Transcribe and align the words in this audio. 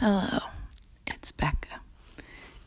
Hello, 0.00 0.38
it's 1.06 1.30
Becca. 1.30 1.82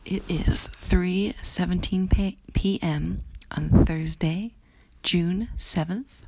It 0.04 0.22
is 0.28 0.68
3:17 0.80 2.36
p.m. 2.52 3.22
on 3.50 3.84
Thursday, 3.84 4.54
June 5.02 5.48
7th 5.56 6.20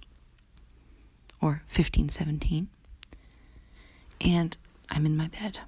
or 1.40 1.62
1517. 1.70 2.66
And 4.20 4.56
I'm 4.90 5.06
in 5.06 5.16
my 5.16 5.28
bed 5.28 5.60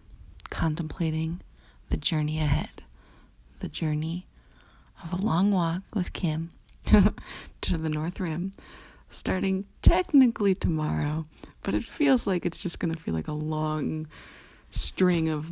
contemplating 0.50 1.40
the 1.88 1.96
journey 1.96 2.40
ahead. 2.40 2.82
The 3.60 3.68
journey 3.68 4.26
of 5.04 5.12
a 5.12 5.24
long 5.24 5.52
walk 5.52 5.82
with 5.94 6.12
Kim 6.12 6.50
to 7.60 7.78
the 7.78 7.88
North 7.88 8.18
Rim 8.18 8.54
starting 9.08 9.66
technically 9.82 10.56
tomorrow, 10.56 11.26
but 11.62 11.74
it 11.74 11.84
feels 11.84 12.26
like 12.26 12.44
it's 12.44 12.60
just 12.60 12.80
going 12.80 12.92
to 12.92 13.00
feel 13.00 13.14
like 13.14 13.28
a 13.28 13.32
long 13.32 14.08
string 14.70 15.28
of 15.28 15.50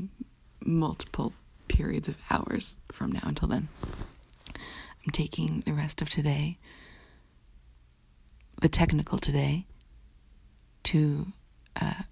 multiple 0.60 1.32
periods 1.68 2.08
of 2.08 2.16
hours 2.30 2.78
from 2.90 3.12
now 3.12 3.22
until 3.24 3.48
then. 3.48 3.68
I'm 4.54 5.12
taking 5.12 5.62
the 5.66 5.72
rest 5.72 6.02
of 6.02 6.10
today, 6.10 6.58
the 8.60 8.68
technical 8.68 9.18
today, 9.18 9.66
to 10.84 11.26
uh, 11.80 12.02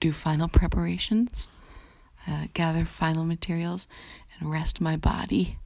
do 0.00 0.12
final 0.12 0.48
preparations, 0.48 1.50
uh, 2.26 2.46
gather 2.54 2.84
final 2.84 3.24
materials, 3.24 3.86
and 4.38 4.50
rest 4.50 4.80
my 4.80 4.96
body, 4.96 5.58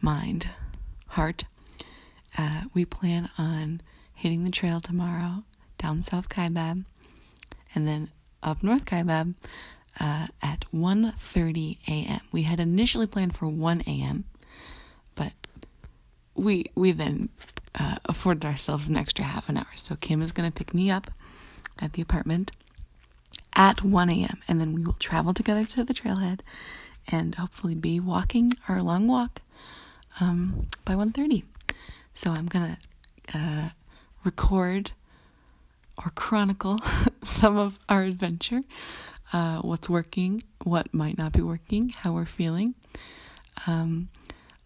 mind, 0.00 0.48
heart. 1.08 1.44
Uh, 2.36 2.62
we 2.74 2.84
plan 2.84 3.28
on 3.38 3.80
hitting 4.14 4.44
the 4.44 4.50
trail 4.50 4.80
tomorrow 4.80 5.44
down 5.78 6.02
South 6.02 6.28
Kaibab, 6.28 6.84
and 7.74 7.86
then 7.88 8.10
up 8.42 8.62
North 8.62 8.84
Kaibab 8.84 9.34
uh, 10.00 10.28
at 10.42 10.64
1.30 10.74 11.78
a.m. 11.88 12.20
We 12.30 12.42
had 12.42 12.60
initially 12.60 13.06
planned 13.06 13.34
for 13.34 13.46
1 13.46 13.82
a.m., 13.86 14.24
but 15.14 15.32
we 16.34 16.66
we 16.74 16.92
then 16.92 17.28
uh, 17.74 17.96
afforded 18.06 18.44
ourselves 18.44 18.88
an 18.88 18.96
extra 18.96 19.24
half 19.24 19.48
an 19.48 19.58
hour. 19.58 19.66
So 19.76 19.96
Kim 19.96 20.22
is 20.22 20.32
going 20.32 20.50
to 20.50 20.56
pick 20.56 20.72
me 20.72 20.90
up 20.90 21.10
at 21.78 21.92
the 21.92 22.02
apartment 22.02 22.52
at 23.54 23.82
1 23.82 24.10
a.m. 24.10 24.38
and 24.48 24.60
then 24.60 24.72
we 24.74 24.82
will 24.82 24.94
travel 24.94 25.34
together 25.34 25.64
to 25.66 25.84
the 25.84 25.94
trailhead 25.94 26.40
and 27.08 27.34
hopefully 27.34 27.74
be 27.74 28.00
walking 28.00 28.54
our 28.68 28.82
long 28.82 29.08
walk 29.08 29.40
um, 30.20 30.68
by 30.84 30.94
1.30. 30.94 31.42
So 32.14 32.30
I'm 32.30 32.46
going 32.46 32.76
to 32.76 33.38
uh, 33.38 33.68
record 34.24 34.92
or 35.98 36.12
chronicle 36.14 36.78
some 37.22 37.56
of 37.56 37.78
our 37.88 38.02
adventure 38.02 38.62
uh, 39.32 39.58
what's 39.58 39.88
working, 39.88 40.42
what 40.64 40.92
might 40.92 41.18
not 41.18 41.32
be 41.32 41.42
working, 41.42 41.90
how 41.90 42.12
we're 42.12 42.26
feeling. 42.26 42.74
Um, 43.66 44.08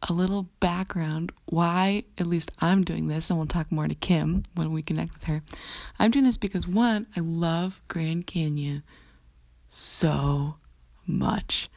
a 0.09 0.13
little 0.13 0.49
background 0.61 1.33
why 1.47 2.05
at 2.19 2.27
least 2.27 2.53
I'm 2.61 2.85
doing 2.85 3.09
this, 3.09 3.31
and 3.31 3.39
we'll 3.39 3.47
talk 3.47 3.73
more 3.73 3.89
to 3.89 3.95
Kim 3.95 4.43
when 4.55 4.73
we 4.73 4.83
connect 4.83 5.15
with 5.15 5.25
her. 5.25 5.43
I'm 5.99 6.11
doing 6.11 6.25
this 6.25 6.39
because 6.39 6.67
one, 6.67 7.07
I 7.17 7.21
love 7.21 7.81
Grand 7.89 8.27
Canyon 8.27 8.83
so 9.69 10.57
much. 11.07 11.69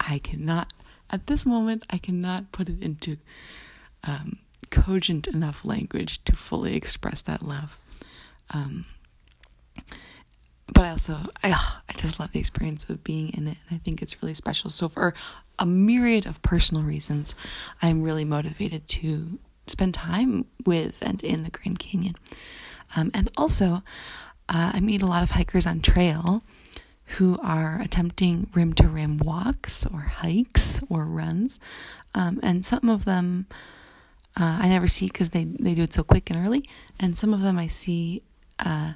I 0.00 0.18
cannot, 0.18 0.72
at 1.10 1.26
this 1.26 1.46
moment, 1.46 1.84
I 1.90 1.98
cannot 1.98 2.52
put 2.52 2.68
it 2.68 2.82
into 2.82 3.18
um, 4.04 4.38
cogent 4.70 5.26
enough 5.26 5.64
language 5.64 6.22
to 6.24 6.34
fully 6.34 6.74
express 6.76 7.22
that 7.22 7.42
love. 7.42 7.78
Um, 8.50 8.86
but 10.72 10.84
I 10.84 10.90
also 10.90 11.18
I 11.42 11.52
I 11.52 11.92
just 11.96 12.18
love 12.18 12.32
the 12.32 12.40
experience 12.40 12.84
of 12.88 13.04
being 13.04 13.30
in 13.30 13.48
it 13.48 13.56
and 13.68 13.78
I 13.78 13.82
think 13.84 14.02
it's 14.02 14.22
really 14.22 14.34
special. 14.34 14.70
So 14.70 14.88
for 14.88 15.14
a 15.58 15.66
myriad 15.66 16.26
of 16.26 16.42
personal 16.42 16.82
reasons, 16.82 17.34
I'm 17.80 18.02
really 18.02 18.24
motivated 18.24 18.86
to 18.88 19.38
spend 19.66 19.94
time 19.94 20.46
with 20.64 20.98
and 21.00 21.22
in 21.22 21.42
the 21.42 21.50
Grand 21.50 21.78
Canyon. 21.78 22.14
Um, 22.94 23.10
and 23.14 23.30
also, 23.36 23.82
uh, 24.48 24.72
I 24.74 24.80
meet 24.80 25.02
a 25.02 25.06
lot 25.06 25.22
of 25.22 25.32
hikers 25.32 25.66
on 25.66 25.80
trail 25.80 26.42
who 27.18 27.38
are 27.42 27.80
attempting 27.80 28.50
rim 28.54 28.72
to 28.74 28.88
rim 28.88 29.18
walks 29.18 29.86
or 29.86 30.00
hikes 30.00 30.80
or 30.88 31.04
runs. 31.06 31.58
Um, 32.14 32.40
and 32.42 32.64
some 32.64 32.88
of 32.88 33.04
them 33.04 33.46
uh, 34.38 34.58
I 34.60 34.68
never 34.68 34.86
see 34.86 35.06
because 35.06 35.30
they, 35.30 35.44
they 35.44 35.74
do 35.74 35.82
it 35.82 35.94
so 35.94 36.02
quick 36.02 36.30
and 36.30 36.44
early. 36.44 36.68
And 37.00 37.16
some 37.16 37.32
of 37.32 37.40
them 37.40 37.58
I 37.58 37.68
see 37.68 38.22
uh, 38.58 38.94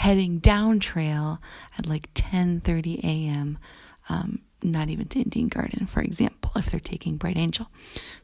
heading 0.00 0.38
down 0.38 0.80
trail 0.80 1.42
at 1.76 1.84
like 1.84 2.12
10:30 2.14 3.04
a.m. 3.04 3.58
Um, 4.08 4.40
not 4.62 4.88
even 4.88 5.06
to 5.08 5.20
Indian 5.20 5.48
Garden, 5.48 5.86
for 5.86 6.00
example, 6.00 6.52
if 6.56 6.70
they're 6.70 6.80
taking 6.80 7.18
Bright 7.18 7.36
Angel. 7.36 7.70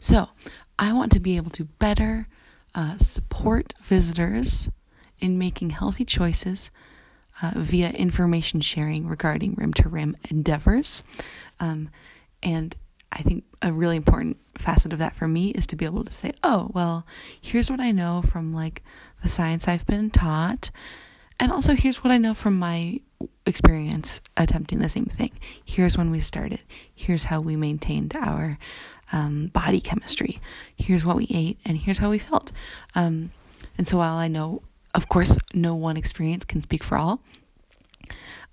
So 0.00 0.30
I 0.78 0.94
want 0.94 1.12
to 1.12 1.20
be 1.20 1.36
able 1.36 1.50
to 1.50 1.64
better 1.64 2.28
uh, 2.74 2.96
support 2.96 3.74
visitors 3.82 4.70
in 5.18 5.36
making 5.36 5.70
healthy 5.70 6.06
choices 6.06 6.70
uh, 7.42 7.52
via 7.56 7.90
information 7.90 8.62
sharing 8.62 9.06
regarding 9.06 9.54
rim 9.56 9.74
to 9.74 9.88
rim 9.90 10.16
endeavors. 10.30 11.02
Um, 11.60 11.90
and 12.42 12.74
I 13.12 13.18
think 13.18 13.44
a 13.60 13.70
really 13.70 13.96
important 13.96 14.38
facet 14.56 14.94
of 14.94 14.98
that 14.98 15.14
for 15.14 15.28
me 15.28 15.50
is 15.50 15.66
to 15.66 15.76
be 15.76 15.84
able 15.84 16.04
to 16.04 16.12
say, 16.12 16.32
oh, 16.42 16.70
well, 16.72 17.06
here's 17.38 17.70
what 17.70 17.80
I 17.80 17.92
know 17.92 18.22
from 18.22 18.54
like 18.54 18.82
the 19.22 19.28
science 19.28 19.68
I've 19.68 19.84
been 19.84 20.08
taught 20.08 20.70
and 21.38 21.52
also, 21.52 21.74
here's 21.74 22.02
what 22.02 22.10
I 22.10 22.18
know 22.18 22.34
from 22.34 22.58
my 22.58 23.00
experience 23.44 24.20
attempting 24.36 24.78
the 24.78 24.88
same 24.88 25.06
thing. 25.06 25.32
Here's 25.64 25.96
when 25.96 26.10
we 26.10 26.20
started. 26.20 26.60
Here's 26.94 27.24
how 27.24 27.40
we 27.40 27.56
maintained 27.56 28.16
our 28.16 28.58
um, 29.12 29.48
body 29.48 29.80
chemistry. 29.80 30.40
Here's 30.76 31.04
what 31.04 31.16
we 31.16 31.26
ate, 31.30 31.58
and 31.64 31.78
here's 31.78 31.98
how 31.98 32.10
we 32.10 32.18
felt. 32.18 32.52
Um, 32.94 33.30
and 33.76 33.86
so, 33.86 33.98
while 33.98 34.16
I 34.16 34.28
know, 34.28 34.62
of 34.94 35.08
course, 35.08 35.36
no 35.52 35.74
one 35.74 35.96
experience 35.96 36.44
can 36.44 36.62
speak 36.62 36.82
for 36.82 36.96
all, 36.96 37.20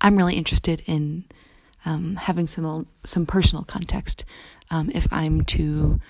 I'm 0.00 0.16
really 0.16 0.34
interested 0.36 0.82
in 0.86 1.24
um, 1.86 2.16
having 2.16 2.46
some 2.46 2.86
some 3.06 3.26
personal 3.26 3.64
context 3.64 4.24
um, 4.70 4.90
if 4.94 5.06
I'm 5.10 5.42
to 5.44 6.00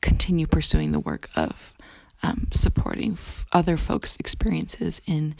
continue 0.00 0.46
pursuing 0.46 0.92
the 0.92 1.00
work 1.00 1.28
of 1.36 1.73
um, 2.24 2.48
supporting 2.52 3.12
f- 3.12 3.44
other 3.52 3.76
folks' 3.76 4.16
experiences 4.16 5.02
in 5.06 5.34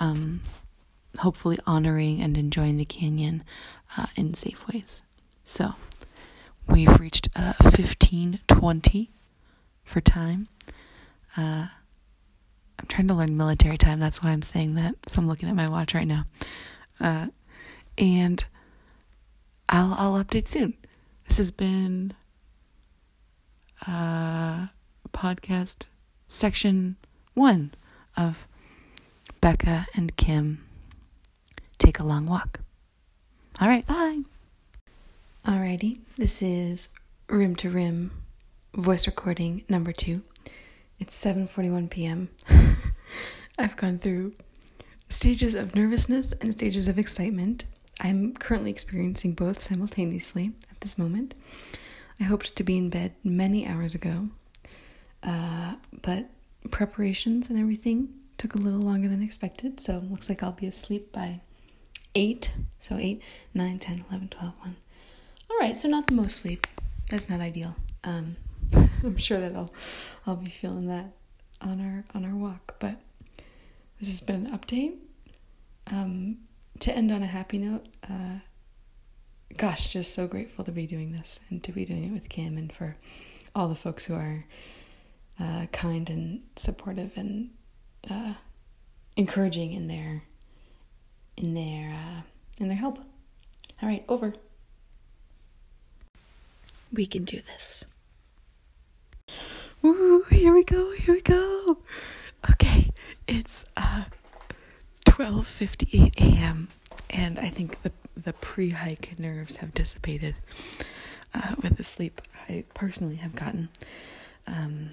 um, 0.00 0.40
hopefully 1.18 1.58
honoring 1.66 2.22
and 2.22 2.38
enjoying 2.38 2.78
the 2.78 2.86
canyon 2.86 3.44
uh, 3.98 4.06
in 4.16 4.32
safe 4.32 4.66
ways. 4.66 5.02
So 5.44 5.74
we've 6.66 6.98
reached 6.98 7.28
uh, 7.36 7.52
1520 7.60 9.10
for 9.84 10.00
time. 10.00 10.48
Uh, 11.36 11.66
I'm 12.78 12.86
trying 12.88 13.08
to 13.08 13.14
learn 13.14 13.36
military 13.36 13.76
time. 13.76 14.00
That's 14.00 14.22
why 14.22 14.30
I'm 14.30 14.42
saying 14.42 14.76
that. 14.76 14.94
So 15.06 15.20
I'm 15.20 15.28
looking 15.28 15.50
at 15.50 15.54
my 15.54 15.68
watch 15.68 15.94
right 15.94 16.06
now. 16.06 16.24
Uh, 16.98 17.26
and 17.98 18.44
I'll 19.68 19.94
I'll 19.98 20.24
update 20.24 20.48
soon. 20.48 20.74
This 21.28 21.36
has 21.36 21.50
been 21.50 22.14
uh 23.86 24.68
podcast 25.12 25.86
section 26.34 26.96
one 27.34 27.72
of 28.16 28.46
Becca 29.40 29.86
and 29.94 30.16
Kim 30.16 30.64
take 31.78 32.00
a 32.00 32.04
long 32.04 32.26
walk. 32.26 32.60
All 33.60 33.68
right, 33.68 33.86
bye. 33.86 34.22
Alrighty, 35.46 36.00
this 36.16 36.42
is 36.42 36.88
Rim 37.28 37.54
to 37.56 37.70
Rim 37.70 38.10
voice 38.74 39.06
recording 39.06 39.62
number 39.68 39.92
two. 39.92 40.22
It's 40.98 41.16
7:41 41.22 41.88
p.m. 41.88 42.28
I've 43.58 43.76
gone 43.76 43.98
through 43.98 44.34
stages 45.08 45.54
of 45.54 45.76
nervousness 45.76 46.32
and 46.32 46.50
stages 46.52 46.88
of 46.88 46.98
excitement. 46.98 47.64
I'm 48.00 48.34
currently 48.34 48.70
experiencing 48.70 49.34
both 49.34 49.62
simultaneously 49.62 50.52
at 50.70 50.80
this 50.80 50.98
moment. 50.98 51.34
I 52.18 52.24
hoped 52.24 52.56
to 52.56 52.64
be 52.64 52.76
in 52.76 52.90
bed 52.90 53.12
many 53.22 53.66
hours 53.66 53.94
ago, 53.94 54.28
uh, 55.22 55.74
but 56.02 56.28
preparations 56.70 57.50
and 57.50 57.58
everything 57.58 58.08
took 58.38 58.54
a 58.54 58.58
little 58.58 58.80
longer 58.80 59.08
than 59.08 59.22
expected. 59.22 59.80
So 59.80 60.02
looks 60.10 60.28
like 60.28 60.42
I'll 60.42 60.52
be 60.52 60.66
asleep 60.66 61.12
by 61.12 61.40
8. 62.14 62.50
So 62.80 62.96
8, 62.96 63.22
9, 63.54 63.78
10, 63.78 64.04
11, 64.10 64.28
12, 64.28 64.52
1. 64.60 64.76
All 65.50 65.58
right, 65.58 65.76
so 65.76 65.88
not 65.88 66.06
the 66.06 66.14
most 66.14 66.36
sleep. 66.36 66.66
That's 67.10 67.28
not 67.28 67.40
ideal. 67.40 67.76
Um, 68.02 68.36
I'm 68.74 69.16
sure 69.16 69.40
that 69.40 69.54
I'll 69.54 69.70
I'll 70.26 70.36
be 70.36 70.50
feeling 70.50 70.88
that 70.88 71.12
on 71.60 71.80
our 71.80 72.04
on 72.14 72.24
our 72.24 72.34
walk. 72.34 72.76
But 72.78 72.96
this 74.00 74.08
has 74.08 74.20
been 74.20 74.46
an 74.46 74.58
update. 74.58 74.96
Um, 75.86 76.38
to 76.80 76.92
end 76.92 77.12
on 77.12 77.22
a 77.22 77.26
happy 77.26 77.58
note, 77.58 77.86
uh, 78.08 78.38
gosh, 79.56 79.88
just 79.88 80.12
so 80.12 80.26
grateful 80.26 80.64
to 80.64 80.72
be 80.72 80.86
doing 80.86 81.12
this 81.12 81.40
and 81.50 81.62
to 81.62 81.72
be 81.72 81.84
doing 81.84 82.04
it 82.04 82.12
with 82.12 82.28
Kim 82.28 82.56
and 82.56 82.72
for 82.72 82.96
all 83.54 83.68
the 83.68 83.74
folks 83.74 84.06
who 84.06 84.14
are 84.14 84.44
uh, 85.40 85.66
kind 85.72 86.08
and 86.10 86.42
supportive 86.56 87.12
and 87.16 87.50
uh, 88.10 88.34
encouraging 89.16 89.72
in 89.72 89.88
their 89.88 90.22
in 91.36 91.54
their 91.54 91.92
uh, 91.94 92.22
in 92.58 92.68
their 92.68 92.76
help. 92.76 92.98
All 93.82 93.88
right, 93.88 94.04
over. 94.08 94.34
We 96.92 97.06
can 97.06 97.24
do 97.24 97.40
this. 97.40 97.84
Ooh, 99.84 100.24
here 100.30 100.52
we 100.54 100.64
go, 100.64 100.92
here 100.92 101.14
we 101.14 101.20
go. 101.20 101.78
Okay, 102.50 102.90
it's 103.26 103.64
uh 103.76 104.04
12:58 105.04 106.16
a.m. 106.20 106.68
and 107.10 107.38
I 107.38 107.48
think 107.48 107.82
the 107.82 107.92
the 108.16 108.32
pre-hike 108.34 109.18
nerves 109.18 109.56
have 109.58 109.74
dissipated 109.74 110.36
uh, 111.34 111.54
with 111.60 111.76
the 111.76 111.84
sleep 111.84 112.20
I 112.48 112.64
personally 112.74 113.16
have 113.16 113.34
gotten. 113.34 113.68
Um, 114.46 114.92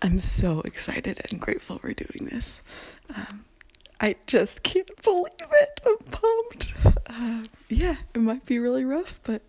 I'm 0.00 0.20
so 0.20 0.60
excited 0.60 1.20
and 1.30 1.40
grateful 1.40 1.80
we're 1.82 1.92
doing 1.92 2.28
this. 2.30 2.60
Um, 3.14 3.44
I 4.00 4.16
just 4.26 4.62
can't 4.62 4.90
believe 5.02 5.32
it. 5.40 5.80
I'm 5.86 5.96
pumped. 6.10 6.74
Uh, 7.06 7.44
yeah, 7.68 7.96
it 8.14 8.18
might 8.18 8.44
be 8.46 8.58
really 8.58 8.84
rough, 8.84 9.20
but 9.22 9.42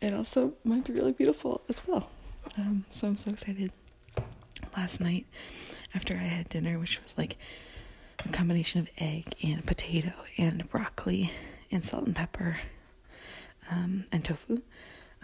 it 0.00 0.12
also 0.12 0.52
might 0.64 0.84
be 0.84 0.92
really 0.92 1.12
beautiful 1.12 1.62
as 1.68 1.86
well. 1.86 2.10
Um, 2.58 2.84
so 2.90 3.06
I'm 3.08 3.16
so 3.16 3.30
excited. 3.30 3.72
Last 4.76 5.00
night, 5.00 5.26
after 5.94 6.14
I 6.14 6.24
had 6.24 6.48
dinner, 6.48 6.78
which 6.78 7.00
was 7.02 7.16
like 7.16 7.36
a 8.24 8.28
combination 8.28 8.80
of 8.80 8.90
egg 8.98 9.34
and 9.42 9.64
potato 9.64 10.12
and 10.36 10.68
broccoli 10.68 11.30
and 11.70 11.84
salt 11.84 12.06
and 12.06 12.14
pepper 12.16 12.58
um, 13.70 14.04
and 14.12 14.24
tofu, 14.24 14.62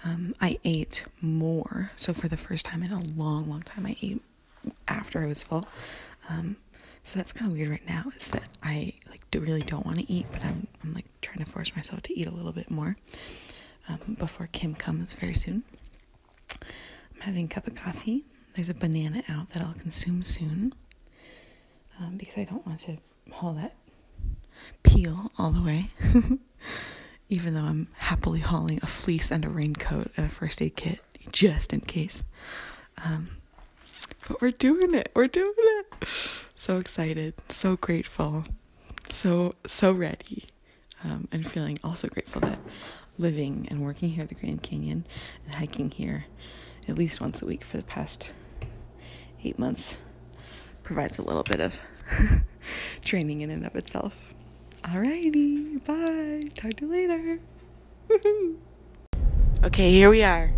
um, 0.05 0.35
I 0.41 0.58
ate 0.64 1.05
more. 1.20 1.93
So 1.97 2.12
for 2.12 2.29
the 2.29 2.37
first 2.37 2.64
time 2.64 2.82
in 2.82 2.93
a 2.93 3.00
long, 3.00 3.49
long 3.49 3.62
time, 3.62 3.87
I 3.87 3.97
ate 4.02 4.23
after 4.88 5.23
I 5.23 5.26
was 5.26 5.43
full. 5.43 5.67
Um, 6.29 6.56
so 7.02 7.19
that's 7.19 7.32
kind 7.32 7.50
of 7.50 7.56
weird 7.56 7.70
right 7.70 7.87
now. 7.88 8.05
Is 8.17 8.29
that 8.29 8.44
I 8.62 8.94
like 9.08 9.23
do 9.31 9.41
really 9.41 9.62
don't 9.62 9.87
want 9.87 9.99
to 9.99 10.12
eat, 10.12 10.26
but 10.32 10.43
I'm 10.44 10.67
I'm 10.82 10.94
like 10.94 11.06
trying 11.23 11.38
to 11.38 11.50
force 11.50 11.75
myself 11.75 12.02
to 12.02 12.19
eat 12.19 12.26
a 12.26 12.31
little 12.31 12.52
bit 12.52 12.70
more 12.70 12.97
um, 13.88 14.17
before 14.19 14.49
Kim 14.52 14.75
comes 14.75 15.12
very 15.14 15.35
soon. 15.35 15.62
I'm 16.50 17.20
having 17.20 17.47
a 17.47 17.49
cup 17.49 17.67
of 17.67 17.75
coffee. 17.75 18.25
There's 18.55 18.69
a 18.69 18.75
banana 18.75 19.23
out 19.29 19.50
that 19.50 19.62
I'll 19.62 19.75
consume 19.75 20.23
soon 20.23 20.75
um, 21.99 22.17
because 22.17 22.37
I 22.37 22.44
don't 22.44 22.67
want 22.67 22.81
to 22.81 22.97
haul 23.31 23.55
that 23.55 23.75
peel 24.82 25.31
all 25.38 25.50
the 25.50 25.62
way. 25.62 25.91
Even 27.30 27.54
though 27.54 27.62
I'm 27.62 27.88
happily 27.94 28.40
hauling 28.40 28.80
a 28.82 28.86
fleece 28.86 29.30
and 29.30 29.44
a 29.44 29.48
raincoat 29.48 30.10
and 30.16 30.26
a 30.26 30.28
first 30.28 30.60
aid 30.60 30.76
kit 30.76 31.00
just 31.32 31.72
in 31.72 31.80
case. 31.80 32.22
Um, 33.04 33.28
but 34.28 34.42
we're 34.42 34.50
doing 34.50 34.94
it. 34.94 35.10
We're 35.14 35.26
doing 35.28 35.54
it. 35.56 36.08
So 36.54 36.78
excited. 36.78 37.34
So 37.48 37.76
grateful. 37.76 38.44
So, 39.08 39.54
so 39.66 39.92
ready. 39.92 40.44
Um, 41.02 41.28
and 41.32 41.50
feeling 41.50 41.78
also 41.82 42.08
grateful 42.08 42.42
that 42.42 42.58
living 43.16 43.66
and 43.70 43.80
working 43.80 44.10
here 44.10 44.24
at 44.24 44.28
the 44.28 44.34
Grand 44.34 44.62
Canyon 44.62 45.06
and 45.46 45.54
hiking 45.54 45.90
here 45.90 46.26
at 46.88 46.98
least 46.98 47.20
once 47.20 47.40
a 47.40 47.46
week 47.46 47.64
for 47.64 47.76
the 47.76 47.82
past 47.82 48.32
eight 49.44 49.58
months 49.58 49.96
provides 50.82 51.18
a 51.18 51.22
little 51.22 51.42
bit 51.42 51.60
of 51.60 51.80
training 53.04 53.40
in 53.40 53.50
and 53.50 53.64
of 53.64 53.76
itself. 53.76 54.12
Alrighty, 54.82 55.84
bye. 55.84 56.50
Talk 56.54 56.74
to 56.78 56.86
you 56.86 56.90
later. 56.90 57.40
Woohoo. 58.08 58.56
Okay, 59.62 59.90
here 59.90 60.08
we 60.08 60.22
are. 60.22 60.54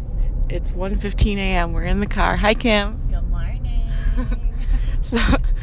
It's 0.48 0.70
1:15 0.70 1.36
a.m. 1.36 1.72
We're 1.72 1.86
in 1.86 1.98
the 1.98 2.06
car. 2.06 2.36
Hi, 2.36 2.54
Kim. 2.54 3.00
Good 3.10 3.28
morning. 3.28 3.90
So, 5.02 5.18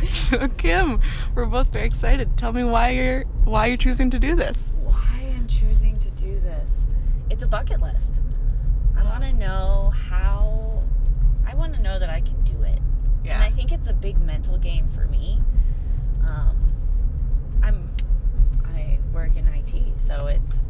so 0.09 0.49
Kim, 0.49 0.99
we're 1.33 1.45
both 1.45 1.71
very 1.71 1.85
excited. 1.85 2.37
Tell 2.37 2.51
me 2.51 2.65
why 2.65 2.89
you're 2.89 3.23
why 3.45 3.67
you're 3.67 3.77
choosing 3.77 4.09
to 4.09 4.19
do 4.19 4.35
this. 4.35 4.73
Why 4.83 5.31
I'm 5.33 5.47
choosing 5.47 5.97
to 5.99 6.09
do 6.11 6.37
this? 6.41 6.85
It's 7.29 7.41
a 7.41 7.47
bucket 7.47 7.79
list. 7.79 8.19
I 8.97 9.03
want 9.05 9.23
to 9.23 9.31
know 9.31 9.93
how. 10.09 10.83
I 11.47 11.55
want 11.55 11.73
to 11.75 11.81
know 11.81 11.97
that 11.97 12.09
I 12.09 12.19
can 12.19 12.43
do 12.43 12.61
it. 12.63 12.79
And 13.23 13.41
I 13.41 13.51
think 13.51 13.71
it's 13.71 13.87
a 13.87 13.93
big 13.93 14.19
mental 14.19 14.57
game 14.57 14.87
for 14.87 15.05
me. 15.05 15.39
Um, 16.27 16.27
I'm 16.27 16.57
I 16.57 16.58
work 19.19 19.35
in 19.35 19.45
IT, 19.49 20.01
so 20.01 20.27
it's 20.27 20.61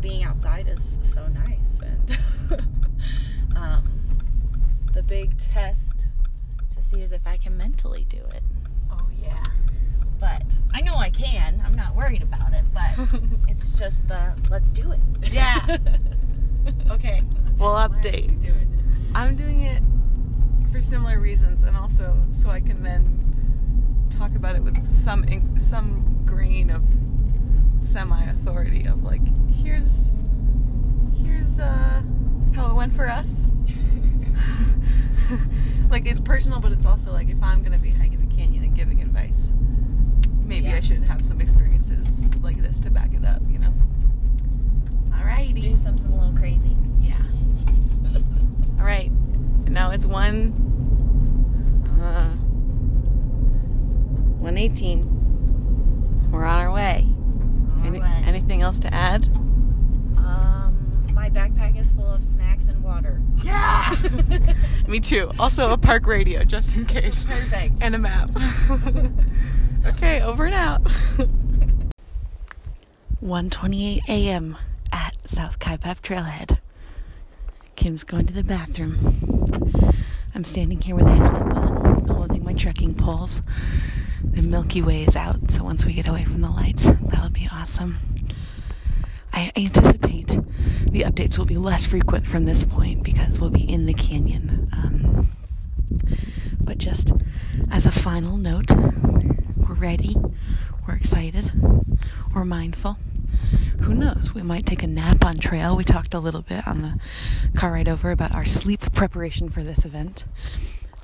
being 0.00 0.24
outside 0.24 0.66
is 0.66 0.98
so 1.02 1.26
nice, 1.28 1.78
and 1.80 2.18
um, 3.56 3.84
the 4.94 5.02
big 5.02 5.36
test 5.36 6.06
to 6.74 6.82
see 6.82 7.00
is 7.00 7.12
if 7.12 7.26
I 7.26 7.36
can 7.36 7.54
mentally 7.58 8.06
do 8.08 8.16
it. 8.34 8.42
Oh 8.90 9.08
yeah. 9.22 9.44
But 10.18 10.42
I 10.72 10.80
know 10.80 10.96
I 10.96 11.10
can. 11.10 11.62
I'm 11.62 11.74
not 11.74 11.94
worried 11.94 12.22
about 12.22 12.54
it, 12.54 12.64
but 12.72 13.20
it's 13.48 13.78
just 13.78 14.08
the 14.08 14.34
let's 14.50 14.70
do 14.70 14.92
it. 14.92 15.00
Yeah. 15.30 15.76
Okay. 16.90 17.22
We'll 17.56 17.70
update. 17.76 18.42
Do 18.42 18.48
it. 18.48 18.68
I'm 19.14 19.36
doing 19.36 19.62
it 19.62 19.82
for 20.70 20.82
similar 20.82 21.18
reasons, 21.18 21.62
and 21.62 21.74
also 21.74 22.14
so 22.30 22.50
I 22.50 22.60
can 22.60 22.82
then 22.82 24.06
talk 24.10 24.34
about 24.34 24.54
it 24.54 24.62
with 24.62 24.86
some 24.90 25.24
in- 25.24 25.58
some 25.58 26.22
grain 26.26 26.68
of 26.68 26.82
semi-authority 27.80 28.86
of 28.86 29.02
like, 29.02 29.22
here's 29.52 30.16
here's 31.22 31.58
uh, 31.58 32.00
how 32.54 32.70
it 32.70 32.74
went 32.74 32.94
for 32.94 33.10
us. 33.10 33.48
like 35.90 36.06
it's 36.06 36.20
personal, 36.20 36.60
but 36.60 36.72
it's 36.72 36.86
also 36.86 37.12
like 37.12 37.28
if 37.28 37.42
I'm 37.42 37.62
gonna 37.62 37.78
be 37.78 37.90
hiking 37.90 38.26
the 38.26 38.34
canyon 38.34 38.64
and 38.64 38.74
giving 38.74 39.02
advice, 39.02 39.52
maybe 40.44 40.68
Yeah. 40.68 40.76
I 40.76 40.80
should 40.80 41.02
have 41.04 41.24
some 41.24 41.40
experiences 41.40 42.06
like 42.42 42.60
this 42.62 42.80
to 42.80 42.90
back 42.90 43.12
it 43.14 43.24
up. 43.24 43.42
You 43.50 43.58
know. 43.58 43.72
Alrighty. 45.10 45.60
Do 45.60 45.76
something 45.76 46.10
a 46.12 46.16
little 46.16 46.36
crazy. 46.38 46.76
Yeah. 47.00 47.14
All 48.78 48.84
right. 48.84 49.10
Now 49.68 49.90
it's 49.90 50.06
one. 50.06 50.52
Uh, 52.00 52.30
one 54.40 54.56
eighteen. 54.56 55.14
We're 56.30 56.44
on 56.44 56.58
our 56.58 56.72
way. 56.72 57.06
All 57.80 57.86
Any, 57.86 58.00
right. 58.00 58.22
Anything 58.26 58.62
else 58.62 58.78
to 58.80 58.92
add? 58.92 59.28
Um, 60.16 61.06
my 61.12 61.30
backpack 61.30 61.80
is 61.80 61.90
full 61.90 62.06
of 62.10 62.22
snacks 62.22 62.68
and 62.68 62.82
water. 62.82 63.20
Yeah. 63.44 63.94
Me 64.88 65.00
too. 65.00 65.30
Also 65.38 65.72
a 65.72 65.78
park 65.78 66.06
radio, 66.06 66.44
just 66.44 66.76
in 66.76 66.84
case, 66.86 67.24
Perfect. 67.26 67.82
and 67.82 67.94
a 67.94 67.98
map. 67.98 68.30
okay, 69.86 70.20
over 70.22 70.44
and 70.46 70.54
out. 70.54 70.82
1:28 73.22 74.02
a.m. 74.08 74.56
at 74.92 75.14
South 75.28 75.58
Kaibab 75.58 76.00
Trailhead. 76.02 76.58
Kim's 77.76 78.04
going 78.04 78.26
to 78.26 78.34
the 78.34 78.44
bathroom. 78.44 79.94
I'm 80.34 80.44
standing 80.44 80.80
here 80.80 80.94
with 80.94 81.06
a 81.06 81.10
headlamp 81.10 81.56
on, 81.56 82.16
holding 82.16 82.44
my 82.44 82.52
trekking 82.54 82.94
poles. 82.94 83.40
The 84.22 84.42
Milky 84.42 84.82
Way 84.82 85.04
is 85.04 85.16
out, 85.16 85.50
so 85.50 85.62
once 85.64 85.84
we 85.84 85.92
get 85.92 86.08
away 86.08 86.24
from 86.24 86.40
the 86.40 86.50
lights, 86.50 86.84
that'll 86.84 87.30
be 87.30 87.48
awesome. 87.52 87.98
I 89.32 89.52
anticipate 89.56 90.28
the 90.90 91.02
updates 91.02 91.38
will 91.38 91.44
be 91.44 91.56
less 91.56 91.84
frequent 91.86 92.26
from 92.26 92.44
this 92.44 92.64
point 92.64 93.02
because 93.02 93.40
we'll 93.40 93.50
be 93.50 93.68
in 93.68 93.86
the 93.86 93.94
canyon. 93.94 94.68
Um, 94.72 95.30
but 96.60 96.78
just 96.78 97.12
as 97.70 97.86
a 97.86 97.92
final 97.92 98.36
note, 98.36 98.70
we're 99.56 99.74
ready, 99.74 100.16
we're 100.86 100.96
excited, 100.96 101.52
we're 102.34 102.44
mindful. 102.44 102.98
Who 103.80 103.94
knows? 103.94 104.34
We 104.34 104.42
might 104.42 104.66
take 104.66 104.82
a 104.82 104.86
nap 104.86 105.24
on 105.24 105.38
trail. 105.38 105.76
We 105.76 105.84
talked 105.84 106.12
a 106.12 106.18
little 106.18 106.42
bit 106.42 106.66
on 106.66 106.82
the 106.82 106.98
car 107.58 107.72
ride 107.72 107.88
over 107.88 108.10
about 108.10 108.34
our 108.34 108.44
sleep 108.44 108.92
preparation 108.92 109.48
for 109.48 109.62
this 109.62 109.84
event. 109.84 110.24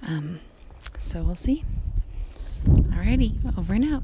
Um, 0.02 0.40
so 0.98 1.22
we'll 1.22 1.36
see. 1.36 1.64
Alrighty, 2.64 3.56
over 3.58 3.74
and 3.74 3.84
out. 3.94 4.02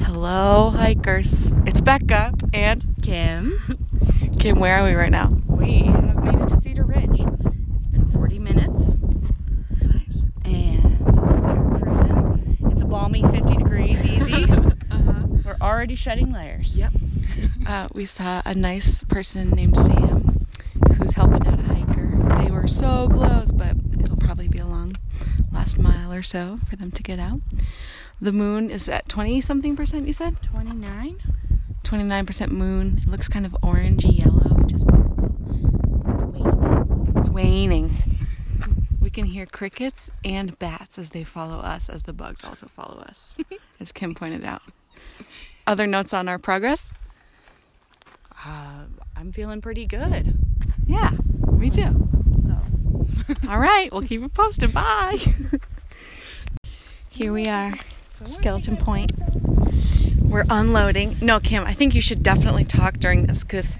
Hello, 0.00 0.70
hikers. 0.70 1.52
It's 1.66 1.80
Becca 1.80 2.32
and 2.52 2.84
Kim, 3.02 3.78
Kim. 4.38 4.58
Where 4.58 4.78
are 4.78 4.84
we 4.88 4.94
right 4.94 5.10
now? 5.10 5.28
we 5.46 5.82
have 5.84 6.24
made 6.24 6.40
it 6.40 6.48
to 6.48 6.56
Cedar 6.56 6.84
Ridge. 6.84 7.20
It's 7.20 7.86
been 7.88 8.06
40 8.10 8.38
minutes, 8.38 8.92
Nice. 9.82 10.24
and 10.44 11.00
we're 11.00 11.78
cruising. 11.78 12.58
It's 12.72 12.82
a 12.82 12.86
balmy 12.86 13.22
50 13.22 13.56
degrees, 13.56 14.04
easy. 14.04 14.46
Uh-huh. 14.90 15.24
We're 15.44 15.56
already 15.60 15.94
shedding 15.94 16.32
layers. 16.32 16.76
Yep. 16.76 16.92
Uh, 17.66 17.86
we 17.94 18.04
saw 18.04 18.42
a 18.44 18.52
nice 18.52 19.04
person 19.04 19.50
named 19.50 19.76
Sam 19.76 20.44
who's 20.96 21.12
helping 21.12 21.46
out. 21.46 21.60
They 22.38 22.50
were 22.50 22.66
so 22.66 23.08
close, 23.08 23.52
but 23.52 23.76
it'll 24.00 24.16
probably 24.16 24.48
be 24.48 24.58
a 24.58 24.66
long 24.66 24.96
last 25.52 25.78
mile 25.78 26.12
or 26.12 26.22
so 26.22 26.60
for 26.68 26.76
them 26.76 26.90
to 26.92 27.02
get 27.02 27.18
out. 27.18 27.40
The 28.20 28.32
moon 28.32 28.70
is 28.70 28.88
at 28.88 29.08
20 29.08 29.40
something 29.40 29.76
percent, 29.76 30.06
you 30.06 30.12
said? 30.12 30.42
29? 30.42 31.18
29% 31.82 32.50
moon. 32.50 32.98
It 33.02 33.08
looks 33.08 33.28
kind 33.28 33.46
of 33.46 33.56
orangey 33.62 34.18
yellow, 34.18 34.54
which 34.62 34.72
is 34.72 34.84
beautiful. 34.84 35.34
It's 36.14 36.22
waning. 36.22 37.14
It's 37.16 37.28
waning. 37.28 38.02
We 39.00 39.10
can 39.10 39.24
hear 39.24 39.46
crickets 39.46 40.10
and 40.24 40.58
bats 40.58 40.98
as 40.98 41.10
they 41.10 41.24
follow 41.24 41.58
us, 41.58 41.88
as 41.88 42.02
the 42.04 42.12
bugs 42.12 42.44
also 42.44 42.68
follow 42.68 42.98
us, 43.00 43.36
as 43.80 43.90
Kim 43.92 44.14
pointed 44.14 44.44
out. 44.44 44.62
Other 45.66 45.86
notes 45.86 46.12
on 46.12 46.28
our 46.28 46.38
progress? 46.38 46.92
Uh, 48.44 48.84
I'm 49.16 49.32
feeling 49.32 49.60
pretty 49.60 49.86
good. 49.86 50.38
Yeah, 50.86 51.10
me 51.52 51.70
too. 51.70 52.09
So, 53.30 53.48
All 53.48 53.58
right, 53.58 53.92
we'll 53.92 54.02
keep 54.02 54.22
it 54.22 54.34
posted. 54.34 54.72
Bye. 54.74 55.18
Here 57.08 57.32
we 57.32 57.46
are, 57.46 57.74
Skeleton 58.24 58.76
Point. 58.76 59.12
We're 60.20 60.44
unloading. 60.50 61.16
No, 61.20 61.38
Kim, 61.38 61.64
I 61.64 61.74
think 61.74 61.94
you 61.94 62.00
should 62.00 62.22
definitely 62.24 62.64
talk 62.64 62.98
during 62.98 63.26
this 63.26 63.44
because 63.44 63.76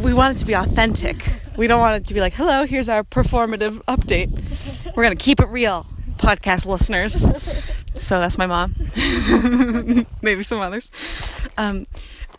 we 0.00 0.14
want 0.14 0.36
it 0.36 0.40
to 0.40 0.46
be 0.46 0.54
authentic. 0.54 1.28
We 1.56 1.66
don't 1.66 1.80
want 1.80 1.96
it 1.96 2.06
to 2.06 2.14
be 2.14 2.20
like, 2.20 2.32
hello, 2.34 2.64
here's 2.64 2.88
our 2.88 3.04
performative 3.04 3.82
update. 3.84 4.30
We're 4.96 5.02
going 5.04 5.16
to 5.16 5.22
keep 5.22 5.40
it 5.40 5.48
real, 5.48 5.86
podcast 6.16 6.64
listeners. 6.66 7.28
So 8.00 8.18
that's 8.18 8.38
my 8.38 8.46
mom. 8.46 8.74
Maybe 10.22 10.42
some 10.42 10.60
others. 10.60 10.90
Um, 11.58 11.86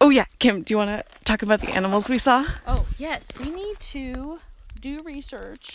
oh, 0.01 0.09
yeah, 0.09 0.25
Kim, 0.39 0.63
do 0.63 0.73
you 0.73 0.77
want 0.77 0.89
to 0.89 1.03
talk 1.23 1.41
about 1.43 1.61
the 1.61 1.69
animals 1.71 2.09
we 2.09 2.17
saw? 2.17 2.45
oh 2.67 2.87
yes, 2.97 3.29
we 3.39 3.49
need 3.51 3.79
to 3.79 4.39
do 4.85 4.99
research 5.03 5.71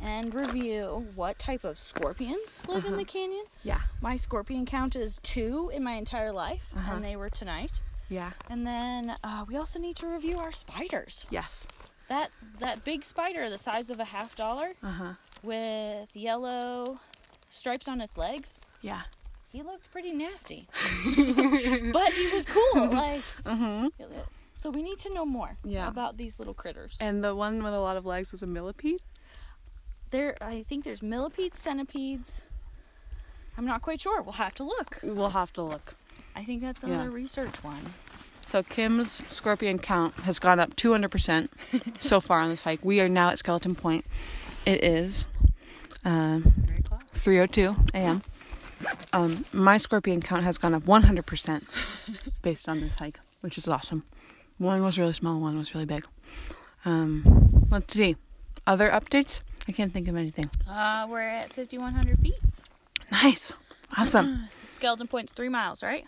and 0.00 0.32
review 0.32 1.04
what 1.16 1.36
type 1.36 1.64
of 1.64 1.76
scorpions 1.80 2.62
live 2.68 2.84
in 2.84 2.96
the 2.96 3.04
canyon. 3.04 3.44
Yeah. 3.64 3.80
My 4.00 4.16
scorpion 4.16 4.64
count 4.66 4.94
is 4.94 5.18
two 5.24 5.68
in 5.74 5.82
my 5.82 5.94
entire 5.94 6.30
life, 6.30 6.66
Uh-huh. 6.76 6.94
and 6.94 7.04
they 7.04 7.16
were 7.16 7.28
tonight. 7.28 7.80
Yeah. 8.08 8.30
And 8.48 8.64
then 8.64 9.16
uh, 9.24 9.44
we 9.48 9.56
also 9.56 9.80
need 9.80 9.96
to 9.96 10.06
review 10.06 10.38
our 10.38 10.52
spiders. 10.52 11.26
Yes. 11.28 11.66
That 12.08 12.30
that 12.60 12.84
big 12.84 13.04
spider, 13.04 13.50
the 13.50 13.58
size 13.58 13.90
of 13.90 13.98
a 13.98 14.04
half 14.04 14.36
dollar, 14.36 14.74
Uh 14.80 14.92
huh. 14.92 15.12
with 15.42 16.08
yellow 16.14 17.00
stripes 17.50 17.88
on 17.88 18.00
its 18.00 18.16
legs. 18.16 18.60
Yeah. 18.80 19.02
He 19.48 19.62
looked 19.62 19.90
pretty 19.90 20.12
nasty, 20.12 20.68
but 21.92 22.12
he 22.12 22.28
was 22.32 22.46
cool. 22.46 22.86
Like, 22.90 23.22
Mm-hmm. 23.44 23.86
So 24.66 24.70
we 24.72 24.82
need 24.82 24.98
to 24.98 25.14
know 25.14 25.24
more 25.24 25.56
Yeah. 25.62 25.86
about 25.86 26.16
these 26.16 26.40
little 26.40 26.52
critters. 26.52 26.96
And 27.00 27.22
the 27.22 27.36
one 27.36 27.62
with 27.62 27.72
a 27.72 27.78
lot 27.78 27.96
of 27.96 28.04
legs 28.04 28.32
was 28.32 28.42
a 28.42 28.48
millipede? 28.48 29.00
There, 30.10 30.36
I 30.40 30.64
think 30.68 30.82
there's 30.84 31.02
millipedes, 31.02 31.60
centipedes. 31.60 32.42
I'm 33.56 33.64
not 33.64 33.80
quite 33.80 34.00
sure. 34.00 34.20
We'll 34.22 34.32
have 34.32 34.54
to 34.56 34.64
look. 34.64 34.98
We'll 35.04 35.30
have 35.30 35.52
to 35.52 35.62
look. 35.62 35.94
I 36.34 36.42
think 36.42 36.62
that's 36.62 36.82
Yeah. 36.82 36.88
another 36.94 37.10
research 37.10 37.62
one. 37.62 37.94
So 38.40 38.64
Kim's 38.64 39.22
scorpion 39.32 39.78
count 39.78 40.14
has 40.24 40.40
gone 40.40 40.58
up 40.58 40.74
200% 40.74 41.48
so 42.00 42.20
far 42.28 42.40
on 42.40 42.48
this 42.50 42.62
hike. 42.62 42.80
We 42.84 43.00
are 43.00 43.08
now 43.08 43.28
at 43.28 43.38
Skeleton 43.38 43.76
Point. 43.76 44.04
It 44.64 44.82
is 44.82 45.28
close. 46.02 46.42
3:02 47.14 47.76
a.m. 47.94 48.22
Um, 49.12 49.44
my 49.52 49.76
scorpion 49.76 50.20
count 50.22 50.42
has 50.42 50.58
gone 50.58 50.74
up 50.74 50.82
100% 50.86 51.62
based 52.42 52.68
on 52.68 52.80
this 52.80 52.96
hike, 52.96 53.20
which 53.42 53.56
is 53.58 53.68
awesome. 53.68 54.02
One 54.58 54.82
was 54.82 54.98
really 54.98 55.12
small, 55.12 55.40
one 55.40 55.58
was 55.58 55.74
really 55.74 55.86
big. 55.86 56.04
Um, 56.84 57.66
let's 57.70 57.94
see. 57.94 58.16
Other 58.66 58.90
updates? 58.90 59.40
I 59.68 59.72
can't 59.72 59.92
think 59.92 60.08
of 60.08 60.16
anything. 60.16 60.48
Uh, 60.68 61.06
we're 61.08 61.20
at 61.20 61.52
5,100 61.52 62.18
feet. 62.20 62.38
Nice. 63.10 63.52
Awesome. 63.96 64.48
Skeleton 64.68 65.06
Point's 65.08 65.32
three 65.32 65.48
miles, 65.48 65.82
right? 65.82 66.04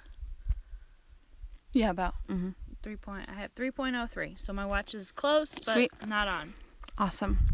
Yeah, 1.72 1.90
about. 1.90 2.14
hmm 2.26 2.50
Three 2.82 2.96
point. 2.96 3.28
I 3.28 3.34
have 3.34 3.54
3.03. 3.56 4.38
So 4.38 4.52
my 4.52 4.64
watch 4.64 4.94
is 4.94 5.10
close, 5.10 5.54
but 5.54 5.74
Sweet. 5.74 5.90
not 6.06 6.28
on. 6.28 6.54
Awesome. 6.96 7.38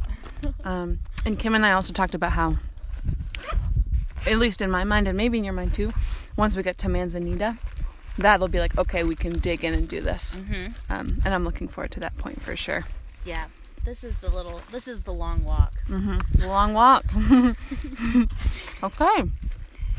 Um, 0.63 0.99
and 1.25 1.39
Kim 1.39 1.55
and 1.55 1.65
I 1.65 1.73
also 1.73 1.95
talked 1.95 2.15
about 2.15 2.33
how, 2.33 2.57
at 4.27 4.39
least 4.39 4.61
in 4.61 4.71
my 4.71 4.85
mind, 4.85 5.09
and 5.09 5.17
maybe 5.17 5.39
in 5.39 5.45
your 5.45 5.55
mind 5.55 5.73
too, 5.73 5.91
once 6.37 6.55
we 6.55 6.63
get 6.63 6.77
to 6.79 6.89
Manzanita, 6.91 7.57
that'll 8.19 8.49
be 8.49 8.61
like, 8.61 8.79
okay, 8.79 9.05
we 9.05 9.15
can 9.15 9.33
dig 9.33 9.65
in 9.65 9.75
and 9.75 9.89
do 9.89 10.01
this. 10.01 10.33
Mm-hmm. 10.33 10.93
Um, 10.93 11.21
and 11.25 11.35
I'm 11.35 11.45
looking 11.45 11.69
forward 11.69 11.91
to 11.93 12.01
that 12.01 12.17
point 12.19 12.41
for 12.41 12.57
sure. 12.57 12.85
Yeah. 13.25 13.47
This 13.85 14.03
is 14.03 14.19
the 14.19 14.31
little. 14.31 14.63
This 14.73 14.89
is 14.89 15.03
the 15.03 15.13
long 15.13 15.45
walk. 15.45 15.75
Mm-hmm. 15.89 16.43
Long 16.43 16.73
walk. 16.73 17.05
okay. 18.83 19.31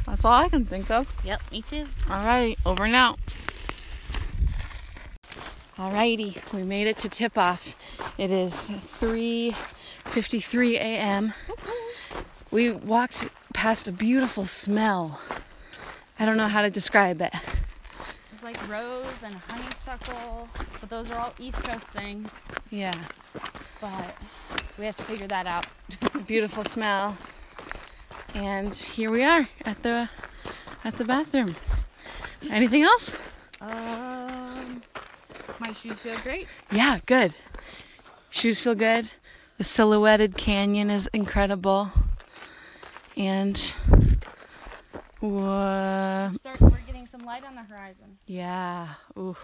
That's 0.07 0.25
all 0.25 0.33
I 0.33 0.49
can 0.49 0.65
think 0.65 0.89
of. 0.89 1.07
Yep. 1.23 1.41
Me 1.51 1.61
too. 1.61 1.85
All 2.09 2.25
right, 2.25 2.57
over 2.65 2.85
and 2.85 2.95
out. 2.95 3.19
Alrighty, 5.77 6.37
we 6.53 6.63
made 6.63 6.87
it 6.87 6.97
to 6.99 7.09
tip 7.09 7.37
off. 7.37 7.75
It 8.17 8.31
is 8.31 8.69
3:53 8.99 10.75
a.m. 10.75 11.33
We 12.49 12.71
walked 12.71 13.27
past 13.53 13.87
a 13.87 13.91
beautiful 13.91 14.45
smell. 14.45 15.19
I 16.17 16.25
don't 16.25 16.37
know 16.37 16.47
how 16.47 16.61
to 16.61 16.69
describe 16.69 17.21
it. 17.21 17.33
Like 18.45 18.69
rose 18.69 19.23
and 19.23 19.33
honeysuckle, 19.47 20.47
but 20.79 20.87
those 20.87 21.09
are 21.09 21.17
all 21.17 21.33
East 21.39 21.57
Coast 21.63 21.87
things. 21.87 22.31
Yeah, 22.69 22.93
But 23.81 24.15
we 24.77 24.85
have 24.85 24.95
to 24.97 25.03
figure 25.03 25.25
that 25.27 25.47
out. 25.47 25.65
beautiful 26.27 26.63
smell. 26.63 27.17
And 28.35 28.75
here 28.75 29.09
we 29.09 29.23
are 29.23 29.49
at 29.65 29.81
the 29.81 30.09
at 30.83 30.97
the 30.97 31.05
bathroom. 31.05 31.55
Anything 32.51 32.83
else? 32.83 33.15
Um, 33.61 34.83
my 35.57 35.73
shoes 35.73 35.97
feel 35.97 36.19
great. 36.19 36.47
Yeah, 36.71 36.99
good. 37.07 37.33
Shoes 38.29 38.59
feel 38.59 38.75
good. 38.75 39.09
The 39.57 39.63
silhouetted 39.63 40.37
canyon 40.37 40.91
is 40.91 41.09
incredible. 41.13 41.89
And 43.17 43.57
wha- 45.19 46.29
Start, 46.37 46.61
we're 46.61 46.69
getting 46.69 46.84
some 47.17 47.25
light 47.25 47.45
on 47.45 47.55
the 47.55 47.63
horizon. 47.63 48.17
yeah, 48.25 48.95
ooh. 49.17 49.37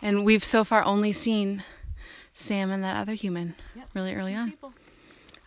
And 0.00 0.24
we've 0.24 0.42
so 0.42 0.64
far 0.64 0.82
only 0.84 1.12
seen 1.12 1.62
Sam 2.34 2.70
and 2.72 2.82
that 2.82 2.96
other 2.96 3.14
human 3.14 3.54
Yep. 3.76 3.88
really 3.94 4.14
early 4.14 4.34
on. 4.34 4.50
People. 4.50 4.72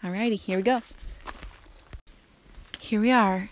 Alrighty, 0.02 0.36
here 0.40 0.58
we 0.58 0.64
go. 0.64 0.82
Here 2.80 3.02
we 3.02 3.12
are. 3.12 3.50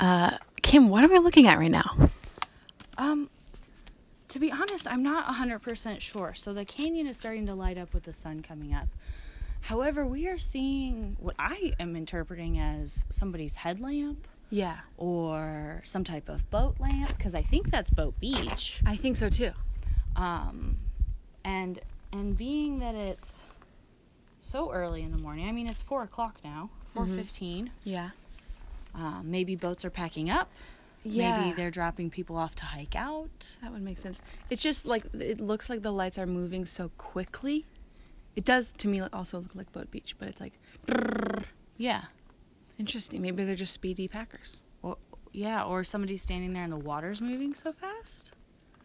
Uh, 0.00 0.38
Kim, 0.62 0.88
what 0.88 1.04
are 1.04 1.08
we 1.08 1.18
looking 1.20 1.46
at 1.46 1.58
right 1.58 1.70
now? 1.70 2.10
Um, 2.98 3.30
to 4.28 4.40
be 4.40 4.50
honest, 4.50 4.88
I'm 4.88 5.02
not 5.04 5.26
100% 5.32 6.00
sure. 6.00 6.34
So 6.34 6.52
the 6.52 6.64
canyon 6.64 7.06
is 7.06 7.16
starting 7.16 7.46
to 7.46 7.54
light 7.54 7.78
up 7.78 7.94
with 7.94 8.02
the 8.02 8.12
sun 8.12 8.42
coming 8.42 8.74
up. 8.74 8.88
However, 9.60 10.04
we 10.04 10.26
are 10.26 10.38
seeing 10.38 11.16
what 11.20 11.36
I 11.38 11.74
am 11.78 11.94
interpreting 11.94 12.58
as 12.58 13.06
somebody's 13.10 13.56
headlamp 13.56 14.26
Yeah, 14.54 14.76
or 14.98 15.82
some 15.84 16.04
type 16.04 16.28
of 16.28 16.48
boat 16.48 16.76
lamp 16.78 17.08
because 17.16 17.34
I 17.34 17.42
think 17.42 17.72
that's 17.72 17.90
Boat 17.90 18.20
Beach. 18.20 18.80
I 18.86 18.94
think 18.94 19.16
so 19.16 19.28
too. 19.28 19.50
Um, 20.14 20.76
and 21.44 21.80
and 22.12 22.38
being 22.38 22.78
that 22.78 22.94
it's 22.94 23.42
so 24.38 24.70
early 24.70 25.02
in 25.02 25.10
the 25.10 25.18
morning, 25.18 25.48
I 25.48 25.52
mean 25.52 25.66
it's 25.66 25.82
four 25.82 26.04
o'clock 26.04 26.38
now, 26.44 26.70
four 26.94 27.08
fifteen. 27.08 27.72
Yeah. 27.82 28.10
Um, 28.94 29.22
maybe 29.24 29.56
boats 29.56 29.84
are 29.84 29.90
packing 29.90 30.30
up. 30.30 30.52
Yeah. 31.02 31.40
Maybe 31.40 31.56
they're 31.56 31.72
dropping 31.72 32.10
people 32.10 32.36
off 32.36 32.54
to 32.54 32.64
hike 32.64 32.94
out. 32.94 33.56
That 33.60 33.72
would 33.72 33.82
make 33.82 33.98
sense. 33.98 34.22
It's 34.50 34.62
just 34.62 34.86
like 34.86 35.02
it 35.14 35.40
looks 35.40 35.68
like 35.68 35.82
the 35.82 35.92
lights 35.92 36.16
are 36.16 36.26
moving 36.26 36.64
so 36.64 36.92
quickly. 36.96 37.66
It 38.36 38.44
does 38.44 38.72
to 38.78 38.86
me 38.86 39.00
also 39.00 39.40
look 39.40 39.56
like 39.56 39.72
Boat 39.72 39.90
Beach, 39.90 40.14
but 40.16 40.28
it's 40.28 40.40
like 40.40 40.52
Yeah. 41.76 42.02
Interesting. 42.78 43.22
Maybe 43.22 43.44
they're 43.44 43.56
just 43.56 43.72
speedy 43.74 44.08
packers. 44.08 44.60
Or, 44.82 44.96
yeah, 45.32 45.62
or 45.64 45.84
somebody's 45.84 46.22
standing 46.22 46.52
there 46.52 46.62
and 46.64 46.72
the 46.72 46.76
water's 46.76 47.20
moving 47.20 47.54
so 47.54 47.72
fast. 47.72 48.32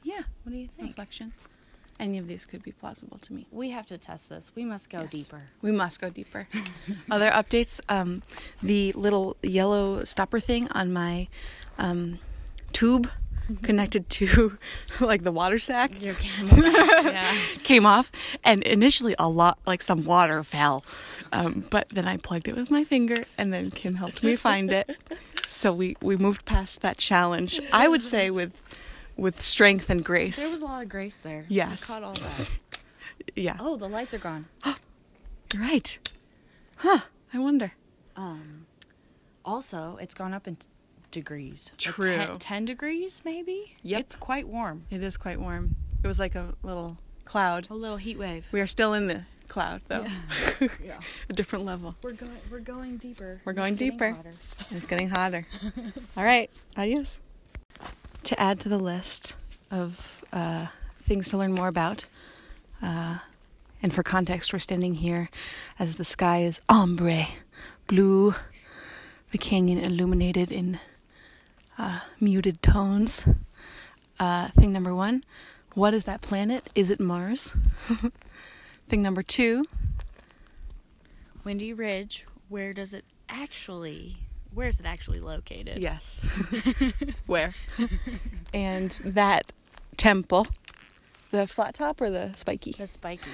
Yeah, 0.03 0.22
What 0.43 0.51
do 0.53 0.58
you 0.58 0.67
think? 0.67 0.89
reflection. 0.89 1.34
Any 2.00 2.17
of 2.17 2.27
these 2.27 2.46
could 2.46 2.63
be 2.63 2.72
plausible 2.72 3.17
to 3.17 3.34
me. 3.34 3.46
We 3.51 3.72
have 3.72 3.86
to 3.88 3.98
test 3.98 4.29
this. 4.29 4.51
We 4.55 4.63
must 4.63 4.89
go 4.89 5.01
Yes. 5.01 5.10
deeper. 5.12 5.41
We 5.62 5.74
must 5.74 6.00
go 6.00 6.10
deeper. 6.10 6.48
Other 7.12 7.29
updates: 7.31 7.81
um, 7.89 8.22
the 8.63 8.93
little 8.93 9.36
yellow 9.43 10.05
stopper 10.05 10.39
thing 10.39 10.69
on 10.69 10.93
my 10.93 11.27
um, 11.77 12.19
tube 12.72 13.10
connected 13.58 14.10
to 14.12 14.58
like 15.00 15.24
the 15.24 15.32
water 15.32 15.60
sack 15.60 16.01
Your 16.01 16.13
camel. 16.15 16.58
yeah. 17.06 17.36
came 17.63 17.86
off, 17.86 18.12
and 18.44 18.63
initially 18.63 19.15
a 19.20 19.27
lot 19.29 19.60
like 19.65 19.82
some 19.82 20.03
water 20.06 20.44
fell, 20.44 20.84
um, 21.32 21.63
but 21.70 21.89
then 21.89 22.08
I 22.08 22.18
plugged 22.18 22.48
it 22.48 22.56
with 22.56 22.70
my 22.72 22.84
finger, 22.84 23.25
and 23.38 23.51
then 23.53 23.72
Kim 23.72 23.96
helped 23.96 24.24
me 24.24 24.36
find 24.36 24.72
it. 24.72 24.89
So 25.48 25.74
we 25.74 25.96
we 26.01 26.15
moved 26.18 26.46
past 26.46 26.82
that 26.82 26.98
challenge. 26.98 27.60
I 27.74 27.88
would 27.88 28.03
say 28.03 28.29
with 28.29 28.62
with 29.18 29.41
strength 29.41 29.89
and 29.89 30.03
grace. 30.06 30.38
There 30.38 30.50
was 30.50 30.62
a 30.62 30.65
lot 30.65 30.84
of 30.84 30.89
grace 30.89 31.18
there. 31.18 31.46
Yes. 31.50 31.88
caught 31.88 32.03
all 32.03 32.13
that. 32.13 32.51
yeah, 33.36 33.58
Oh, 33.60 33.75
the 33.75 33.89
lights 33.89 34.13
are 34.13 34.20
gone. 34.20 34.46
you're 35.53 35.62
right. 35.62 36.00
Huh? 36.77 37.00
I 37.34 37.39
wonder. 37.39 37.74
Um, 38.15 38.65
also, 39.44 39.98
it's 40.01 40.13
gone 40.13 40.34
up 40.34 40.48
in 40.48 40.58
degrees. 41.12 41.70
Like 41.72 41.80
True. 41.80 42.18
10, 42.18 42.39
10 42.39 42.66
degrees, 42.66 43.22
maybe? 43.25 43.75
Yep. 43.84 44.00
It's 44.00 44.16
quite 44.16 44.48
warm. 44.48 44.84
It 44.89 45.04
is 45.04 45.18
quite 45.18 45.39
warm. 45.39 45.75
It 46.04 46.08
was 46.08 46.20
like 46.20 46.36
a 46.36 46.54
little 46.63 46.98
cloud. 47.25 47.68
A 47.70 47.74
little 47.74 47.98
heat 47.98 48.18
wave. 48.18 48.48
We 48.51 48.62
are 48.62 48.68
still 48.68 48.94
in 48.94 49.08
the 49.08 49.24
cloud 49.48 49.82
though. 49.88 50.06
Yeah. 50.84 51.00
a 51.30 51.34
different 51.34 51.66
level. 51.66 51.96
We're 52.01 52.13
going. 52.13 52.38
We're 52.50 52.60
going 52.60 52.98
deeper. 52.98 53.42
We're 53.44 53.54
going 53.54 53.74
It's 53.74 53.80
deeper. 53.80 54.18
It's 54.72 54.88
getting 54.88 55.10
hotter. 55.10 55.46
All 56.18 56.24
right. 56.24 56.50
Adios. 56.78 57.20
to 58.24 58.39
add 58.39 58.60
to 58.62 58.70
the 58.70 58.80
list 58.80 59.36
of 59.72 60.24
uh, 60.32 60.68
things 61.01 61.30
to 61.30 61.38
learn 61.38 61.54
more 61.54 61.68
about, 61.68 62.06
uh, 62.82 63.18
and 63.82 63.94
for 63.94 64.04
context, 64.04 64.54
we're 64.54 64.60
standing 64.60 64.96
here 64.96 65.30
as 65.78 65.96
the 65.96 66.06
sky 66.06 66.44
is 66.44 66.62
ombre, 66.70 67.28
blue, 67.88 68.36
the 69.32 69.38
canyon 69.38 69.78
illuminated 69.78 70.51
in 70.51 70.80
uh, 71.79 72.00
muted 72.19 72.62
tones. 72.62 73.24
Uh, 74.19 74.50
thing 74.50 74.74
number 74.74 74.93
one, 74.93 75.24
what 75.74 75.93
is 75.93 76.03
that 76.05 76.21
planet? 76.21 76.69
Is 76.75 76.89
it 76.89 77.00
Mars? 77.00 77.55
thing 78.89 79.01
number 79.01 79.24
two, 79.24 79.65
Windy 81.43 81.74
Ridge, 81.74 82.25
where 82.50 82.74
does 82.74 82.93
it 82.93 83.05
actually 83.29 84.17
where 84.53 84.67
is 84.67 84.79
it 84.79 84.86
actually 84.86 85.19
located? 85.19 85.81
Yes. 85.81 86.19
where? 87.27 87.53
and 88.53 88.91
that 89.05 89.53
temple, 89.95 90.48
the 91.31 91.45
flat 91.45 91.75
top 91.75 92.01
or 92.01 92.09
the 92.09 92.33
spiky? 92.36 92.71
The 92.71 92.88
spiky. 92.88 93.31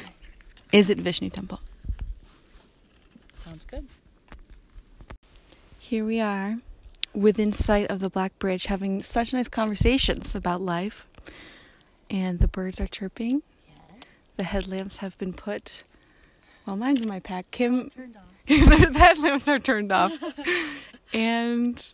Is 0.72 0.90
it 0.90 0.98
Vishnu 0.98 1.30
Temple? 1.30 1.62
Sounds 3.34 3.66
good. 3.66 3.88
Here 5.80 6.04
we 6.04 6.20
are, 6.20 6.58
within 7.16 7.54
sight 7.54 7.90
of 7.90 8.00
the 8.00 8.10
Black 8.10 8.38
Bridge, 8.40 8.66
having 8.66 9.02
such 9.02 9.34
nice 9.34 9.48
conversations 9.48 10.36
about 10.36 10.62
life. 10.62 11.08
And 12.10 12.40
the 12.40 12.48
birds 12.48 12.80
are 12.80 12.88
chirping. 12.88 13.42
Yes. 13.68 14.06
The 14.38 14.44
headlamps 14.44 14.98
have 14.98 15.18
been 15.18 15.34
put. 15.34 15.84
Well, 16.66 16.76
mine's 16.76 17.02
in 17.02 17.08
my 17.08 17.20
pack. 17.20 17.50
Kim. 17.52 17.90
Turned 17.90 18.18
off. 18.48 18.92
the 18.92 19.00
headlamps 19.00 19.48
are 19.48 19.60
turned 19.60 19.92
off. 19.92 20.18
and 21.14 21.94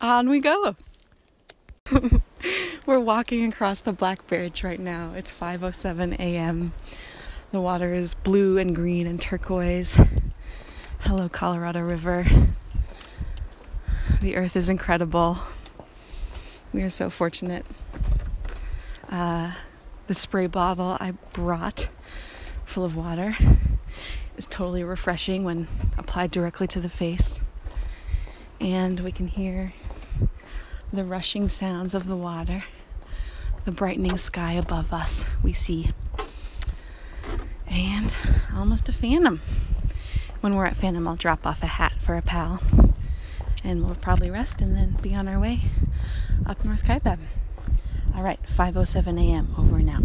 on 0.00 0.28
we 0.28 0.40
go. 0.40 0.76
We're 2.86 3.00
walking 3.00 3.50
across 3.50 3.80
the 3.80 3.92
Black 3.92 4.26
Bridge 4.26 4.64
right 4.64 4.80
now. 4.80 5.12
It's 5.14 5.32
5:07 5.32 6.14
a.m. 6.18 6.72
The 7.52 7.60
water 7.60 7.94
is 7.94 8.14
blue 8.14 8.58
and 8.58 8.74
green 8.74 9.06
and 9.06 9.20
turquoise. 9.20 9.98
Hello 11.00 11.28
Colorado 11.28 11.80
River. 11.80 12.26
The 14.20 14.36
earth 14.36 14.56
is 14.56 14.68
incredible. 14.68 15.38
We 16.72 16.82
are 16.82 16.90
so 16.90 17.10
fortunate. 17.10 17.64
Uh, 19.10 19.52
the 20.06 20.14
spray 20.14 20.46
bottle 20.46 20.96
I 21.00 21.12
brought 21.32 21.88
full 22.64 22.84
of 22.84 22.96
water 22.96 23.36
is 24.36 24.46
totally 24.46 24.82
refreshing 24.82 25.44
when 25.44 25.68
applied 25.96 26.30
directly 26.30 26.66
to 26.68 26.80
the 26.80 26.88
face. 26.88 27.40
And 28.60 29.00
we 29.00 29.12
can 29.12 29.28
hear 29.28 29.72
the 30.92 31.04
rushing 31.04 31.48
sounds 31.48 31.94
of 31.94 32.06
the 32.06 32.16
water, 32.16 32.64
the 33.64 33.72
brightening 33.72 34.18
sky 34.18 34.52
above 34.52 34.92
us, 34.92 35.24
we 35.42 35.52
see. 35.52 35.90
And 37.66 38.14
almost 38.54 38.88
a 38.88 38.92
phantom. 38.92 39.40
When 40.40 40.56
we're 40.56 40.66
at 40.66 40.76
Phantom, 40.76 41.08
I'll 41.08 41.16
drop 41.16 41.46
off 41.46 41.62
a 41.62 41.66
hat 41.66 41.94
for 42.00 42.16
a 42.16 42.22
pal. 42.22 42.60
And 43.64 43.84
we'll 43.84 43.94
probably 43.96 44.30
rest 44.30 44.60
and 44.60 44.76
then 44.76 44.98
be 45.02 45.14
on 45.14 45.26
our 45.26 45.40
way 45.40 45.62
up 46.46 46.64
North 46.64 46.84
Kaibab. 46.84 47.18
All 48.14 48.22
right, 48.22 48.38
5:07 48.46 49.18
a.m. 49.18 49.54
over 49.58 49.78
and 49.78 49.90
out. 49.90 50.04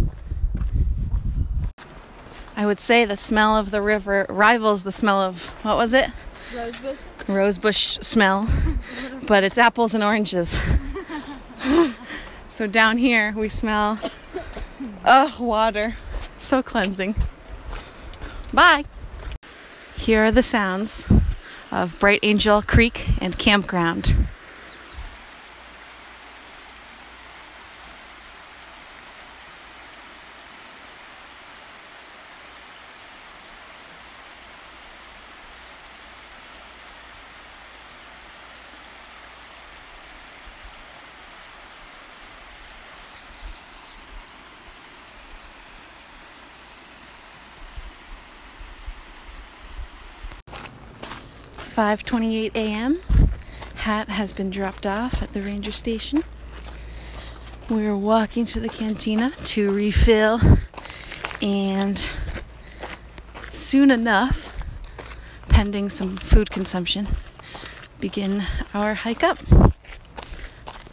I 2.55 2.65
would 2.65 2.79
say 2.79 3.05
the 3.05 3.15
smell 3.15 3.55
of 3.55 3.71
the 3.71 3.81
river 3.81 4.25
rivals 4.29 4.83
the 4.83 4.91
smell 4.91 5.21
of 5.21 5.47
what 5.63 5.77
was 5.77 5.93
it? 5.93 6.09
Rosebush. 6.55 6.97
Rosebush 7.27 7.99
smell, 8.01 8.47
but 9.27 9.43
it's 9.43 9.57
apples 9.57 9.93
and 9.93 10.03
oranges. 10.03 10.59
so 12.49 12.65
down 12.65 12.97
here 12.97 13.33
we 13.37 13.49
smell 13.49 13.99
oh 15.05 15.37
water, 15.39 15.95
so 16.39 16.63
cleansing. 16.63 17.15
Bye. 18.51 18.85
Here 19.95 20.25
are 20.25 20.31
the 20.31 20.43
sounds 20.43 21.05
of 21.71 21.99
Bright 21.99 22.19
Angel 22.23 22.61
Creek 22.61 23.09
and 23.21 23.37
campground. 23.37 24.15
Five 51.79 52.03
twenty-eight 52.03 52.51
a.m. 52.57 52.99
Hat 53.75 54.09
has 54.09 54.33
been 54.33 54.49
dropped 54.49 54.85
off 54.85 55.23
at 55.23 55.31
the 55.31 55.39
ranger 55.39 55.71
station. 55.71 56.25
We're 57.69 57.95
walking 57.95 58.43
to 58.47 58.59
the 58.59 58.67
cantina 58.67 59.31
to 59.45 59.71
refill, 59.71 60.41
and 61.41 62.11
soon 63.49 63.91
enough, 63.91 64.53
pending 65.47 65.89
some 65.89 66.17
food 66.17 66.51
consumption, 66.51 67.07
begin 68.01 68.45
our 68.73 68.93
hike 68.93 69.23
up. 69.23 69.39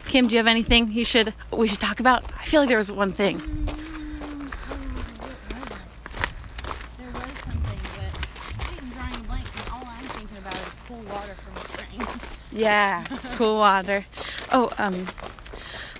Kim, 0.07 0.29
do 0.29 0.35
you 0.35 0.39
have 0.39 0.47
anything 0.47 0.93
you 0.93 1.03
should 1.03 1.33
we 1.51 1.67
should 1.67 1.81
talk 1.81 1.99
about? 1.99 2.31
I 2.39 2.45
feel 2.45 2.61
like 2.61 2.69
there 2.69 2.77
was 2.77 2.93
one 2.93 3.11
thing. 3.11 3.39
There 6.97 7.11
was 7.11 7.23
something, 7.43 7.81
but 7.97 8.13
I'm 8.79 8.89
drawing 8.91 9.15
a 9.15 9.27
blank, 9.27 9.47
and 9.53 9.73
all 9.73 9.83
I'm 9.85 10.05
thinking 10.05 10.37
about 10.37 10.55
is 10.55 10.61
cool 10.87 11.03
water 11.11 11.35
from 11.35 11.53
a 11.57 11.59
spring. 11.65 12.07
Yeah, 12.57 13.03
cool 13.35 13.59
water. 13.59 14.05
Oh, 14.51 14.73
um, 14.79 15.07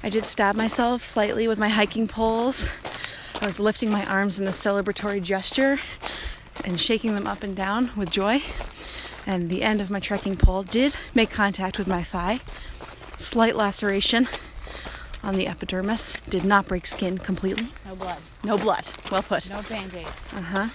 I 0.01 0.09
did 0.09 0.25
stab 0.25 0.55
myself 0.55 1.05
slightly 1.05 1.47
with 1.47 1.59
my 1.59 1.69
hiking 1.69 2.07
poles. 2.07 2.65
I 3.39 3.45
was 3.45 3.59
lifting 3.59 3.91
my 3.91 4.03
arms 4.05 4.39
in 4.39 4.47
a 4.47 4.51
celebratory 4.51 5.21
gesture 5.21 5.79
and 6.65 6.79
shaking 6.79 7.13
them 7.13 7.27
up 7.27 7.43
and 7.43 7.55
down 7.55 7.91
with 7.95 8.09
joy. 8.09 8.41
And 9.27 9.51
the 9.51 9.61
end 9.61 9.81
of 9.81 9.91
my 9.91 9.99
trekking 9.99 10.35
pole 10.35 10.63
did 10.63 10.95
make 11.13 11.29
contact 11.29 11.77
with 11.77 11.87
my 11.87 12.01
thigh. 12.01 12.39
Slight 13.17 13.55
laceration 13.55 14.27
on 15.21 15.35
the 15.35 15.45
epidermis. 15.47 16.17
Did 16.27 16.43
not 16.43 16.67
break 16.67 16.87
skin 16.87 17.19
completely. 17.19 17.69
No 17.85 17.95
blood. 17.95 18.17
No 18.43 18.57
blood. 18.57 18.87
Well 19.11 19.21
put. 19.21 19.47
No 19.51 19.61
band-aids. 19.61 20.25
Uh 20.33 20.69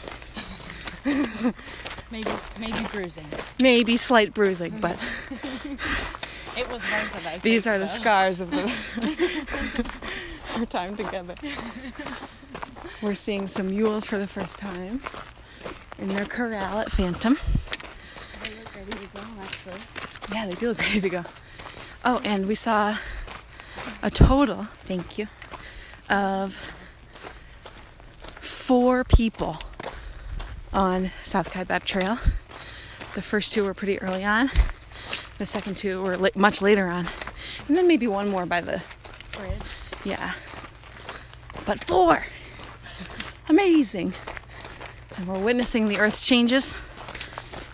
huh. 1.04 1.52
Maybe 2.12 2.30
maybe 2.60 2.86
bruising. 2.92 3.26
Maybe 3.58 3.96
slight 3.96 4.34
bruising, 4.34 4.78
but 4.80 4.96
It 6.56 6.68
was 6.68 6.82
worth 6.82 7.34
it. 7.34 7.42
These 7.42 7.66
are 7.66 7.78
the 7.78 7.88
scars 7.88 8.40
of 8.40 8.50
the 8.50 8.70
our 10.56 10.66
time 10.66 10.96
together. 10.96 11.34
We're 13.00 13.14
seeing 13.14 13.46
some 13.46 13.68
mules 13.70 14.06
for 14.06 14.18
the 14.18 14.26
first 14.26 14.58
time 14.58 15.00
in 15.98 16.08
their 16.08 16.26
corral 16.26 16.80
at 16.80 16.92
Phantom. 16.92 17.38
They 18.42 18.50
look 18.50 18.76
ready 18.76 18.90
to 18.90 19.06
go, 19.14 19.22
actually. 19.40 19.80
Yeah, 20.30 20.46
they 20.46 20.54
do 20.54 20.68
look 20.68 20.80
ready 20.80 21.00
to 21.00 21.08
go. 21.08 21.24
Oh, 22.04 22.20
and 22.22 22.46
we 22.46 22.54
saw 22.54 22.98
a 24.02 24.10
total, 24.10 24.68
thank 24.84 25.16
you, 25.16 25.28
of 26.10 26.60
four 28.40 29.04
people 29.04 29.58
on 30.72 31.10
South 31.24 31.50
Kaibab 31.50 31.84
Trail. 31.84 32.18
The 33.14 33.22
first 33.22 33.52
two 33.52 33.64
were 33.64 33.74
pretty 33.74 34.00
early 34.00 34.24
on. 34.24 34.50
The 35.38 35.46
second 35.46 35.76
two 35.76 36.02
were 36.02 36.30
much 36.34 36.62
later 36.62 36.88
on. 36.88 37.08
And 37.68 37.76
then 37.76 37.86
maybe 37.86 38.06
one 38.06 38.28
more 38.28 38.46
by 38.46 38.60
the 38.60 38.82
Bridge. 39.32 39.60
Yeah. 40.04 40.34
But 41.64 41.82
four! 41.84 42.26
Amazing. 43.48 44.14
And 45.16 45.26
we're 45.26 45.38
witnessing 45.38 45.88
the 45.88 45.98
Earth's 45.98 46.26
changes. 46.26 46.76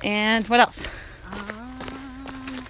And 0.03 0.47
what 0.49 0.61
else? 0.61 0.85
Um, 1.31 2.67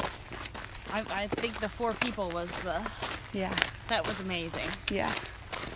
I, 0.92 1.04
I 1.10 1.26
think 1.28 1.60
the 1.60 1.68
four 1.68 1.94
people 1.94 2.30
was 2.30 2.50
the 2.62 2.82
Yeah, 3.32 3.54
that 3.88 4.06
was 4.06 4.20
amazing 4.20 4.68
yeah, 4.90 5.12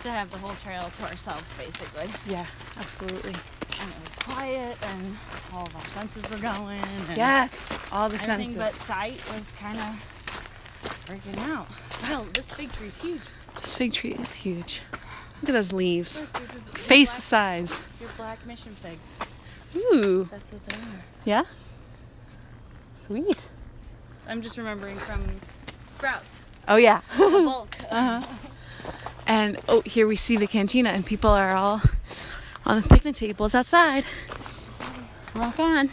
to 0.03 0.11
have 0.11 0.29
the 0.31 0.37
whole 0.37 0.55
trail 0.55 0.89
to 0.97 1.03
ourselves 1.03 1.49
basically. 1.57 2.09
yeah, 2.27 2.45
absolutely. 2.77 3.33
And 3.81 3.89
it 3.89 4.03
was 4.03 4.13
quiet, 4.15 4.77
and 4.83 5.17
all 5.53 5.65
of 5.65 5.75
our 5.75 5.87
senses 5.89 6.23
were 6.29 6.37
going. 6.37 6.79
And 7.07 7.17
Yes, 7.17 7.71
all 7.91 8.07
the 8.07 8.15
Everything 8.15 8.49
senses. 8.49 8.55
but 8.55 8.71
sight 8.71 9.19
was 9.33 9.43
kind 9.59 9.77
of 9.79 11.05
freaking 11.05 11.37
out. 11.39 11.67
Wow, 12.03 12.25
this 12.33 12.51
fig 12.51 12.71
tree's 12.71 12.97
huge. 13.01 13.21
This 13.61 13.75
fig 13.75 13.93
tree 13.93 14.11
is 14.13 14.33
huge. 14.35 14.81
Look 15.41 15.49
at 15.49 15.53
those 15.53 15.73
leaves. 15.73 16.21
Look, 16.21 16.41
is 16.55 16.63
Face 16.79 17.09
black, 17.11 17.21
size. 17.21 17.79
Your 17.99 18.09
black 18.15 18.45
mission 18.45 18.75
figs. 18.75 19.15
Ooh, 19.75 20.27
That's 20.31 20.53
what 20.53 20.65
they 20.67 20.75
are. 20.75 21.03
yeah? 21.25 21.43
Sweet. 22.95 23.49
I'm 24.27 24.41
just 24.41 24.57
remembering 24.57 24.97
from 24.99 25.25
Sprouts. 25.93 26.39
Oh 26.67 26.77
yeah. 26.77 27.01
bulk. 27.17 27.75
uh-huh. 27.91 28.21
And 29.25 29.59
oh, 29.67 29.81
here 29.81 30.07
we 30.07 30.15
see 30.15 30.37
the 30.37 30.47
cantina, 30.47 30.89
and 30.89 31.05
people 31.05 31.29
are 31.29 31.55
all 31.55 31.81
on 32.65 32.81
the 32.81 32.87
picnic 32.87 33.15
tables 33.15 33.55
outside. 33.55 34.05
Rock 35.33 35.59
on. 35.59 35.89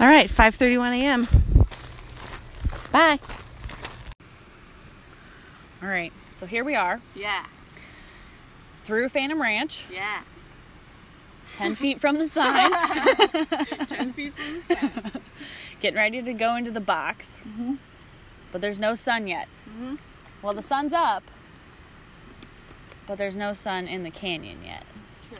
All 0.00 0.06
right, 0.06 0.28
5:31 0.28 1.00
a.m. 1.00 1.28
Bye. 2.90 3.18
All 5.82 5.88
right, 5.88 6.12
so 6.32 6.46
here 6.46 6.64
we 6.64 6.74
are. 6.74 7.00
Yeah. 7.14 7.46
Through 8.84 9.08
Phantom 9.10 9.40
Ranch. 9.40 9.82
Yeah. 9.90 10.22
10 11.54 11.76
feet 11.76 12.00
from 12.00 12.18
the 12.18 12.28
sign. 12.28 12.70
10 13.86 14.12
feet 14.12 14.34
from 14.34 14.54
the 14.54 14.74
sign. 14.74 15.12
Getting 15.80 15.96
ready 15.96 16.22
to 16.22 16.32
go 16.32 16.56
into 16.56 16.70
the 16.70 16.80
box. 16.80 17.38
Mm-hmm. 17.46 17.74
But 18.50 18.60
there's 18.60 18.78
no 18.78 18.94
sun 18.94 19.26
yet. 19.26 19.48
Mm-hmm. 19.68 19.96
Well, 20.42 20.54
the 20.54 20.62
sun's 20.62 20.92
up, 20.92 21.22
but 23.06 23.18
there's 23.18 23.36
no 23.36 23.52
sun 23.52 23.86
in 23.86 24.02
the 24.02 24.10
canyon 24.10 24.58
yet. 24.64 24.84
True. 25.28 25.38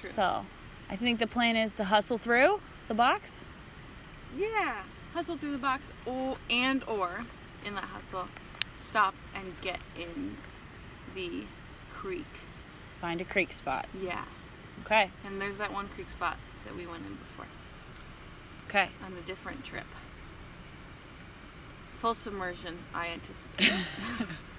True. 0.00 0.10
So, 0.10 0.46
I 0.90 0.96
think 0.96 1.18
the 1.18 1.26
plan 1.26 1.56
is 1.56 1.74
to 1.76 1.84
hustle 1.84 2.18
through 2.18 2.60
the 2.88 2.94
box. 2.94 3.42
Yeah, 4.36 4.82
hustle 5.12 5.36
through 5.36 5.52
the 5.52 5.58
box, 5.58 5.90
or 6.06 6.36
and 6.50 6.84
or 6.84 7.24
in 7.64 7.74
that 7.74 7.84
hustle, 7.84 8.28
stop 8.78 9.14
and 9.34 9.54
get 9.60 9.80
in 9.96 10.36
the 11.14 11.44
creek. 11.92 12.26
Find 13.00 13.20
a 13.20 13.24
creek 13.24 13.52
spot. 13.52 13.86
Yeah. 14.00 14.24
Okay. 14.84 15.10
And 15.24 15.40
there's 15.40 15.56
that 15.58 15.72
one 15.72 15.88
creek 15.88 16.10
spot 16.10 16.36
that 16.64 16.76
we 16.76 16.86
went 16.86 17.06
in 17.06 17.14
before. 17.14 17.46
Okay. 18.68 18.90
On 19.04 19.12
a 19.12 19.20
different 19.22 19.64
trip. 19.64 19.86
Full 21.96 22.14
submersion, 22.14 22.78
I 22.92 23.08
anticipate. 23.08 23.72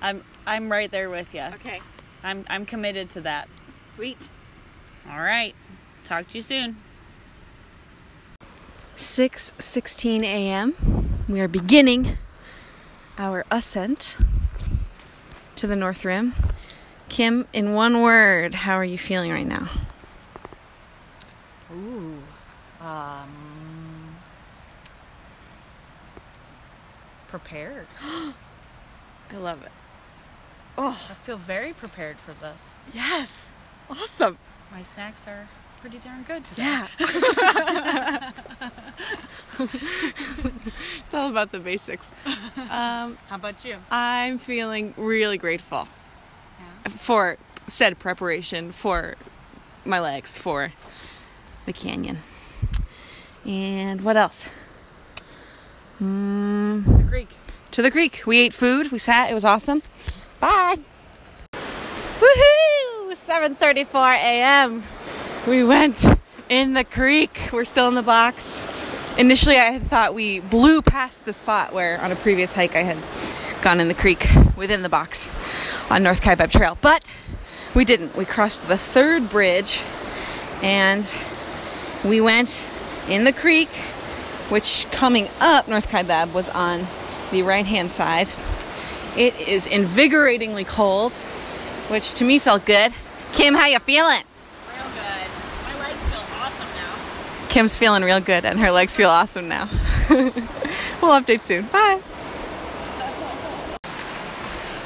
I'm 0.00 0.24
I'm 0.46 0.70
right 0.70 0.90
there 0.90 1.10
with 1.10 1.34
you. 1.34 1.42
Okay. 1.54 1.80
I'm 2.22 2.44
I'm 2.48 2.66
committed 2.66 3.10
to 3.10 3.20
that. 3.22 3.48
Sweet. 3.88 4.28
All 5.08 5.20
right. 5.20 5.54
Talk 6.04 6.28
to 6.28 6.38
you 6.38 6.42
soon. 6.42 6.76
6:16 8.96 10.22
a.m. 10.22 11.24
We 11.28 11.40
are 11.40 11.48
beginning 11.48 12.18
our 13.18 13.44
ascent 13.50 14.16
to 15.56 15.66
the 15.66 15.76
North 15.76 16.04
Rim. 16.04 16.34
Kim, 17.08 17.46
in 17.52 17.74
one 17.74 18.00
word, 18.00 18.54
how 18.54 18.74
are 18.74 18.84
you 18.84 18.98
feeling 18.98 19.32
right 19.32 19.46
now? 19.46 19.68
Ooh. 21.72 22.22
Um 22.80 23.52
prepared. 27.28 27.86
I 29.32 29.36
love 29.36 29.62
it. 29.62 29.72
Oh, 30.76 31.08
I 31.10 31.14
feel 31.14 31.36
very 31.36 31.72
prepared 31.72 32.18
for 32.18 32.32
this. 32.34 32.74
Yes. 32.92 33.54
Awesome. 33.90 34.38
My 34.70 34.82
snacks 34.82 35.26
are 35.26 35.48
pretty 35.80 35.98
darn 35.98 36.22
good 36.22 36.44
today. 36.44 36.62
Yeah. 36.62 36.86
it's 39.58 41.12
all 41.14 41.28
about 41.28 41.52
the 41.52 41.58
basics. 41.58 42.10
Um, 42.56 43.18
How 43.28 43.36
about 43.36 43.64
you? 43.64 43.76
I'm 43.90 44.38
feeling 44.38 44.94
really 44.96 45.36
grateful 45.36 45.88
yeah. 46.58 46.92
for 46.92 47.36
said 47.66 47.98
preparation 47.98 48.72
for 48.72 49.16
my 49.84 49.98
legs 49.98 50.38
for 50.38 50.72
the 51.66 51.72
canyon. 51.72 52.18
And 53.44 54.02
what 54.02 54.16
else? 54.16 54.48
Mm, 56.00 56.86
the 56.86 57.08
creek. 57.08 57.28
To 57.72 57.80
the 57.80 57.90
creek. 57.90 58.22
We 58.26 58.38
ate 58.38 58.52
food. 58.52 58.92
We 58.92 58.98
sat. 58.98 59.30
It 59.30 59.34
was 59.34 59.46
awesome. 59.46 59.82
Bye. 60.40 60.76
Woohoo! 61.52 63.14
7:34 63.14 64.14
a.m. 64.14 64.82
We 65.46 65.64
went 65.64 66.04
in 66.50 66.74
the 66.74 66.84
creek. 66.84 67.48
We're 67.50 67.64
still 67.64 67.88
in 67.88 67.94
the 67.94 68.02
box. 68.02 68.62
Initially, 69.16 69.56
I 69.56 69.70
had 69.70 69.82
thought 69.82 70.14
we 70.14 70.40
blew 70.40 70.82
past 70.82 71.24
the 71.24 71.32
spot 71.32 71.72
where 71.72 71.98
on 72.02 72.12
a 72.12 72.16
previous 72.16 72.52
hike 72.52 72.76
I 72.76 72.82
had 72.82 72.98
gone 73.62 73.80
in 73.80 73.88
the 73.88 73.94
creek 73.94 74.28
within 74.54 74.82
the 74.82 74.90
box 74.90 75.30
on 75.90 76.02
North 76.02 76.20
Kaibab 76.20 76.50
Trail, 76.50 76.76
but 76.82 77.14
we 77.74 77.86
didn't. 77.86 78.14
We 78.14 78.26
crossed 78.26 78.68
the 78.68 78.76
third 78.76 79.30
bridge 79.30 79.82
and 80.62 81.16
we 82.04 82.20
went 82.20 82.66
in 83.08 83.24
the 83.24 83.32
creek, 83.32 83.70
which 84.50 84.86
coming 84.92 85.28
up 85.40 85.68
North 85.68 85.88
Kaibab 85.88 86.34
was 86.34 86.50
on 86.50 86.86
the 87.32 87.42
right 87.42 87.66
hand 87.66 87.90
side. 87.90 88.28
It 89.16 89.38
is 89.48 89.66
invigoratingly 89.66 90.64
cold, 90.64 91.12
which 91.88 92.14
to 92.14 92.24
me 92.24 92.38
felt 92.38 92.64
good. 92.64 92.92
Kim, 93.32 93.54
how 93.54 93.66
you 93.66 93.78
feeling? 93.80 94.22
Real 94.72 94.84
good. 94.84 95.28
My 95.66 95.78
legs 95.80 96.00
feel 96.08 96.20
awesome 96.38 96.68
now. 96.76 97.48
Kim's 97.48 97.76
feeling 97.76 98.04
real 98.04 98.20
good 98.20 98.44
and 98.44 98.60
her 98.60 98.70
legs 98.70 98.94
feel 98.94 99.10
awesome 99.10 99.48
now. 99.48 99.68
we'll 100.10 101.20
update 101.20 101.42
soon. 101.42 101.66
Bye. 101.66 102.00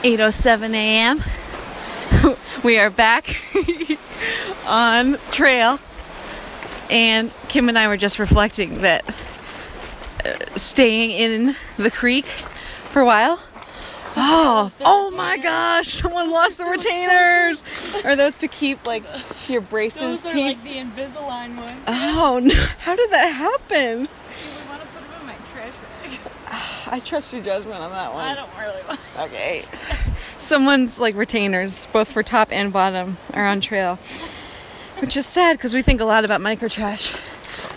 8:07 0.03 0.75
a.m. 0.75 1.23
we 2.65 2.79
are 2.79 2.91
back 2.91 3.37
on 4.67 5.19
trail 5.31 5.81
and 6.91 7.33
Kim 7.49 7.69
and 7.69 7.79
I 7.79 7.89
were 7.89 7.97
just 7.97 8.19
reflecting 8.19 8.83
that 8.83 9.05
staying 10.57 11.11
in 11.11 11.57
the 11.77 11.91
creek 11.91 12.27
for 12.27 13.01
a 13.01 13.05
while 13.05 13.41
Oh, 14.19 14.71
oh 14.81 15.11
my 15.11 15.37
gosh! 15.37 15.89
Someone 15.89 16.31
lost 16.31 16.57
the 16.57 16.65
retainers. 16.65 17.63
Are 18.05 18.17
those 18.17 18.37
to 18.39 18.49
keep 18.49 18.87
like 18.87 19.05
your 19.47 19.61
braces 19.61 20.23
those 20.23 20.33
teeth? 20.33 20.59
Are, 20.59 20.69
like 20.71 20.95
the 20.97 21.03
Invisalign 21.03 21.57
ones. 21.57 21.83
Oh 21.87 22.41
no! 22.43 22.55
How 22.79 22.97
did 22.97 23.11
that 23.11 23.29
happen? 23.29 24.05
Do 24.05 24.09
we 24.09 24.69
want 24.69 24.81
to 24.81 24.89
put 24.89 25.03
them 25.03 25.21
in 25.21 25.27
my 25.27 25.37
trash 25.53 25.75
bag? 26.03 26.93
I 26.93 27.01
trust 27.01 27.33
your 27.35 27.43
judgment 27.43 27.79
on 27.79 27.91
that 27.91 28.15
one. 28.15 28.25
I 28.25 28.35
don't 28.35 28.51
really 28.59 28.83
want. 28.89 29.01
Okay. 29.19 29.65
Someone's 30.39 30.99
like 30.99 31.15
retainers, 31.15 31.87
both 31.93 32.11
for 32.11 32.23
top 32.23 32.51
and 32.53 32.73
bottom, 32.73 33.19
are 33.35 33.45
on 33.45 33.61
trail, 33.61 33.99
which 35.01 35.17
is 35.17 35.27
sad 35.27 35.59
because 35.59 35.75
we 35.75 35.83
think 35.83 36.01
a 36.01 36.07
lot 36.07 36.25
about 36.25 36.41
micro 36.41 36.69
trash, 36.69 37.13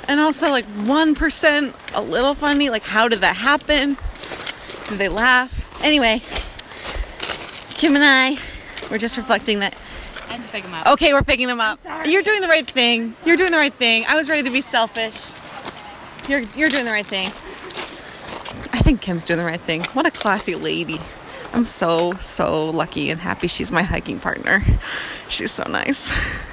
and 0.10 0.20
also 0.20 0.50
like 0.50 0.66
one 0.66 1.14
percent, 1.14 1.76
a 1.94 2.02
little 2.02 2.34
funny. 2.34 2.70
Like, 2.70 2.84
how 2.84 3.08
did 3.08 3.22
that 3.22 3.38
happen? 3.38 3.96
Did 4.90 4.98
they 4.98 5.08
laugh? 5.08 5.84
Anyway, 5.84 6.22
Kim 7.78 7.96
and 7.96 8.04
I 8.04 8.38
were 8.90 8.98
just 8.98 9.18
reflecting 9.18 9.60
that. 9.60 9.76
I 10.28 10.34
had 10.34 10.42
to 10.42 10.48
pick 10.50 10.64
them 10.64 10.74
up. 10.74 10.88
Okay, 10.88 11.14
we're 11.14 11.24
picking 11.24 11.48
them 11.48 11.62
up. 11.62 11.80
You're 12.06 12.24
doing 12.24 12.42
the 12.42 12.48
right 12.48 12.70
thing. 12.70 13.16
You're 13.24 13.38
doing 13.38 13.52
the 13.52 13.58
right 13.58 13.74
thing. 13.74 14.04
I 14.08 14.16
was 14.16 14.28
ready 14.28 14.44
to 14.44 14.50
be 14.50 14.62
selfish. 14.62 15.32
You're 16.28 16.42
you're 16.56 16.70
doing 16.70 16.86
the 16.86 16.92
right 16.92 17.06
thing. 17.06 17.28
I 18.74 18.82
think 18.82 19.02
Kim's 19.02 19.24
doing 19.24 19.38
the 19.38 19.46
right 19.46 19.62
thing. 19.62 19.84
What 19.94 20.08
a 20.08 20.12
classy 20.12 20.56
lady. 20.56 21.00
I'm 21.54 21.66
so 21.66 22.14
so 22.16 22.72
lucky 22.72 23.12
and 23.12 23.22
happy 23.22 23.48
she's 23.48 23.72
my 23.72 23.84
hiking 23.84 24.20
partner. 24.20 24.64
She's 25.30 25.52
so 25.52 25.64
nice. 25.70 26.12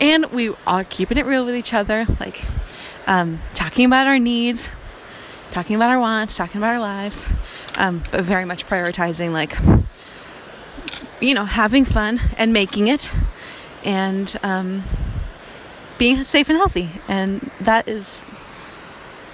And 0.00 0.26
we 0.26 0.54
are 0.66 0.84
keeping 0.84 1.18
it 1.18 1.26
real 1.26 1.44
with 1.44 1.54
each 1.54 1.74
other, 1.74 2.06
like 2.18 2.42
um, 3.06 3.40
talking 3.54 3.84
about 3.84 4.06
our 4.06 4.18
needs, 4.18 4.68
talking 5.50 5.76
about 5.76 5.90
our 5.90 6.00
wants, 6.00 6.36
talking 6.36 6.58
about 6.60 6.74
our 6.74 6.80
lives, 6.80 7.24
um, 7.78 8.02
but 8.10 8.22
very 8.22 8.44
much 8.44 8.66
prioritizing 8.66 9.32
like 9.32 9.56
you 11.20 11.34
know 11.34 11.44
having 11.44 11.84
fun 11.84 12.20
and 12.36 12.52
making 12.52 12.88
it, 12.88 13.10
and 13.84 14.36
um, 14.42 14.84
being 15.98 16.24
safe 16.24 16.48
and 16.48 16.58
healthy, 16.58 16.90
and 17.08 17.50
that 17.60 17.88
is 17.88 18.24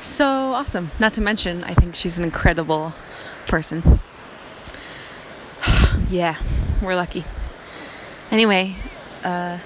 so 0.02 0.26
awesome. 0.54 0.90
Not 0.98 1.12
to 1.14 1.20
mention, 1.20 1.64
I 1.64 1.74
think 1.74 1.94
she's 1.94 2.18
an 2.18 2.24
incredible 2.24 2.94
person. 3.46 4.00
yeah, 6.10 6.40
we're 6.82 6.96
lucky. 6.96 7.24
Anyway, 8.30 8.76
uh, 9.24 9.58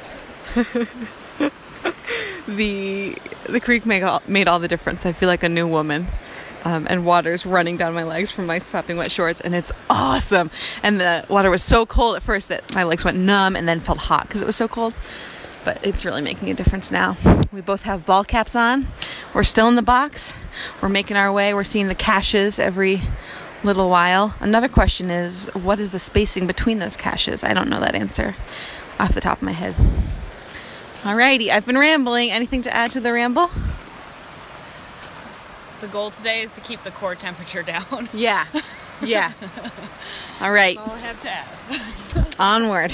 the 2.48 3.16
the 3.48 3.60
creek 3.60 3.86
made 3.86 4.02
all, 4.02 4.22
made 4.26 4.48
all 4.48 4.58
the 4.58 4.68
difference. 4.68 5.06
I 5.06 5.12
feel 5.12 5.28
like 5.28 5.42
a 5.42 5.48
new 5.48 5.66
woman 5.66 6.08
um, 6.64 6.86
and 6.88 7.04
water's 7.04 7.44
running 7.44 7.76
down 7.76 7.94
my 7.94 8.04
legs 8.04 8.30
from 8.30 8.46
my 8.46 8.58
sopping 8.58 8.96
wet 8.96 9.10
shorts, 9.10 9.40
and 9.40 9.54
it's 9.54 9.72
awesome. 9.90 10.50
And 10.82 11.00
the 11.00 11.24
water 11.28 11.50
was 11.50 11.62
so 11.62 11.86
cold 11.86 12.16
at 12.16 12.22
first 12.22 12.48
that 12.48 12.74
my 12.74 12.84
legs 12.84 13.04
went 13.04 13.18
numb 13.18 13.56
and 13.56 13.68
then 13.68 13.80
felt 13.80 13.98
hot 13.98 14.26
because 14.26 14.40
it 14.40 14.46
was 14.46 14.56
so 14.56 14.68
cold. 14.68 14.94
But 15.64 15.84
it's 15.84 16.04
really 16.04 16.22
making 16.22 16.50
a 16.50 16.54
difference 16.54 16.90
now. 16.90 17.16
We 17.52 17.60
both 17.60 17.84
have 17.84 18.04
ball 18.04 18.24
caps 18.24 18.56
on. 18.56 18.88
We're 19.32 19.44
still 19.44 19.68
in 19.68 19.76
the 19.76 19.82
box. 19.82 20.34
We're 20.80 20.88
making 20.88 21.16
our 21.16 21.32
way. 21.32 21.54
We're 21.54 21.62
seeing 21.62 21.86
the 21.86 21.94
caches 21.94 22.58
every 22.58 23.02
little 23.62 23.88
while. 23.88 24.34
Another 24.40 24.68
question 24.68 25.10
is 25.10 25.46
what 25.54 25.78
is 25.78 25.92
the 25.92 26.00
spacing 26.00 26.48
between 26.48 26.80
those 26.80 26.96
caches? 26.96 27.44
I 27.44 27.54
don't 27.54 27.68
know 27.68 27.78
that 27.78 27.94
answer 27.94 28.34
off 28.98 29.12
the 29.12 29.20
top 29.20 29.38
of 29.38 29.42
my 29.42 29.52
head. 29.52 29.76
Alrighty, 31.02 31.50
I've 31.50 31.66
been 31.66 31.78
rambling. 31.78 32.30
Anything 32.30 32.62
to 32.62 32.74
add 32.74 32.92
to 32.92 33.00
the 33.00 33.12
ramble? 33.12 33.50
the 35.82 35.88
goal 35.88 36.12
today 36.12 36.42
is 36.42 36.52
to 36.52 36.60
keep 36.60 36.82
the 36.84 36.92
core 36.92 37.14
temperature 37.14 37.62
down. 37.62 38.08
Yeah. 38.14 38.46
Yeah. 39.02 39.32
All 40.40 40.52
right. 40.52 40.76
That's 40.76 40.88
all 40.88 40.94
I 40.94 40.98
have 41.00 41.20
to 41.22 41.28
add. 41.28 42.34
Onward. 42.38 42.92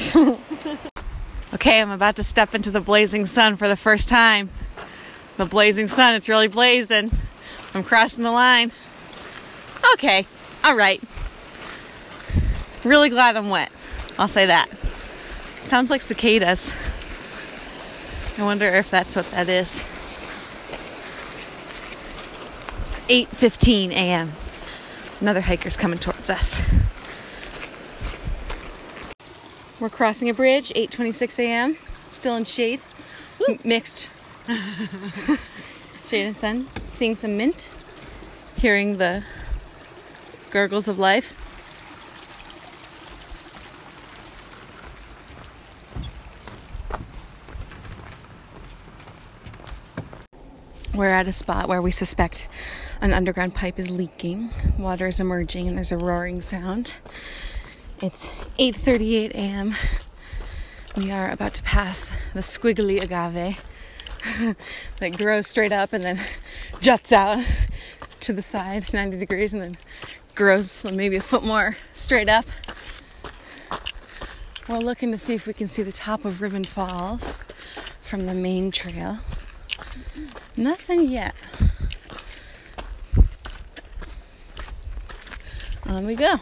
okay, 1.53 1.83
I'm 1.83 1.91
about 1.91 2.17
to 2.17 2.25
step 2.25 2.55
into 2.55 2.71
the 2.71 2.81
blazing 2.81 3.27
sun 3.27 3.57
for 3.57 3.69
the 3.69 3.77
first 3.77 4.09
time. 4.09 4.49
The 5.37 5.45
blazing 5.45 5.87
sun, 5.87 6.15
it's 6.15 6.31
really 6.31 6.49
blazing. 6.49 7.11
I'm 7.75 7.85
crossing 7.85 8.25
the 8.25 8.31
line. 8.31 8.73
Okay. 9.93 10.27
All 10.65 10.75
right. 10.75 11.03
Really 12.85 13.11
glad 13.11 13.37
I'm 13.37 13.51
wet. 13.51 13.71
I'll 14.19 14.29
say 14.29 14.47
that. 14.47 14.71
Sounds 15.61 15.91
like 15.91 16.01
cicadas. 16.01 16.73
I 18.39 18.45
wonder 18.45 18.67
if 18.67 18.89
that's 18.89 19.17
what 19.17 19.29
that 19.33 19.49
is. 19.49 19.83
8:15 23.09 23.91
a.m. 23.91 24.31
Another 25.21 25.41
hiker's 25.41 25.77
coming 25.77 25.99
towards 25.99 26.31
us. 26.31 26.57
We're 29.81 29.89
crossing 29.89 30.29
a 30.29 30.35
bridge, 30.35 30.73
8:26 30.75 31.39
a.m. 31.41 31.77
Still 32.11 32.37
in 32.37 32.45
shade, 32.45 32.81
M- 33.49 33.59
mixed 33.65 34.09
shade 36.07 36.27
and 36.27 36.37
sun. 36.37 36.69
Seeing 36.89 37.17
some 37.17 37.37
mint, 37.37 37.69
hearing 38.57 38.99
the 38.99 39.25
gurgles 40.51 40.87
of 40.87 40.97
life. 40.99 41.35
We're 50.99 51.15
at 51.15 51.29
a 51.29 51.33
spot 51.33 51.69
where 51.69 51.81
we 51.81 51.93
suspect 51.93 52.49
an 53.01 53.13
underground 53.13 53.55
pipe 53.55 53.79
is 53.79 53.89
leaking. 53.89 54.51
Water 54.77 55.07
is 55.07 55.21
emerging 55.21 55.69
and 55.69 55.77
there's 55.77 55.93
a 55.93 55.97
roaring 55.97 56.41
sound. 56.43 56.97
It's 58.03 58.27
8:38 58.59 59.31
a.m. 59.31 59.77
We 60.97 61.13
are 61.13 61.31
about 61.31 61.55
to 61.55 61.63
pass 61.63 62.11
the 62.35 62.41
squiggly 62.41 63.01
agave 63.01 63.63
that 64.99 65.17
grows 65.17 65.47
straight 65.47 65.71
up 65.71 65.93
and 65.93 66.03
then 66.03 66.21
juts 66.81 67.13
out 67.13 67.47
to 68.19 68.33
the 68.33 68.43
side 68.43 68.93
90 68.93 69.19
degrees 69.19 69.55
and 69.55 69.63
then 69.63 69.77
grows 70.35 70.85
maybe 70.85 71.15
a 71.15 71.21
foot 71.21 71.45
more 71.45 71.77
straight 71.95 72.29
up. 72.29 72.45
We're 74.67 74.79
looking 74.79 75.13
to 75.13 75.17
see 75.17 75.35
if 75.35 75.47
we 75.47 75.53
can 75.53 75.69
see 75.69 75.85
the 75.85 75.93
top 75.93 76.25
of 76.25 76.43
Ribbon 76.43 76.65
Falls 76.65 77.37
from 78.03 78.27
the 78.27 78.35
main 78.35 78.73
trail. 78.73 79.21
Nothing 80.59 81.09
yet. 81.09 81.37
On 85.87 86.05
we 86.05 86.17
go. 86.17 86.41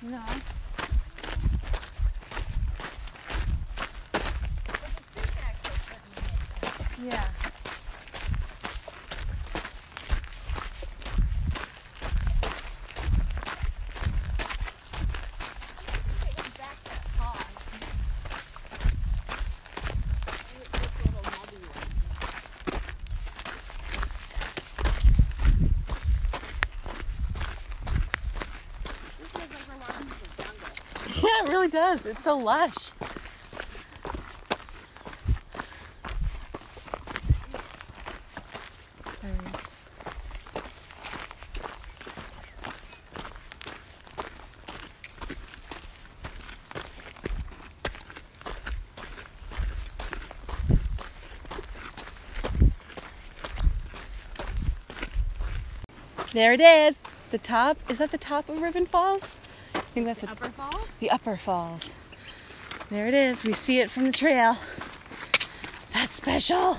No. 0.00 0.22
Yeah. 7.04 7.24
Yeah, 31.20 31.42
it 31.42 31.47
really 31.58 31.70
does. 31.70 32.06
It's 32.06 32.22
so 32.22 32.36
lush. 32.36 32.92
There 56.32 56.52
it 56.52 56.60
is. 56.60 57.02
The 57.32 57.38
top. 57.38 57.78
Is 57.88 57.98
that 57.98 58.12
the 58.12 58.18
top 58.18 58.48
of 58.48 58.62
Ribbon 58.62 58.86
Falls? 58.86 59.40
Think 59.98 60.06
that's 60.06 60.20
the 60.20 60.30
Upper 60.30 60.50
fall? 60.50 60.80
the 61.00 61.10
upper 61.10 61.36
falls. 61.36 61.92
There 62.88 63.08
it 63.08 63.14
is. 63.14 63.42
We 63.42 63.52
see 63.52 63.80
it 63.80 63.90
from 63.90 64.04
the 64.04 64.12
trail. 64.12 64.56
That's 65.92 66.14
special. 66.14 66.78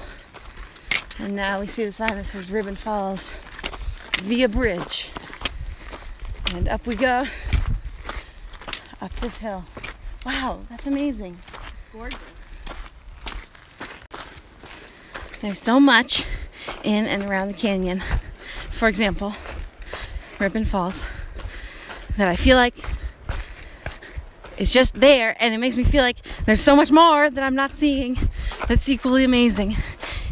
And 1.18 1.36
now 1.36 1.60
we 1.60 1.68
see 1.68 1.84
the 1.84 1.92
sign 1.92 2.16
that 2.16 2.26
says 2.26 2.50
Ribbon 2.50 2.78
Falls 2.78 3.34
via 4.22 4.48
bridge. 4.48 5.10
And 6.54 6.70
up 6.70 6.88
we 6.88 6.96
go. 6.96 7.26
Up 9.02 9.14
this 9.18 9.40
hill. 9.40 9.66
Wow, 10.26 10.62
that's 10.70 10.88
amazing. 10.88 11.40
Gorgeous. 11.92 12.18
There's 15.42 15.60
so 15.60 15.78
much 15.82 16.24
in 16.86 17.06
and 17.06 17.24
around 17.24 17.50
the 17.50 17.54
canyon. 17.54 18.02
For 18.72 18.88
example, 18.88 19.34
Ribbon 20.40 20.64
Falls 20.64 21.04
that 22.16 22.30
I 22.30 22.38
feel 22.38 22.56
like 22.56 22.78
is 24.60 24.72
just 24.72 25.00
there 25.00 25.36
and 25.40 25.54
it 25.54 25.58
makes 25.58 25.76
me 25.76 25.84
feel 25.84 26.04
like 26.04 26.18
there's 26.46 26.62
so 26.62 26.76
much 26.76 26.92
more 26.92 27.30
that 27.30 27.44
I'm 27.44 27.56
not 27.56 27.72
seeing 27.72 28.30
that's 28.68 28.88
equally 28.88 29.24
amazing. 29.24 29.76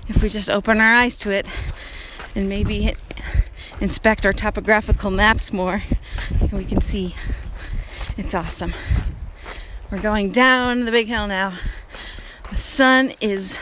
If 0.07 0.21
we 0.21 0.29
just 0.29 0.49
open 0.49 0.79
our 0.79 0.93
eyes 0.93 1.17
to 1.17 1.31
it 1.31 1.47
and 2.35 2.47
maybe 2.47 2.93
inspect 3.81 4.25
our 4.25 4.33
topographical 4.33 5.09
maps 5.09 5.51
more 5.51 5.83
we 6.51 6.65
can 6.65 6.81
see. 6.81 7.15
It's 8.17 8.33
awesome. 8.33 8.73
We're 9.89 10.01
going 10.01 10.31
down 10.31 10.85
the 10.85 10.91
big 10.91 11.07
hill 11.07 11.27
now. 11.27 11.53
The 12.49 12.57
sun 12.57 13.13
is 13.21 13.59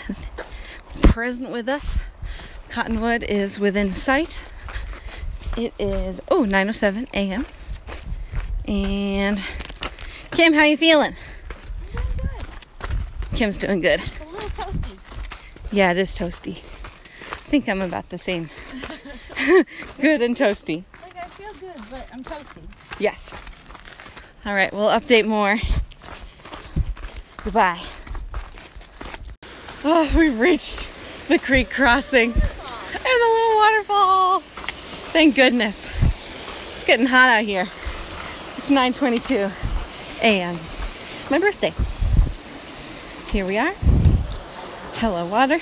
present 1.02 1.52
with 1.52 1.70
us. 1.70 2.00
Cottonwood 2.70 3.24
is 3.24 3.60
within 3.60 3.92
sight. 3.92 4.42
It 5.56 5.74
is 5.80 6.20
oh 6.30 6.44
907 6.44 7.08
a.m 7.14 7.46
and 8.68 9.40
Kim, 10.32 10.54
how 10.54 10.62
are 10.62 10.68
you 10.68 10.78
feeling? 10.78 11.16
Kim's 13.36 13.58
doing 13.58 13.82
good. 13.82 14.00
A 14.00 14.26
little 14.32 14.50
toasty. 14.50 14.98
Yeah, 15.72 15.92
it 15.92 15.98
is 15.98 16.18
toasty. 16.18 16.58
I 17.32 17.48
think 17.50 17.68
I'm 17.68 17.82
about 17.82 18.10
the 18.10 18.18
same. 18.18 18.50
good 20.00 20.22
and 20.22 20.36
toasty. 20.36 20.84
Like 21.02 21.18
I 21.18 21.28
feel 21.28 21.54
good, 21.54 21.82
but 21.90 22.08
I'm 22.14 22.24
toasty. 22.24 22.64
Yes. 23.00 23.36
All 24.46 24.54
right, 24.54 24.74
we'll 24.74 24.90
update 24.90 25.26
more. 25.26 25.60
Goodbye. 27.44 27.82
Oh, 29.84 30.12
we've 30.18 30.40
reached 30.40 30.88
the 31.28 31.38
creek 31.38 31.70
crossing 31.70 32.32
and 32.32 32.42
the 32.42 33.30
little 33.30 33.56
waterfall. 33.58 34.40
Thank 35.12 35.36
goodness. 35.36 35.90
It's 36.74 36.84
getting 36.84 37.06
hot 37.06 37.30
out 37.30 37.44
here. 37.44 37.68
It's 38.58 38.72
9:22 38.72 39.65
a.m. 40.22 40.58
My 41.30 41.40
birthday. 41.40 41.74
Here 43.32 43.46
we 43.46 43.58
are. 43.58 43.74
Hello, 44.96 45.26
water. 45.26 45.60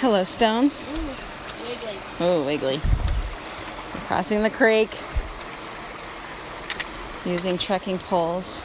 Hello, 0.00 0.24
stones. 0.24 0.88
Wiggly. 0.88 1.98
Oh, 2.20 2.44
wiggly. 2.44 2.80
Crossing 4.06 4.42
the 4.42 4.50
creek 4.50 4.90
using 7.24 7.56
trekking 7.56 7.98
poles 7.98 8.64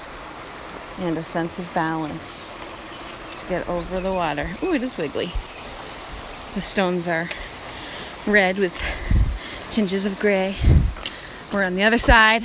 and 1.00 1.18
a 1.18 1.24
sense 1.24 1.60
of 1.60 1.74
balance. 1.74 2.48
to 3.38 3.46
get 3.48 3.70
over 3.70 4.00
the 4.00 4.12
water. 4.12 4.50
Ooh, 4.64 4.74
it 4.74 4.82
is 4.82 4.98
wiggly. 4.98 5.32
The 6.56 6.62
stones 6.62 7.08
are 7.08 7.30
red 8.26 8.58
with 8.58 8.76
tinges 9.70 10.06
of 10.06 10.20
gray. 10.20 10.56
We're 11.54 11.64
on 11.64 11.76
the 11.76 11.84
other 11.84 11.98
side. 11.98 12.44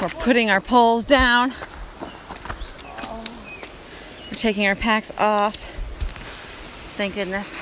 We're 0.00 0.08
putting 0.08 0.50
our 0.50 0.60
poles 0.60 1.06
down. 1.06 1.54
We're 3.02 4.32
taking 4.32 4.66
our 4.66 4.74
packs 4.74 5.10
off. 5.16 5.56
Thank 6.96 7.14
goodness. 7.14 7.56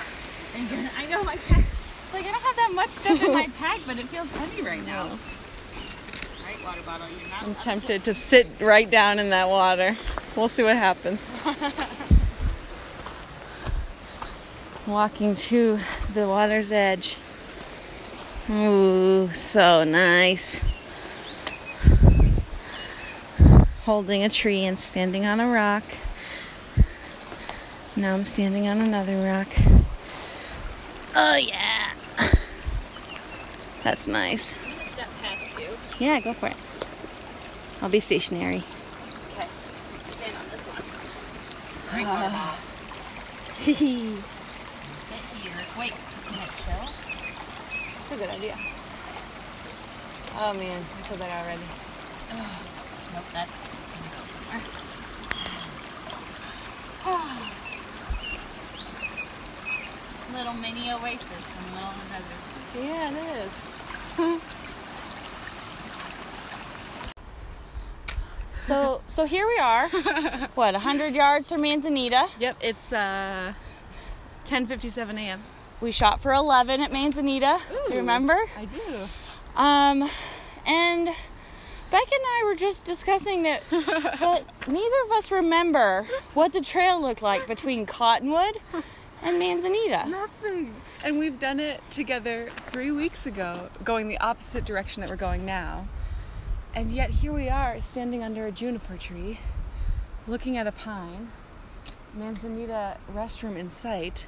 I 0.55 1.07
know 1.07 1.23
my 1.23 1.37
pack. 1.37 1.65
It's 2.05 2.15
like 2.15 2.25
I 2.25 2.33
don't 2.33 2.43
have 2.43 2.57
that 2.57 2.73
much 2.75 2.91
stuff 2.91 3.23
in 3.23 3.33
my 3.33 3.49
pack, 3.59 3.81
but 3.87 3.99
it 3.99 4.09
feels 4.09 4.29
heavy 4.31 4.63
right 4.63 4.85
now. 4.85 5.19
Right, 6.45 6.65
water 6.65 6.83
bottle. 6.85 7.07
You're 7.09 7.29
not. 7.29 7.43
I'm 7.45 7.55
tempted 7.57 8.03
to 8.05 8.15
sit 8.15 8.49
right 8.61 8.91
down 8.91 9.21
in 9.21 9.31
that 9.31 9.49
water. 9.49 9.97
We'll 10.35 10.49
see 10.49 10.65
what 10.65 10.77
happens. 10.77 11.37
Walking 14.87 15.35
to 15.37 15.79
the 16.13 16.29
water's 16.29 16.73
edge. 16.73 17.17
Ooh, 18.51 19.31
so 19.33 19.85
nice. 19.85 20.61
Holding 23.85 24.23
a 24.25 24.29
tree 24.29 24.65
and 24.65 24.81
standing 24.81 25.27
on 25.27 25.41
a 25.41 25.49
rock. 25.49 25.85
Now 27.97 28.15
I'm 28.15 28.25
standing 28.25 28.67
on 28.67 28.81
another 28.81 29.17
rock. 29.23 29.49
Oh, 31.15 31.37
yeah. 31.37 31.93
That's 33.85 34.07
nice. 34.07 34.55
I'm 34.65 34.73
gonna 34.73 34.85
step 34.91 35.09
past 35.23 35.61
you. 35.61 35.69
Yeah, 35.99 36.19
go 36.21 36.33
for 36.33 36.49
it. 36.49 36.57
I'll 37.83 37.91
be 37.91 38.01
stationary. 38.01 38.65
Okay. 39.37 39.47
Stand 40.09 40.37
on 40.39 40.51
this 40.51 40.65
one. 40.67 40.83
Right, 41.93 42.07
water 42.07 42.31
bottle. 42.31 42.57
That's 43.47 43.61
Sit 43.61 43.77
here. 43.77 44.17
Wait. 45.79 45.93
Can 46.27 46.43
it 46.43 46.51
chill? 46.65 46.89
That's 48.09 48.13
a 48.13 48.17
good 48.17 48.31
idea. 48.31 48.57
Oh 50.41 50.55
man, 50.55 50.81
I 50.81 51.03
feel 51.07 51.17
that 51.19 51.45
already. 51.45 51.61
Nope. 53.15 53.25
That's 53.33 53.51
gonna 53.53 54.11
go 54.11 54.25
somewhere. 54.33 54.63
Little 60.35 60.55
mini 60.55 60.91
oasis 60.91 61.23
in 61.23 61.65
the 61.65 61.71
middle 61.73 61.89
of 61.89 61.97
the 62.01 62.07
desert. 62.15 62.41
Yeah, 62.83 63.11
it 63.11 63.17
is. 63.47 63.55
So, 68.67 69.03
so 69.09 69.25
here 69.27 69.47
we 69.47 69.59
are. 69.59 69.89
what, 70.55 70.73
100 70.73 71.15
yards 71.15 71.51
from 71.51 71.61
Manzanita? 71.61 72.29
Yep, 72.41 72.57
it's 72.63 72.95
uh 72.95 73.53
10:57 74.47 75.19
a.m. 75.19 75.43
We 75.83 75.93
shot 75.93 76.23
for 76.23 76.33
11 76.33 76.81
at 76.81 76.91
Manzanita. 76.91 77.61
Do 77.87 77.93
you 77.93 77.99
remember? 77.99 78.39
I 78.57 78.65
do. 78.65 79.11
Um, 79.61 80.09
and 80.67 81.11
Beck 81.95 82.11
and 82.11 82.23
I 82.25 82.43
were 82.45 82.57
just 82.57 82.85
discussing 82.85 83.45
that, 83.45 83.63
that 83.71 84.43
neither 84.67 84.97
of 85.05 85.13
us 85.13 85.31
remember 85.31 86.09
what 86.33 86.53
the 86.53 86.61
trail 86.61 87.01
looked 87.01 87.23
like 87.23 87.47
between 87.47 87.87
Cottonwood 87.87 88.59
and 89.23 89.39
Manzanita. 89.39 90.09
Nothing. 90.09 90.75
And 91.05 91.21
we've 91.21 91.39
done 91.39 91.61
it 91.61 91.81
together 91.93 92.51
3 92.63 92.91
weeks 92.91 93.27
ago, 93.27 93.69
going 93.85 94.09
the 94.09 94.19
opposite 94.19 94.65
direction 94.65 95.03
that 95.03 95.09
we're 95.09 95.15
going 95.15 95.47
now. 95.47 95.87
And 96.75 96.91
yet 96.91 97.11
here 97.11 97.33
we 97.33 97.49
are 97.49 97.81
standing 97.81 98.25
under 98.25 98.45
a 98.45 98.51
juniper 98.51 98.97
tree, 98.97 99.39
looking 100.27 100.57
at 100.57 100.67
a 100.67 100.73
pine. 100.73 101.31
Manzanita 102.13 102.97
restroom 103.15 103.57
in 103.57 103.69
sight. 103.69 104.27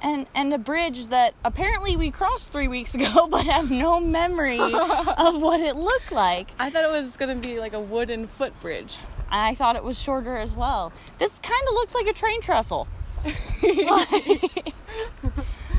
And 0.00 0.26
and 0.34 0.54
a 0.54 0.58
bridge 0.58 1.08
that 1.08 1.34
apparently 1.44 1.96
we 1.96 2.10
crossed 2.10 2.52
three 2.52 2.68
weeks 2.68 2.94
ago, 2.94 3.26
but 3.30 3.46
have 3.46 3.70
no 3.70 3.98
memory 4.00 4.58
of 4.62 5.42
what 5.42 5.60
it 5.60 5.76
looked 5.76 6.12
like. 6.12 6.50
I 6.58 6.70
thought 6.70 6.84
it 6.84 6.90
was 6.90 7.16
going 7.16 7.34
to 7.40 7.48
be 7.48 7.58
like 7.58 7.72
a 7.72 7.80
wooden 7.80 8.26
footbridge. 8.26 8.96
I 9.30 9.54
thought 9.54 9.76
it 9.76 9.84
was 9.84 10.00
shorter 10.00 10.36
as 10.36 10.54
well. 10.54 10.92
This 11.18 11.38
kind 11.40 11.62
of 11.68 11.74
looks 11.74 11.94
like 11.94 12.06
a 12.06 12.12
train 12.12 12.40
trestle. 12.40 12.88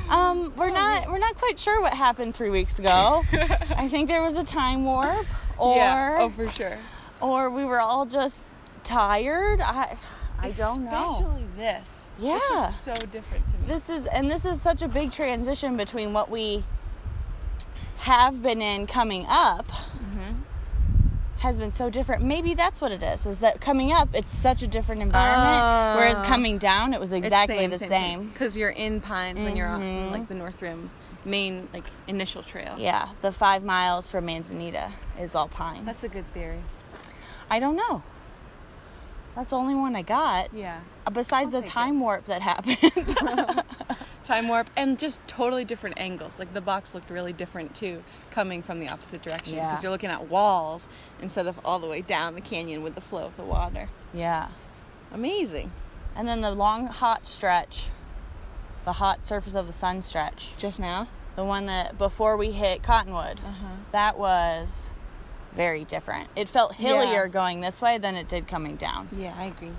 um, 0.10 0.54
we're 0.56 0.70
not 0.70 1.10
we're 1.10 1.18
not 1.20 1.38
quite 1.38 1.60
sure 1.60 1.82
what 1.82 1.94
happened 1.94 2.36
three 2.36 2.50
weeks 2.50 2.80
ago. 2.80 3.24
I 3.32 3.88
think 3.90 4.08
there 4.10 4.22
was 4.22 4.36
a 4.36 4.44
time 4.44 4.86
warp, 4.86 5.26
or 5.58 5.78
yeah, 5.78 6.18
oh 6.22 6.30
for 6.30 6.50
sure. 6.50 6.78
or 7.22 7.50
we 7.50 7.64
were 7.64 7.80
all 7.80 8.06
just 8.06 8.44
tired. 8.84 9.62
I 9.62 9.98
I 10.42 10.52
don't 10.52 10.86
know. 10.86 11.12
Especially 11.12 11.44
this. 11.58 12.08
Yeah. 12.20 12.40
This 12.40 12.50
looks 12.52 12.76
so 13.02 13.06
different 13.08 13.46
to 13.48 13.54
me. 13.58 13.68
This 13.68 13.90
is 13.90 14.06
and 14.08 14.30
this 14.32 14.46
is 14.46 14.62
such 14.62 14.82
a 14.82 14.88
big 14.88 15.12
transition 15.12 15.76
between 15.78 16.14
what 16.14 16.30
we 16.32 16.64
have 18.00 18.42
been 18.42 18.62
in 18.62 18.88
coming 18.88 19.26
up 19.28 19.68
Mm-hmm. 19.68 20.34
has 21.40 21.60
been 21.60 21.72
so 21.72 21.90
different. 21.90 22.24
Maybe 22.24 22.54
that's 22.54 22.82
what 22.82 22.92
it 22.92 23.04
is. 23.04 23.26
Is 23.26 23.40
that 23.40 23.62
coming 23.62 23.92
up 23.92 24.10
it's 24.14 24.32
such 24.36 24.62
a 24.62 24.68
different 24.68 25.02
environment, 25.02 25.98
whereas 26.00 26.18
Oh. 26.20 26.24
coming 26.24 26.58
down 26.58 26.94
it 26.94 27.00
was 27.00 27.14
exactly 27.14 27.68
the 27.68 27.78
same. 27.78 28.30
Because 28.30 28.58
you're 28.58 28.70
in 28.72 29.02
Pines 29.02 29.44
when 29.44 29.56
you're 29.56 29.68
on 29.68 29.82
Mhm. 29.82 30.12
like 30.12 30.28
the 30.28 30.36
North 30.36 30.62
Rim 30.62 30.90
main 31.26 31.68
like 31.74 31.84
initial 32.08 32.42
trail. 32.44 32.76
Yeah, 32.78 33.10
the 33.22 33.32
five 33.32 33.64
miles 33.64 34.10
from 34.10 34.26
Manzanita 34.26 34.92
is 35.20 35.36
all 35.36 35.48
pine. 35.50 35.86
That's 35.86 36.04
a 36.04 36.10
good 36.10 36.26
theory. 36.34 36.60
I 37.52 37.60
don't 37.60 37.76
know. 37.76 38.02
That's 39.40 39.52
the 39.52 39.56
only 39.56 39.74
one 39.76 39.96
I 39.96 40.02
got. 40.02 40.54
Yeah. 40.54 40.82
uh, 41.08 41.12
Besides 41.12 41.56
I'll 41.56 41.62
the 41.62 41.68
time 41.68 42.02
warp 42.02 42.26
that 42.26 42.42
happened. 42.42 42.78
Time 44.26 44.48
warp 44.50 44.70
and 44.76 45.00
just 45.00 45.26
totally 45.28 45.64
different 45.66 45.98
angles. 45.98 46.38
Like 46.38 46.54
the 46.54 46.62
box 46.62 46.94
looked 46.94 47.10
really 47.10 47.34
different 47.34 47.74
too, 47.74 48.04
coming 48.30 48.62
from 48.62 48.80
the 48.80 48.88
opposite 48.90 49.24
direction. 49.24 49.56
Yeah. 49.56 49.70
Because 49.70 49.82
you're 49.82 49.92
looking 49.94 50.12
at 50.12 50.28
walls 50.28 50.88
instead 51.22 51.48
of 51.48 51.58
all 51.66 51.80
the 51.80 51.88
way 51.88 52.02
down 52.02 52.36
the 52.36 52.42
canyon 52.42 52.84
with 52.84 52.94
the 52.96 53.02
flow 53.02 53.26
of 53.26 53.38
the 53.38 53.44
water. 53.44 53.90
yeah. 54.14 54.50
Amazing. 55.12 55.72
And 56.16 56.28
then 56.28 56.42
the 56.42 56.52
long 56.52 56.88
hot 56.88 57.26
stretch, 57.26 57.88
the 58.86 58.94
hot 58.94 59.26
surface 59.26 59.56
of 59.56 59.66
the 59.68 59.74
sun 59.74 60.02
stretch, 60.04 60.52
Just 60.60 60.80
now. 60.80 61.08
the 61.36 61.44
one 61.46 61.66
that 61.66 61.98
before 61.98 62.36
we 62.38 62.52
hit 62.52 62.84
Cottonwood, 62.84 63.40
Uh 63.40 63.52
huh. 63.52 63.68
that 63.94 64.20
was 64.20 64.92
very 65.54 65.84
different. 65.86 66.30
It 66.36 66.48
felt 66.50 66.76
hillier 66.76 67.28
going 67.28 67.62
this 67.62 67.82
way 67.82 67.98
than 67.98 68.16
it 68.16 68.28
did 68.28 68.48
coming 68.48 68.76
down. 68.76 69.10
Yeah, 69.16 69.34
I 69.38 69.46
agree. 69.46 69.72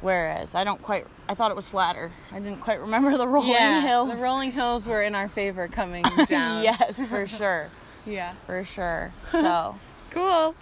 Whereas 0.00 0.54
I 0.54 0.64
don't 0.64 0.82
quite, 0.82 1.06
I 1.28 1.34
thought 1.34 1.50
it 1.50 1.56
was 1.56 1.68
flatter. 1.68 2.12
I 2.30 2.38
didn't 2.38 2.60
quite 2.60 2.80
remember 2.80 3.16
the 3.16 3.26
rolling 3.26 3.50
yeah, 3.50 3.80
hills. 3.80 4.10
the 4.10 4.16
rolling 4.16 4.52
hills 4.52 4.86
were 4.86 5.02
in 5.02 5.14
our 5.14 5.28
favor 5.28 5.66
coming 5.68 6.02
down. 6.28 6.62
yes, 6.62 7.06
for 7.06 7.26
sure. 7.38 7.68
Yeah. 8.04 8.34
For 8.46 8.64
sure. 8.64 9.12
So, 9.26 9.76
Cool. 10.10 10.54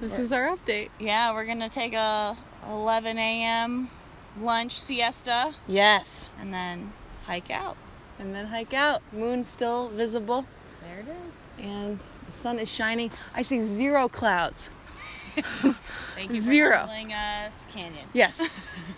This 0.00 0.18
is 0.18 0.32
our 0.32 0.48
update. 0.56 0.88
yeah, 0.98 1.32
we're 1.32 1.44
going 1.44 1.60
to 1.60 1.68
take 1.68 1.92
a 1.92 2.36
11 2.68 3.18
a.m. 3.18 3.90
lunch 4.40 4.80
siesta 4.80 5.54
Yes. 5.66 6.26
and 6.40 6.54
then 6.54 6.92
hike 7.26 7.50
out. 7.50 7.76
And 8.18 8.34
then 8.34 8.46
hike 8.46 8.72
out. 8.74 9.02
Moon 9.12 9.44
still 9.44 9.88
visible, 9.90 10.46
There 10.82 11.00
it 11.00 11.06
is. 11.08 11.64
and 11.64 11.98
sun 12.38 12.58
is 12.58 12.68
shining. 12.68 13.10
I 13.34 13.42
see 13.42 13.60
zero 13.60 14.08
clouds. 14.08 14.70
Thank 15.36 16.32
you 16.32 16.40
for 16.40 16.48
Zero. 16.48 16.78
humbling 16.78 17.12
us, 17.12 17.64
Canyon. 17.70 18.08
Yes. 18.12 18.38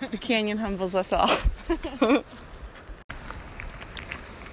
the 0.10 0.16
canyon 0.16 0.58
humbles 0.58 0.94
us 0.94 1.12
all. 1.12 1.28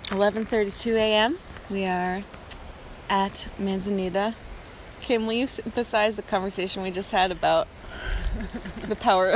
11:32 0.08 0.96
a.m. 0.96 1.38
We 1.70 1.86
are 1.86 2.24
at 3.10 3.48
Manzanita. 3.60 4.36
Kim, 5.02 5.26
will 5.28 5.34
you 5.34 5.48
synthesize 5.48 6.16
the 6.16 6.22
conversation 6.24 6.82
we 6.82 6.92
just 6.92 7.12
had 7.12 7.32
about 7.32 7.68
the 8.88 8.96
power 8.96 9.36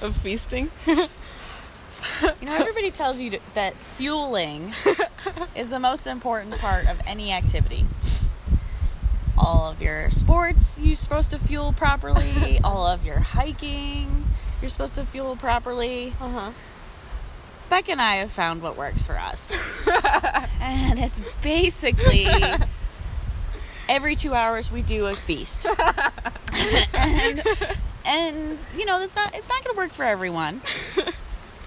of 0.00 0.16
feasting? 0.16 0.70
You 0.86 1.08
know, 2.42 2.54
everybody 2.54 2.90
tells 2.90 3.20
you 3.20 3.30
to, 3.30 3.40
that 3.54 3.74
fueling 3.76 4.74
is 5.54 5.70
the 5.70 5.78
most 5.80 6.06
important 6.06 6.58
part 6.58 6.86
of 6.86 7.00
any 7.06 7.32
activity. 7.32 7.86
All 9.38 9.70
of 9.70 9.80
your 9.80 10.10
sports, 10.10 10.80
you're 10.80 10.96
supposed 10.96 11.30
to 11.30 11.38
fuel 11.38 11.72
properly. 11.72 12.60
All 12.64 12.86
of 12.86 13.04
your 13.04 13.20
hiking, 13.20 14.24
you're 14.60 14.68
supposed 14.68 14.96
to 14.96 15.04
fuel 15.04 15.36
properly. 15.36 16.12
Uh-huh. 16.20 16.50
Beck 17.70 17.88
and 17.88 18.02
I 18.02 18.16
have 18.16 18.32
found 18.32 18.62
what 18.62 18.76
works 18.76 19.04
for 19.04 19.16
us. 19.16 19.52
and 20.60 20.98
it's 20.98 21.20
basically 21.42 22.26
every 23.88 24.16
two 24.16 24.34
hours 24.34 24.72
we 24.72 24.82
do 24.82 25.06
a 25.06 25.14
feast. 25.14 25.66
and, 26.94 27.42
and, 28.04 28.58
you 28.76 28.86
know, 28.86 28.98
that's 28.98 29.14
not, 29.14 29.34
it's 29.36 29.48
not 29.48 29.62
going 29.62 29.74
to 29.74 29.78
work 29.78 29.92
for 29.92 30.04
everyone. 30.04 30.62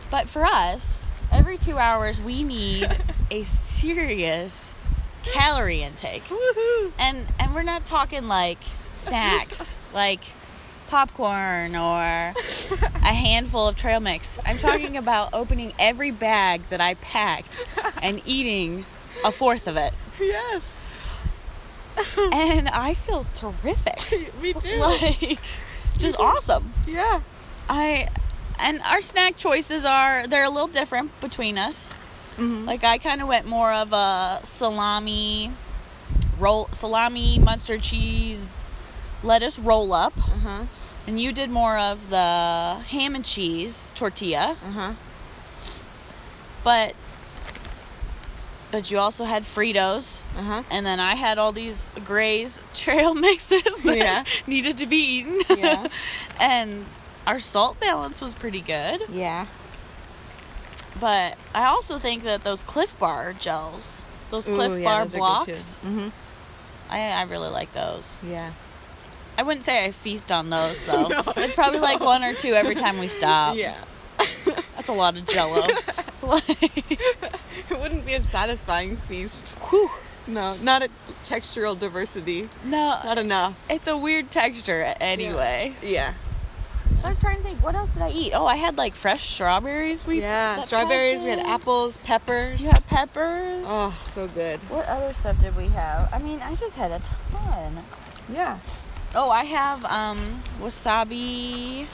But 0.09 0.27
for 0.27 0.45
us, 0.45 0.99
every 1.31 1.57
two 1.57 1.77
hours 1.77 2.19
we 2.19 2.43
need 2.43 2.97
a 3.31 3.43
serious 3.43 4.75
calorie 5.23 5.83
intake. 5.83 6.23
Woohoo! 6.25 6.91
And, 6.97 7.27
and 7.39 7.53
we're 7.53 7.63
not 7.63 7.85
talking 7.85 8.27
like 8.27 8.59
snacks, 8.91 9.77
like 9.93 10.23
popcorn 10.87 11.75
or 11.75 12.01
a 12.01 13.13
handful 13.13 13.67
of 13.67 13.75
trail 13.75 13.99
mix. 13.99 14.37
I'm 14.45 14.57
talking 14.57 14.97
about 14.97 15.29
opening 15.33 15.73
every 15.79 16.11
bag 16.11 16.63
that 16.69 16.81
I 16.81 16.95
packed 16.95 17.65
and 18.01 18.21
eating 18.25 18.85
a 19.23 19.31
fourth 19.31 19.67
of 19.67 19.77
it. 19.77 19.93
Yes. 20.19 20.75
and 22.17 22.67
I 22.73 22.93
feel 22.93 23.25
terrific. 23.35 23.99
Me 24.41 24.53
too. 24.53 24.77
Like 24.79 25.39
just 25.97 26.19
awesome. 26.19 26.73
Yeah. 26.87 27.21
I 27.69 28.09
and 28.57 28.81
our 28.81 29.01
snack 29.01 29.37
choices 29.37 29.85
are 29.85 30.27
they're 30.27 30.43
a 30.45 30.49
little 30.49 30.67
different 30.67 31.17
between 31.21 31.57
us. 31.57 31.93
Mm-hmm. 32.37 32.65
Like 32.65 32.83
I 32.83 32.97
kind 32.97 33.21
of 33.21 33.27
went 33.27 33.45
more 33.45 33.71
of 33.73 33.93
a 33.93 34.39
salami 34.43 35.51
roll 36.39 36.67
salami 36.71 37.37
mustard 37.39 37.81
cheese 37.83 38.47
lettuce 39.23 39.59
roll 39.59 39.93
up. 39.93 40.17
Uh-huh. 40.17 40.63
And 41.07 41.19
you 41.19 41.31
did 41.33 41.49
more 41.49 41.77
of 41.77 42.09
the 42.09 42.81
ham 42.87 43.15
and 43.15 43.25
cheese 43.25 43.91
tortilla. 43.95 44.57
Uh-huh. 44.65 44.93
But 46.63 46.95
but 48.71 48.89
you 48.89 48.99
also 48.99 49.25
had 49.25 49.43
Fritos. 49.43 50.21
Uh-huh. 50.37 50.63
And 50.71 50.85
then 50.85 50.99
I 50.99 51.15
had 51.15 51.37
all 51.37 51.51
these 51.51 51.91
Gray's 52.05 52.59
trail 52.73 53.13
mixes 53.13 53.61
that 53.83 53.97
Yeah. 53.97 54.23
needed 54.47 54.77
to 54.77 54.85
be 54.85 54.97
eaten. 54.97 55.39
Yeah. 55.57 55.87
and 56.39 56.85
our 57.27 57.39
salt 57.39 57.79
balance 57.79 58.21
was 58.21 58.33
pretty 58.33 58.61
good. 58.61 59.01
Yeah. 59.09 59.47
But 61.01 61.37
I 61.53 61.65
also 61.65 61.97
think 61.97 62.23
that 62.23 62.43
those 62.45 62.63
Clif 62.63 62.97
Bar 62.97 63.33
gels, 63.33 64.03
those 64.29 64.47
Ooh, 64.47 64.55
Clif 64.55 64.79
yeah, 64.79 64.85
Bar 64.85 65.01
those 65.05 65.13
blocks. 65.15 65.79
Mhm. 65.83 66.11
I, 66.89 67.09
I 67.09 67.23
really 67.23 67.49
like 67.49 67.73
those. 67.73 68.17
Yeah. 68.23 68.51
I 69.37 69.43
wouldn't 69.43 69.63
say 69.65 69.83
I 69.83 69.91
feast 69.91 70.31
on 70.31 70.49
those 70.51 70.85
though. 70.85 71.07
No, 71.07 71.23
it's 71.37 71.55
probably 71.55 71.79
like 71.79 71.99
one 71.99 72.23
or 72.23 72.33
two 72.35 72.53
every 72.53 72.75
time 72.75 72.99
we 72.99 73.07
stop. 73.09 73.55
Yeah. 73.57 73.83
That's 74.75 74.87
a 74.87 74.93
lot 74.93 75.17
of 75.17 75.25
jello. 75.27 75.67
It 77.69 77.79
wouldn't 77.79 78.05
be 78.05 78.13
a 78.13 78.21
satisfying 78.23 78.97
feast. 78.97 79.55
Whew. 79.69 79.89
No, 80.27 80.55
not 80.57 80.83
a 80.83 80.89
textural 81.23 81.77
diversity. 81.77 82.47
No, 82.63 82.99
Not 83.03 83.17
enough. 83.17 83.57
it's 83.69 83.87
a 83.87 83.97
weird 83.97 84.29
texture 84.29 84.93
anyway. 84.99 85.75
Yeah. 85.81 86.13
I 87.03 87.09
was 87.09 87.19
trying 87.19 87.37
to 87.37 87.43
think, 87.43 87.63
what 87.63 87.75
else 87.75 87.91
did 87.93 88.03
I 88.03 88.09
eat? 88.11 88.33
Oh, 88.33 88.45
I 88.45 88.55
had 88.55 88.77
like 88.77 88.93
fresh 88.95 89.29
strawberries. 89.29 90.05
We 90.05 90.21
Yeah. 90.21 90.63
Strawberries, 90.63 91.21
we 91.23 91.29
had 91.29 91.39
apples, 91.39 91.97
peppers. 91.97 92.63
You 92.63 92.69
had 92.71 92.85
peppers. 92.87 93.65
Oh, 93.67 93.97
so 94.03 94.27
good. 94.27 94.59
What 94.69 94.85
other 94.87 95.13
stuff 95.13 95.39
did 95.41 95.55
we 95.55 95.67
have? 95.67 96.13
I 96.13 96.19
mean, 96.19 96.41
I 96.41 96.55
just 96.55 96.75
had 96.75 96.91
a 96.91 97.01
ton. 97.31 97.83
Yeah. 98.31 98.59
Oh, 99.15 99.29
I 99.29 99.43
have 99.45 99.83
um 99.85 100.41
wasabi, 100.61 101.87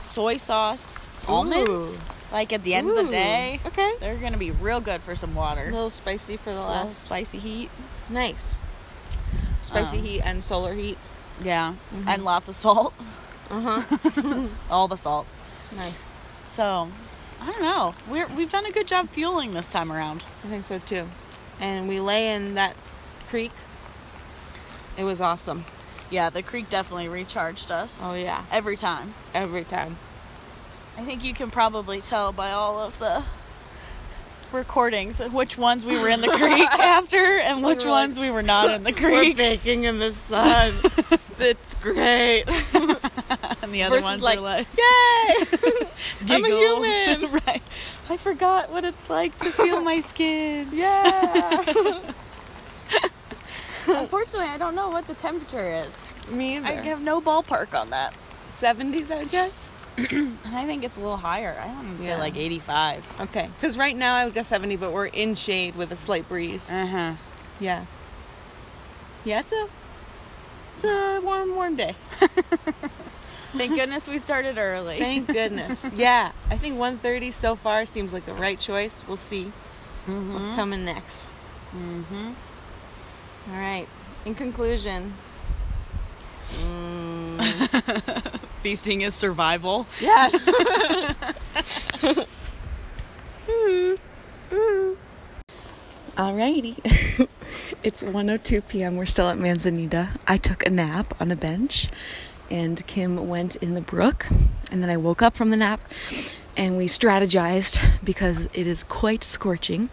soy 0.00 0.36
sauce, 0.36 1.08
almonds. 1.28 1.96
Ooh. 1.96 2.00
Like 2.32 2.52
at 2.52 2.62
the 2.64 2.74
end 2.74 2.90
of 2.90 2.96
the 2.96 3.04
day, 3.04 3.60
Okay. 3.66 3.92
they're 4.00 4.16
gonna 4.16 4.36
be 4.38 4.50
real 4.50 4.80
good 4.80 5.02
for 5.02 5.14
some 5.14 5.34
water. 5.34 5.68
A 5.68 5.72
little 5.72 5.90
spicy 5.90 6.36
for 6.36 6.52
the 6.52 6.58
A 6.58 6.66
little 6.66 6.84
last. 6.86 6.98
spicy 6.98 7.38
heat. 7.38 7.70
Nice. 8.08 8.50
Spicy 9.62 9.98
Um, 9.98 10.04
heat 10.04 10.20
and 10.22 10.44
solar 10.44 10.74
heat. 10.74 10.98
Yeah, 11.42 11.74
and 12.06 12.24
lots 12.24 12.48
of 12.48 12.54
salt. 12.54 12.94
Uh 13.50 13.80
huh. 13.80 14.46
All 14.70 14.88
the 14.88 14.96
salt. 14.96 15.26
nice. 15.76 16.02
So, 16.44 16.90
I 17.40 17.46
don't 17.52 17.62
know. 17.62 17.94
We're 18.08 18.26
we've 18.28 18.48
done 18.50 18.66
a 18.66 18.70
good 18.70 18.86
job 18.86 19.10
fueling 19.10 19.52
this 19.52 19.70
time 19.70 19.92
around. 19.92 20.24
I 20.44 20.48
think 20.48 20.64
so 20.64 20.78
too. 20.78 21.08
And 21.60 21.88
we 21.88 22.00
lay 22.00 22.32
in 22.34 22.54
that 22.54 22.76
creek. 23.28 23.52
It 24.96 25.04
was 25.04 25.20
awesome. 25.20 25.64
Yeah, 26.10 26.30
the 26.30 26.42
creek 26.42 26.68
definitely 26.68 27.08
recharged 27.08 27.70
us 27.70 28.00
Oh 28.02 28.14
yeah. 28.14 28.44
every 28.50 28.76
time. 28.76 29.14
Every 29.34 29.64
time. 29.64 29.96
I 30.96 31.04
think 31.04 31.24
you 31.24 31.34
can 31.34 31.50
probably 31.50 32.00
tell 32.00 32.32
by 32.32 32.52
all 32.52 32.78
of 32.78 32.98
the 32.98 33.22
recordings 34.52 35.18
which 35.18 35.58
ones 35.58 35.84
we 35.84 35.98
were 35.98 36.08
in 36.08 36.20
the 36.20 36.28
creek 36.28 36.68
after 36.78 37.38
and 37.38 37.58
We 37.62 37.74
which 37.74 37.80
like, 37.84 37.88
ones 37.88 38.18
we 38.20 38.30
were 38.30 38.42
not 38.42 38.70
in 38.70 38.84
the 38.84 38.92
creek. 38.92 39.36
We're 39.36 39.56
baking 39.56 39.84
in 39.84 39.98
the 39.98 40.12
sun. 40.12 40.72
it's 41.40 41.74
great. 41.74 42.44
And 43.66 43.74
the 43.74 43.82
other 43.82 43.96
Versus 43.96 44.04
ones 44.04 44.22
like, 44.22 44.38
are 44.38 44.42
like 44.42 44.66
Yay! 44.78 45.46
I'm 46.34 46.44
a 46.44 46.48
human. 46.48 47.32
right. 47.46 47.62
I 48.08 48.16
forgot 48.16 48.70
what 48.70 48.84
it's 48.84 49.10
like 49.10 49.36
to 49.38 49.50
feel 49.50 49.80
my 49.80 50.00
skin. 50.00 50.68
Yeah. 50.72 52.12
Unfortunately, 53.88 54.48
I 54.48 54.56
don't 54.56 54.74
know 54.74 54.88
what 54.88 55.06
the 55.06 55.14
temperature 55.14 55.84
is. 55.86 56.10
Me 56.28 56.56
either. 56.56 56.66
I 56.66 56.72
have 56.82 57.00
no 57.00 57.20
ballpark 57.20 57.78
on 57.78 57.90
that. 57.90 58.14
70s, 58.54 59.10
I 59.14 59.24
guess. 59.24 59.70
And 59.96 60.38
I 60.44 60.66
think 60.66 60.84
it's 60.84 60.96
a 60.96 61.00
little 61.00 61.16
higher. 61.16 61.56
I 61.62 61.66
want 61.68 61.96
to 61.98 62.04
say 62.04 62.10
Yeah. 62.10 62.18
like 62.18 62.36
85. 62.36 63.20
Okay. 63.20 63.48
Because 63.58 63.78
right 63.78 63.96
now 63.96 64.14
I 64.14 64.24
would 64.24 64.34
guess 64.34 64.48
70, 64.48 64.76
but 64.76 64.92
we're 64.92 65.06
in 65.06 65.34
shade 65.34 65.74
with 65.76 65.90
a 65.92 65.96
slight 65.96 66.28
breeze. 66.28 66.70
Uh-huh. 66.70 67.14
Yeah. 67.60 67.86
Yeah, 69.24 69.40
it's 69.40 69.52
a 69.52 69.68
it's 70.72 70.84
a 70.84 71.20
warm, 71.22 71.54
warm 71.54 71.76
day. 71.76 71.94
Thank 73.56 73.74
goodness 73.76 74.06
we 74.08 74.18
started 74.18 74.58
early. 74.58 74.98
Thank 74.98 75.26
goodness. 75.32 75.84
yeah, 75.94 76.32
I 76.50 76.56
think 76.56 76.76
1:30 76.78 77.32
so 77.32 77.54
far 77.56 77.86
seems 77.86 78.12
like 78.12 78.26
the 78.26 78.34
right 78.34 78.58
choice. 78.58 79.02
We'll 79.08 79.16
see 79.16 79.52
what's 80.06 80.48
coming 80.50 80.84
next. 80.84 81.26
mm-hmm. 81.74 82.32
All 83.52 83.58
right. 83.60 83.88
In 84.24 84.34
conclusion, 84.34 85.14
mm, 86.52 88.40
Feasting 88.62 89.02
is 89.02 89.14
survival. 89.14 89.86
yes. 90.00 90.32
Alrighty. 96.16 97.28
it's 97.82 98.02
1:02 98.02 98.62
p.m. 98.68 98.96
We're 98.96 99.06
still 99.06 99.28
at 99.28 99.38
Manzanita. 99.38 100.10
I 100.26 100.38
took 100.38 100.64
a 100.66 100.70
nap 100.70 101.14
on 101.20 101.30
a 101.30 101.36
bench 101.36 101.88
and 102.50 102.86
Kim 102.86 103.28
went 103.28 103.56
in 103.56 103.74
the 103.74 103.80
brook 103.80 104.26
and 104.70 104.82
then 104.82 104.90
I 104.90 104.96
woke 104.96 105.22
up 105.22 105.36
from 105.36 105.50
the 105.50 105.56
nap 105.56 105.80
and 106.56 106.76
we 106.76 106.86
strategized 106.86 107.84
because 108.02 108.48
it 108.52 108.66
is 108.66 108.82
quite 108.84 109.22
scorching. 109.22 109.90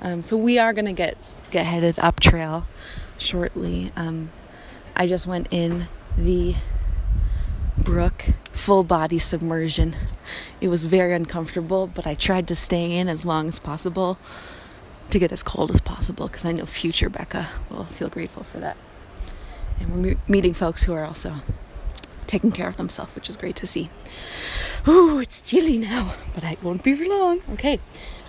Um, 0.00 0.22
so 0.22 0.36
we 0.36 0.58
are 0.58 0.72
to 0.72 0.92
get 0.92 1.34
get 1.50 1.66
headed 1.66 1.98
up 1.98 2.20
trail 2.20 2.66
shortly. 3.18 3.90
Um, 3.96 4.30
I 4.96 5.06
just 5.06 5.26
went 5.26 5.48
in 5.50 5.88
the 6.16 6.54
brook 7.76 8.26
full 8.52 8.84
body 8.84 9.18
submersion. 9.18 9.96
It 10.60 10.68
was 10.68 10.84
very 10.84 11.14
uncomfortable, 11.14 11.86
but 11.86 12.06
I 12.06 12.14
tried 12.14 12.48
to 12.48 12.56
stay 12.56 12.96
in 12.96 13.08
as 13.08 13.24
long 13.24 13.48
as 13.48 13.58
possible 13.58 14.18
to 15.10 15.18
get 15.18 15.32
as 15.32 15.42
cold 15.42 15.70
as 15.70 15.80
possible 15.80 16.26
because 16.26 16.44
I 16.44 16.52
know 16.52 16.66
future 16.66 17.08
Becca 17.08 17.48
will 17.70 17.84
feel 17.84 18.08
grateful 18.08 18.44
for 18.44 18.58
that. 18.58 18.76
And 19.80 20.02
we're 20.02 20.16
meeting 20.26 20.54
folks 20.54 20.84
who 20.84 20.92
are 20.92 21.04
also 21.04 21.36
taking 22.28 22.52
care 22.52 22.68
of 22.68 22.76
themselves, 22.76 23.14
which 23.16 23.28
is 23.28 23.36
great 23.36 23.56
to 23.56 23.66
see. 23.66 23.90
Ooh, 24.86 25.18
it's 25.18 25.40
chilly 25.40 25.78
now, 25.78 26.14
but 26.34 26.44
I 26.44 26.56
won't 26.62 26.84
be 26.84 26.94
for 26.94 27.06
long. 27.06 27.40
Okay. 27.54 27.80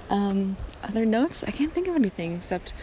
Um, 0.10 0.58
other 0.84 1.06
notes? 1.06 1.44
I 1.44 1.52
can't 1.52 1.72
think 1.72 1.88
of 1.88 1.96
anything 1.96 2.34
except, 2.34 2.74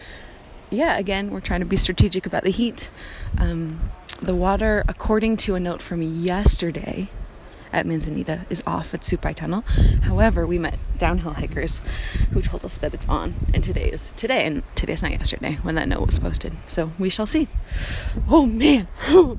yeah, 0.69 0.97
again, 0.97 1.31
we're 1.31 1.41
trying 1.41 1.59
to 1.59 1.65
be 1.65 1.75
strategic 1.75 2.25
about 2.25 2.43
the 2.43 2.51
heat. 2.51 2.89
Um, 3.37 3.89
the 4.21 4.35
water, 4.35 4.85
according 4.87 5.37
to 5.37 5.55
a 5.55 5.59
note 5.59 5.81
from 5.81 6.01
yesterday 6.01 7.09
at 7.77 7.85
Manzanita, 7.85 8.45
is 8.49 8.63
off 8.65 8.95
at 8.95 9.01
Supai 9.01 9.35
Tunnel. 9.35 9.61
However, 10.01 10.47
we 10.47 10.57
met 10.57 10.79
downhill 10.97 11.33
hikers 11.33 11.79
who 12.31 12.41
told 12.41 12.65
us 12.65 12.77
that 12.79 12.91
it's 12.93 13.07
on, 13.07 13.35
and 13.53 13.63
today 13.63 13.91
is 13.91 14.11
today, 14.13 14.47
and 14.47 14.63
today's 14.73 15.03
not 15.03 15.11
yesterday 15.11 15.59
when 15.61 15.75
that 15.75 15.87
note 15.87 16.03
was 16.03 16.17
posted. 16.17 16.53
So 16.65 16.91
we 16.97 17.09
shall 17.09 17.27
see. 17.27 17.47
Oh 18.27 18.47
man! 18.47 18.87
All 19.11 19.37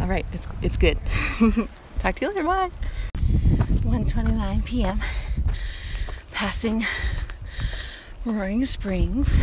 right, 0.00 0.26
it's 0.32 0.46
it's 0.60 0.76
good. 0.76 0.98
Talk 1.98 2.16
to 2.16 2.22
you 2.22 2.28
later. 2.28 2.44
Bye. 2.44 2.70
1:29 3.16 4.64
p.m. 4.64 5.00
Passing 6.32 6.84
Roaring 8.26 8.66
Springs, 8.66 9.38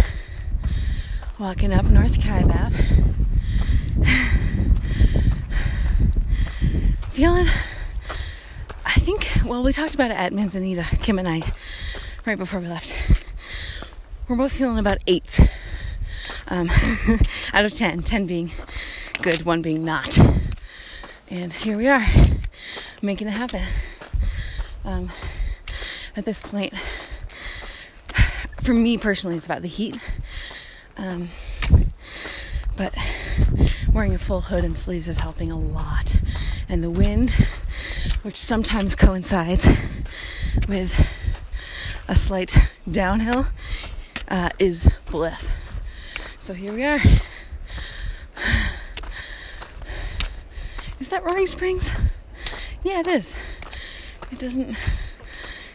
walking 1.40 1.74
up 1.74 1.86
North 1.86 2.20
Kaibab. 2.20 2.72
Feeling, 7.10 7.48
I 8.94 9.00
think, 9.00 9.30
well, 9.46 9.64
we 9.64 9.72
talked 9.72 9.96
about 9.96 10.12
it 10.12 10.18
at 10.18 10.34
Manzanita, 10.34 10.86
Kim 11.02 11.18
and 11.18 11.26
I, 11.26 11.54
right 12.26 12.38
before 12.38 12.60
we 12.60 12.68
left. 12.68 13.24
We're 14.28 14.36
both 14.36 14.52
feeling 14.52 14.80
about 14.80 14.98
eight 15.08 15.40
um, 16.50 16.70
out 17.54 17.64
of 17.64 17.74
ten, 17.74 18.04
10 18.04 18.28
being 18.28 18.52
good, 19.22 19.46
one 19.46 19.62
being 19.62 19.86
not. 19.86 20.20
And 21.30 21.54
here 21.54 21.78
we 21.78 21.88
are, 21.88 22.06
making 23.02 23.30
it 23.30 23.32
happen. 23.32 23.64
Um, 24.84 25.10
at 26.18 26.26
this 26.26 26.42
point, 26.42 26.74
for 28.62 28.74
me 28.74 28.98
personally, 28.98 29.38
it's 29.38 29.46
about 29.46 29.62
the 29.62 29.70
heat. 29.70 29.98
Um, 30.98 31.30
but 32.76 32.94
wearing 33.92 34.14
a 34.14 34.18
full 34.20 34.42
hood 34.42 34.64
and 34.64 34.78
sleeves 34.78 35.08
is 35.08 35.20
helping 35.20 35.52
a 35.52 35.58
lot. 35.60 36.16
and 36.70 36.84
the 36.84 36.90
wind, 36.90 37.32
which 38.22 38.38
sometimes 38.38 38.96
coincides 38.96 39.68
with 40.68 41.08
a 42.08 42.16
slight 42.16 42.56
downhill, 42.90 43.48
uh, 44.30 44.50
is 44.58 44.88
bliss. 45.10 45.50
So 46.40 46.54
here 46.54 46.74
we 46.74 46.84
are. 46.84 47.02
Is 51.00 51.10
that 51.10 51.24
Roaring 51.24 51.48
Springs? 51.48 51.92
Yeah, 52.84 53.00
it 53.02 53.08
is. 53.08 53.36
It 54.32 54.40
doesn't 54.40 54.78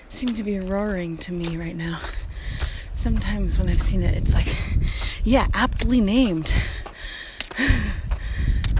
seem 0.08 0.30
to 0.34 0.42
be 0.42 0.58
roaring 0.58 1.18
to 1.18 1.32
me 1.32 1.56
right 1.56 1.76
now. 1.76 2.00
Sometimes 2.96 3.58
when 3.58 3.68
I've 3.68 3.82
seen 3.82 4.02
it, 4.02 4.16
it's 4.16 4.32
like, 4.32 4.48
yeah, 5.24 5.46
aptly 5.52 6.00
named. 6.00 6.54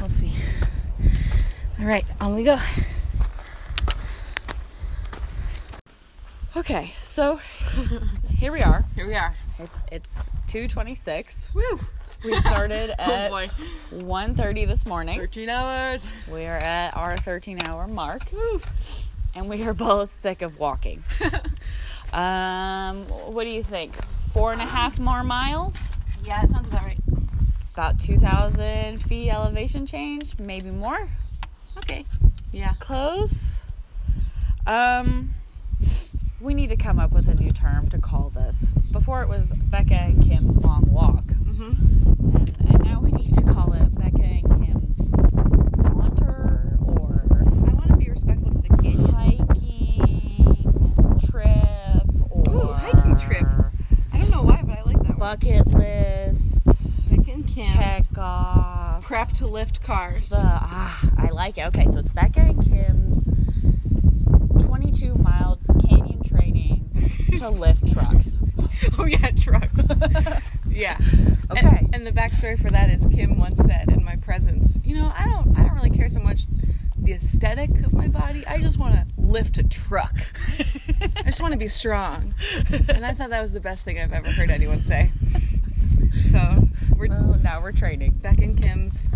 we'll 0.01 0.09
see. 0.09 0.33
All 1.87 1.93
right, 1.93 2.05
on 2.21 2.35
we 2.35 2.43
go. 2.43 2.59
Okay, 6.57 6.93
so 7.05 7.39
here 8.29 8.51
we 8.51 8.61
are. 8.61 8.85
Here 8.97 9.07
we 9.07 9.15
are. 9.15 9.37
It's 9.61 9.85
it's 9.93 10.29
2:26. 10.49 11.55
Woo! 11.55 11.79
We 12.25 12.41
started 12.41 12.91
at 13.01 13.31
boy. 13.31 13.51
1:30 13.93 14.67
this 14.67 14.85
morning. 14.85 15.21
13 15.21 15.49
hours. 15.49 16.05
We 16.29 16.47
are 16.47 16.57
at 16.57 16.97
our 16.97 17.15
13-hour 17.15 17.87
mark, 17.87 18.23
and 19.37 19.49
we 19.49 19.63
are 19.63 19.73
both 19.73 20.13
sick 20.13 20.43
of 20.43 20.59
walking. 20.59 21.05
um, 22.13 23.05
what 23.07 23.45
do 23.45 23.51
you 23.51 23.63
think? 23.63 23.95
Four 24.33 24.51
and 24.51 24.61
a 24.61 24.67
half 24.67 24.99
more 24.99 25.23
miles? 25.23 25.77
Yeah, 26.25 26.43
that 26.43 26.51
sounds 26.51 26.67
about 26.67 26.83
right. 26.83 26.99
About 27.75 28.01
2,000 28.01 28.99
feet 29.03 29.31
elevation 29.31 29.87
change, 29.87 30.37
maybe 30.41 30.73
more. 30.73 31.07
Okay. 31.79 32.05
Yeah. 32.53 32.75
Close. 32.79 33.53
Um, 34.67 35.31
we 36.41 36.55
need 36.55 36.69
to 36.71 36.77
come 36.77 36.99
up 36.99 37.13
with 37.13 37.29
a 37.29 37.35
new 37.35 37.51
term 37.51 37.89
to 37.91 37.99
call 37.99 38.31
this. 38.31 38.73
Before 38.91 39.23
it 39.23 39.29
was 39.29 39.53
Becca 39.53 39.95
and 39.95 40.23
Kim's 40.25 40.57
long 40.57 40.91
walk, 40.91 41.25
Mm-hmm. 41.27 42.37
and, 42.37 42.57
and 42.69 42.85
now 42.85 43.01
we 43.01 43.11
need 43.13 43.33
to 43.35 43.41
call 43.43 43.73
it 43.73 43.95
Becca 43.95 44.23
and 44.23 44.47
Kim's 44.67 44.99
saunter 45.83 46.77
or 46.83 47.25
I 47.67 47.73
want 47.73 47.89
to 47.89 47.97
be 47.97 48.11
respectful 48.11 48.51
to 48.53 48.59
the 48.59 48.69
canyon. 48.77 49.09
hiking 49.15 50.69
trip 51.31 52.07
or 52.31 52.43
Ooh, 52.55 52.73
hiking 52.73 53.17
trip. 53.17 53.47
I 54.13 54.19
don't 54.19 54.31
know 54.31 54.43
why, 54.43 54.61
but 54.63 54.79
I 54.79 54.83
like 54.83 54.99
that 55.05 55.17
one. 55.17 55.19
bucket 55.19 55.67
list 55.69 56.65
Beck 57.11 57.29
and 57.29 57.47
Kim. 57.49 57.65
check 57.65 58.05
off. 58.19 58.76
Prep 59.07 59.31
to 59.35 59.47
lift 59.47 59.85
cars. 59.85 60.31
The, 60.31 60.41
ah, 60.43 61.01
I 61.17 61.29
like 61.29 61.59
it. 61.59 61.67
Okay, 61.67 61.87
so 61.87 62.01
it's 62.01 62.09
Becca 62.09 62.41
and 62.41 62.61
Kim's 62.61 63.25
22 64.65 65.15
mile 65.15 65.61
canyon 65.81 66.25
training 66.25 67.13
to 67.39 67.49
lift 67.51 67.87
trucks. 67.93 68.37
oh 68.99 69.05
yeah, 69.05 69.31
trucks. 69.31 69.81
yeah. 70.69 70.99
Okay. 71.53 71.79
And, 71.83 71.95
and 71.95 72.05
the 72.05 72.11
backstory 72.11 72.61
for 72.61 72.69
that 72.71 72.91
is 72.91 73.07
Kim 73.15 73.39
once 73.39 73.65
said 73.65 73.93
in 73.93 74.05
my 74.05 74.17
presence, 74.17 74.77
you 74.83 74.97
know, 74.97 75.13
I 75.17 75.27
don't 75.27 75.57
I 75.57 75.63
don't 75.63 75.77
really 75.77 75.91
care 75.91 76.09
so 76.09 76.19
much 76.19 76.47
the 76.97 77.13
aesthetic 77.13 77.87
of 77.87 77.93
my 77.93 78.09
body. 78.09 78.45
I 78.45 78.59
just 78.59 78.77
want 78.77 78.97
to 78.97 79.07
lift 79.17 79.57
a 79.59 79.63
truck. 79.63 80.17
I 80.59 81.23
just 81.27 81.41
want 81.41 81.53
to 81.53 81.59
be 81.59 81.69
strong. 81.69 82.35
And 82.89 83.07
I 83.07 83.15
thought 83.15 83.31
that 83.31 83.41
was 83.41 83.53
the 83.53 83.61
best 83.61 83.85
thing 83.85 84.01
I've 84.01 84.13
ever 84.13 84.33
heard 84.33 84.51
anyone 84.51 84.83
say. 84.83 85.13
So 86.31 86.69
we're 86.97 87.07
So 87.09 87.35
now 87.43 87.61
we're 87.61 87.73
training. 87.73 88.13
Beck 88.23 88.39
and 88.39 88.61
Kim's 88.61 89.09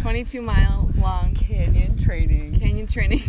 22 0.00 0.42
mile 0.42 0.90
long 0.96 1.34
Canyon 1.34 1.96
training 1.98 2.58
canyon 2.58 2.86
training 2.86 3.22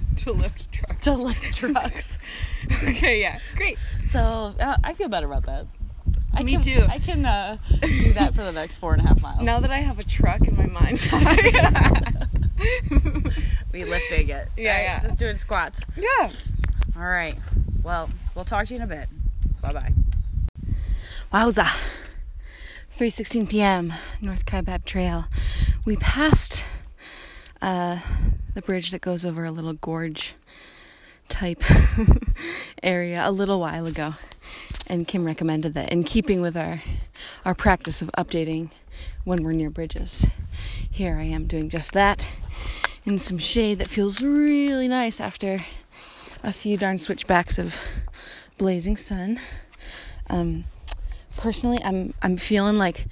to 0.16 0.32
lift 0.32 0.70
trucks. 0.72 1.04
to 1.04 1.12
lift 1.14 1.54
trucks. 1.54 2.18
okay, 2.84 3.20
yeah, 3.20 3.38
great. 3.56 3.78
so 4.06 4.54
uh, 4.60 4.76
I 4.84 4.94
feel 4.94 5.08
better 5.08 5.26
about 5.26 5.46
that. 5.46 5.66
I 6.32 6.42
Me 6.44 6.52
can, 6.52 6.60
too. 6.60 6.86
I 6.88 6.98
can 6.98 7.26
uh, 7.26 7.56
do 7.80 8.12
that 8.12 8.34
for 8.34 8.44
the 8.44 8.52
next 8.52 8.76
four 8.76 8.92
and 8.92 9.02
a 9.02 9.06
half 9.08 9.20
miles. 9.20 9.42
Now 9.42 9.58
that 9.60 9.70
I 9.72 9.78
have 9.78 9.98
a 9.98 10.04
truck 10.04 10.46
in 10.46 10.56
my 10.56 10.66
mind's 10.66 11.06
eye. 11.12 12.26
We 13.72 13.84
lifting 13.84 14.28
it. 14.28 14.48
Yeah, 14.56 14.72
right? 14.76 14.82
yeah. 14.82 15.00
Just 15.00 15.18
doing 15.18 15.36
squats. 15.36 15.80
yeah. 15.96 16.30
All 16.96 17.02
right. 17.02 17.36
Well, 17.82 18.10
we'll 18.34 18.44
talk 18.44 18.66
to 18.66 18.74
you 18.74 18.80
in 18.80 18.82
a 18.82 18.86
bit. 18.86 19.08
Bye 19.60 19.72
bye. 19.72 19.92
Wowza. 21.32 21.66
3:16 23.00 23.48
p.m. 23.48 23.94
North 24.20 24.44
Kaibab 24.44 24.84
Trail. 24.84 25.24
We 25.86 25.96
passed 25.96 26.64
uh, 27.62 27.98
the 28.52 28.60
bridge 28.60 28.90
that 28.90 29.00
goes 29.00 29.24
over 29.24 29.46
a 29.46 29.50
little 29.50 29.72
gorge 29.72 30.34
type 31.26 31.64
area 32.82 33.26
a 33.26 33.32
little 33.32 33.58
while 33.58 33.86
ago, 33.86 34.16
and 34.86 35.08
Kim 35.08 35.24
recommended 35.24 35.72
that 35.72 35.90
in 35.90 36.04
keeping 36.04 36.42
with 36.42 36.58
our 36.58 36.82
our 37.46 37.54
practice 37.54 38.02
of 38.02 38.10
updating 38.18 38.68
when 39.24 39.44
we're 39.44 39.52
near 39.52 39.70
bridges. 39.70 40.26
Here 40.90 41.16
I 41.16 41.24
am 41.24 41.46
doing 41.46 41.70
just 41.70 41.94
that 41.94 42.28
in 43.06 43.18
some 43.18 43.38
shade 43.38 43.78
that 43.78 43.88
feels 43.88 44.20
really 44.20 44.88
nice 44.88 45.22
after 45.22 45.64
a 46.42 46.52
few 46.52 46.76
darn 46.76 46.98
switchbacks 46.98 47.58
of 47.58 47.80
blazing 48.58 48.98
sun. 48.98 49.40
Um, 50.28 50.64
personally 51.40 51.82
i'm 51.82 52.12
i'm 52.20 52.36
feeling 52.36 52.76
like 52.76 53.06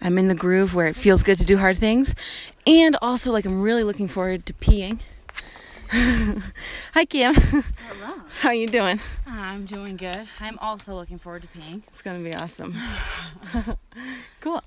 i'm 0.00 0.16
in 0.16 0.28
the 0.28 0.36
groove 0.36 0.72
where 0.72 0.86
it 0.86 0.94
feels 0.94 1.24
good 1.24 1.36
to 1.36 1.44
do 1.44 1.58
hard 1.58 1.76
things. 1.76 2.14
And 2.64 2.96
also 3.02 3.32
like 3.32 3.44
i'm 3.44 3.60
really 3.60 3.82
looking 3.82 4.06
forward 4.08 4.46
to 4.46 4.52
peeing. 4.54 5.00
Hi 5.90 7.04
kim. 7.04 7.34
Hello. 7.34 8.14
how 8.40 8.50
you 8.52 8.68
doing? 8.68 9.00
I'm 9.26 9.66
doing 9.66 9.96
good. 9.96 10.28
I'm 10.38 10.58
also 10.60 10.94
looking 10.94 11.18
forward 11.18 11.42
to 11.42 11.48
peeing. 11.48 11.82
it's 11.88 12.02
gonna 12.02 12.22
be 12.22 12.34
awesome. 12.34 12.74
Cool. 14.40 14.62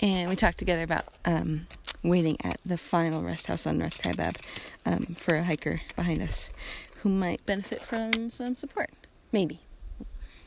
And 0.00 0.28
we 0.28 0.36
talked 0.36 0.58
together 0.58 0.82
about 0.82 1.06
um, 1.24 1.66
waiting 2.02 2.36
at 2.44 2.60
the 2.66 2.76
final 2.76 3.22
rest 3.22 3.46
house 3.46 3.66
on 3.66 3.78
north 3.78 4.02
kaibab 4.02 4.36
um, 4.84 5.14
for 5.18 5.36
a 5.36 5.44
hiker 5.44 5.80
behind 5.96 6.20
us 6.20 6.50
who 6.96 7.08
might 7.08 7.44
benefit 7.46 7.82
from 7.82 8.30
some 8.30 8.54
support. 8.54 8.90
Maybe 9.32 9.60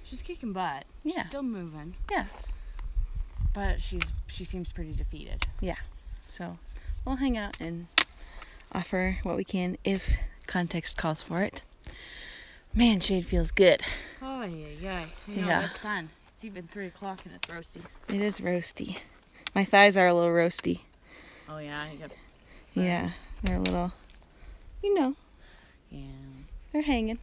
She's 0.08 0.22
kicking 0.22 0.53
butt. 0.53 0.86
Yeah. 1.03 1.18
She's 1.20 1.28
still 1.28 1.43
moving, 1.43 1.95
yeah 2.12 2.26
but 3.53 3.82
she's 3.82 4.03
she 4.28 4.43
seems 4.43 4.72
pretty 4.72 4.93
defeated. 4.93 5.47
Yeah. 5.62 5.78
So 6.30 6.60
we'll 7.03 7.16
hang 7.16 7.38
out 7.38 7.60
and 7.60 7.88
offer 8.72 9.18
what 9.24 9.36
we 9.36 9.43
can 9.43 9.78
if 9.84 10.16
context 10.45 10.95
calls 10.95 11.24
for 11.24 11.41
it. 11.41 11.64
Man, 12.74 12.99
shade 12.99 13.26
feels 13.26 13.49
good. 13.49 13.82
Oh 14.22 14.43
yeah, 14.43 14.68
yeah. 14.80 15.05
You 15.28 15.41
know, 15.41 15.47
Yeah. 15.47 15.70
it's 15.72 15.80
sun. 15.82 16.10
It's 16.36 16.45
even 16.45 16.68
three 16.68 16.86
o'clock 16.86 17.22
and 17.26 17.34
it's 17.34 17.47
roasty. 17.47 17.82
It 18.10 18.22
is 18.22 18.39
roasty. 18.41 18.99
My 19.55 19.66
thighs 19.66 19.97
are 19.97 20.05
a 20.05 20.14
little 20.14 20.30
roasty. 20.30 20.82
Oh 21.49 21.58
yeah, 21.58 21.88
Yeah, 22.76 23.12
they're 23.41 23.58
a 23.58 23.62
little, 23.62 23.91
you 24.84 24.93
know, 24.93 25.16
yeah. 25.89 26.01
they're 26.72 26.84
hanging. 26.84 27.18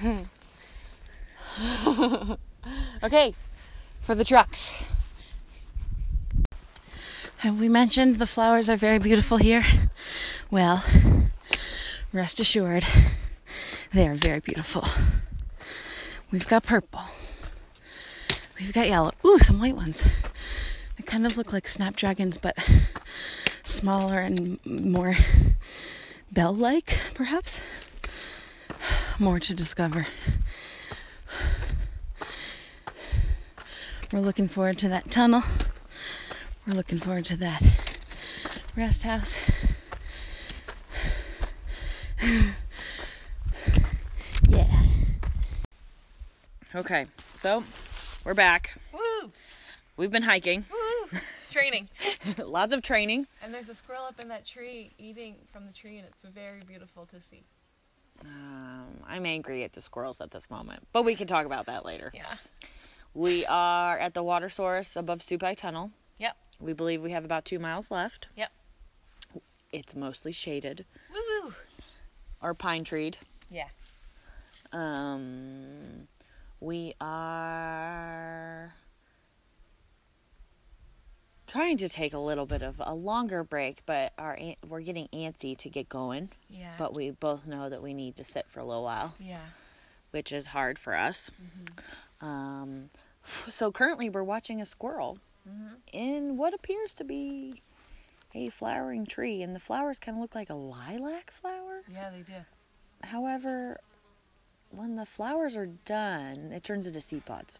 Okay, 3.02 3.34
For 4.00 4.14
the 4.14 4.24
trucks. 4.24 4.72
Have 7.38 7.58
we 7.58 7.68
mentioned 7.68 8.18
the 8.18 8.26
flowers 8.26 8.70
are 8.70 8.76
very 8.76 9.00
beautiful 9.00 9.38
here? 9.38 9.64
Well, 10.50 10.84
rest 12.12 12.38
assured, 12.38 12.86
they 13.92 14.06
are 14.06 14.14
very 14.14 14.38
beautiful. 14.38 14.86
We've 16.30 16.46
got 16.46 16.62
purple. 16.62 17.00
We've 18.60 18.72
got 18.72 18.86
yellow. 18.88 19.10
Ooh, 19.26 19.40
some 19.40 19.58
white 19.58 19.74
ones. 19.74 20.04
They 20.96 21.02
kind 21.02 21.26
of 21.26 21.36
look 21.36 21.52
like 21.52 21.66
snapdragons, 21.66 22.38
but 22.38 22.56
smaller 23.64 24.20
and 24.20 24.64
more 24.64 25.16
bell 26.30 26.54
like, 26.54 26.96
perhaps. 27.14 27.60
More 29.18 29.40
to 29.40 29.52
discover. 29.52 30.06
We're 34.12 34.20
looking 34.20 34.48
forward 34.48 34.78
to 34.78 34.88
that 34.88 35.10
tunnel. 35.10 35.42
We're 36.66 36.74
looking 36.74 36.98
forward 36.98 37.24
to 37.26 37.36
that 37.38 37.62
rest 38.76 39.02
house. 39.02 39.36
yeah. 44.48 44.82
Okay, 46.74 47.06
so 47.34 47.64
we're 48.24 48.34
back. 48.34 48.78
Woo! 48.92 49.32
We've 49.96 50.10
been 50.10 50.22
hiking, 50.22 50.64
Woo! 50.70 51.18
Training. 51.50 51.88
lots 52.38 52.72
of 52.72 52.82
training. 52.82 53.26
And 53.42 53.52
there's 53.52 53.68
a 53.68 53.74
squirrel 53.74 54.04
up 54.04 54.20
in 54.20 54.28
that 54.28 54.46
tree 54.46 54.90
eating 54.98 55.34
from 55.52 55.66
the 55.66 55.72
tree, 55.72 55.98
and 55.98 56.06
it's 56.06 56.22
very 56.22 56.62
beautiful 56.66 57.06
to 57.06 57.20
see. 57.20 57.42
Um, 58.24 58.86
I'm 59.06 59.26
angry 59.26 59.64
at 59.64 59.72
the 59.72 59.82
squirrels 59.82 60.20
at 60.20 60.30
this 60.30 60.48
moment, 60.50 60.86
but 60.92 61.04
we 61.04 61.14
can 61.16 61.26
talk 61.26 61.46
about 61.46 61.66
that 61.66 61.84
later. 61.84 62.10
Yeah. 62.14 62.34
We 63.14 63.44
are 63.46 63.98
at 63.98 64.14
the 64.14 64.22
water 64.22 64.48
source 64.48 64.96
above 64.96 65.20
Supai 65.20 65.54
Tunnel. 65.56 65.90
Yep. 66.18 66.36
We 66.60 66.72
believe 66.72 67.02
we 67.02 67.10
have 67.12 67.24
about 67.24 67.44
two 67.44 67.58
miles 67.58 67.90
left. 67.90 68.28
Yep. 68.36 68.50
it's 69.72 69.94
mostly 69.94 70.32
shaded 70.32 70.84
Woo 71.12 71.20
woo. 71.48 71.54
or 72.40 72.54
pine 72.54 72.84
treed. 72.84 73.18
Yeah. 73.50 73.68
Um, 74.72 76.08
we 76.60 76.94
are 77.00 78.72
trying 81.52 81.76
to 81.76 81.88
take 81.88 82.14
a 82.14 82.18
little 82.18 82.46
bit 82.46 82.62
of 82.62 82.76
a 82.80 82.94
longer 82.94 83.44
break, 83.44 83.82
but 83.84 84.12
our 84.16 84.38
we're 84.66 84.80
getting 84.80 85.08
antsy 85.12 85.56
to 85.58 85.68
get 85.68 85.88
going. 85.88 86.30
Yeah. 86.48 86.72
But 86.78 86.94
we 86.94 87.10
both 87.10 87.46
know 87.46 87.68
that 87.68 87.82
we 87.82 87.92
need 87.92 88.16
to 88.16 88.24
sit 88.24 88.46
for 88.48 88.60
a 88.60 88.64
little 88.64 88.84
while, 88.84 89.14
yeah. 89.20 89.42
which 90.12 90.32
is 90.32 90.48
hard 90.48 90.78
for 90.78 90.96
us. 90.96 91.30
Um, 92.20 92.90
so 93.50 93.70
currently 93.70 94.08
we're 94.08 94.22
watching 94.22 94.60
a 94.60 94.66
squirrel 94.66 95.18
in 95.92 96.36
what 96.36 96.54
appears 96.54 96.94
to 96.94 97.04
be 97.04 97.62
a 98.34 98.48
flowering 98.48 99.04
tree, 99.04 99.42
and 99.42 99.54
the 99.54 99.60
flowers 99.60 99.98
kind 99.98 100.16
of 100.16 100.22
look 100.22 100.34
like 100.34 100.48
a 100.48 100.54
lilac 100.54 101.32
flower. 101.32 101.82
Yeah, 101.88 102.10
they 102.10 102.22
do. 102.22 102.44
However, 103.02 103.80
when 104.70 104.96
the 104.96 105.04
flowers 105.04 105.54
are 105.56 105.66
done, 105.66 106.52
it 106.52 106.64
turns 106.64 106.86
into 106.86 107.00
seed 107.00 107.26
pods. 107.26 107.58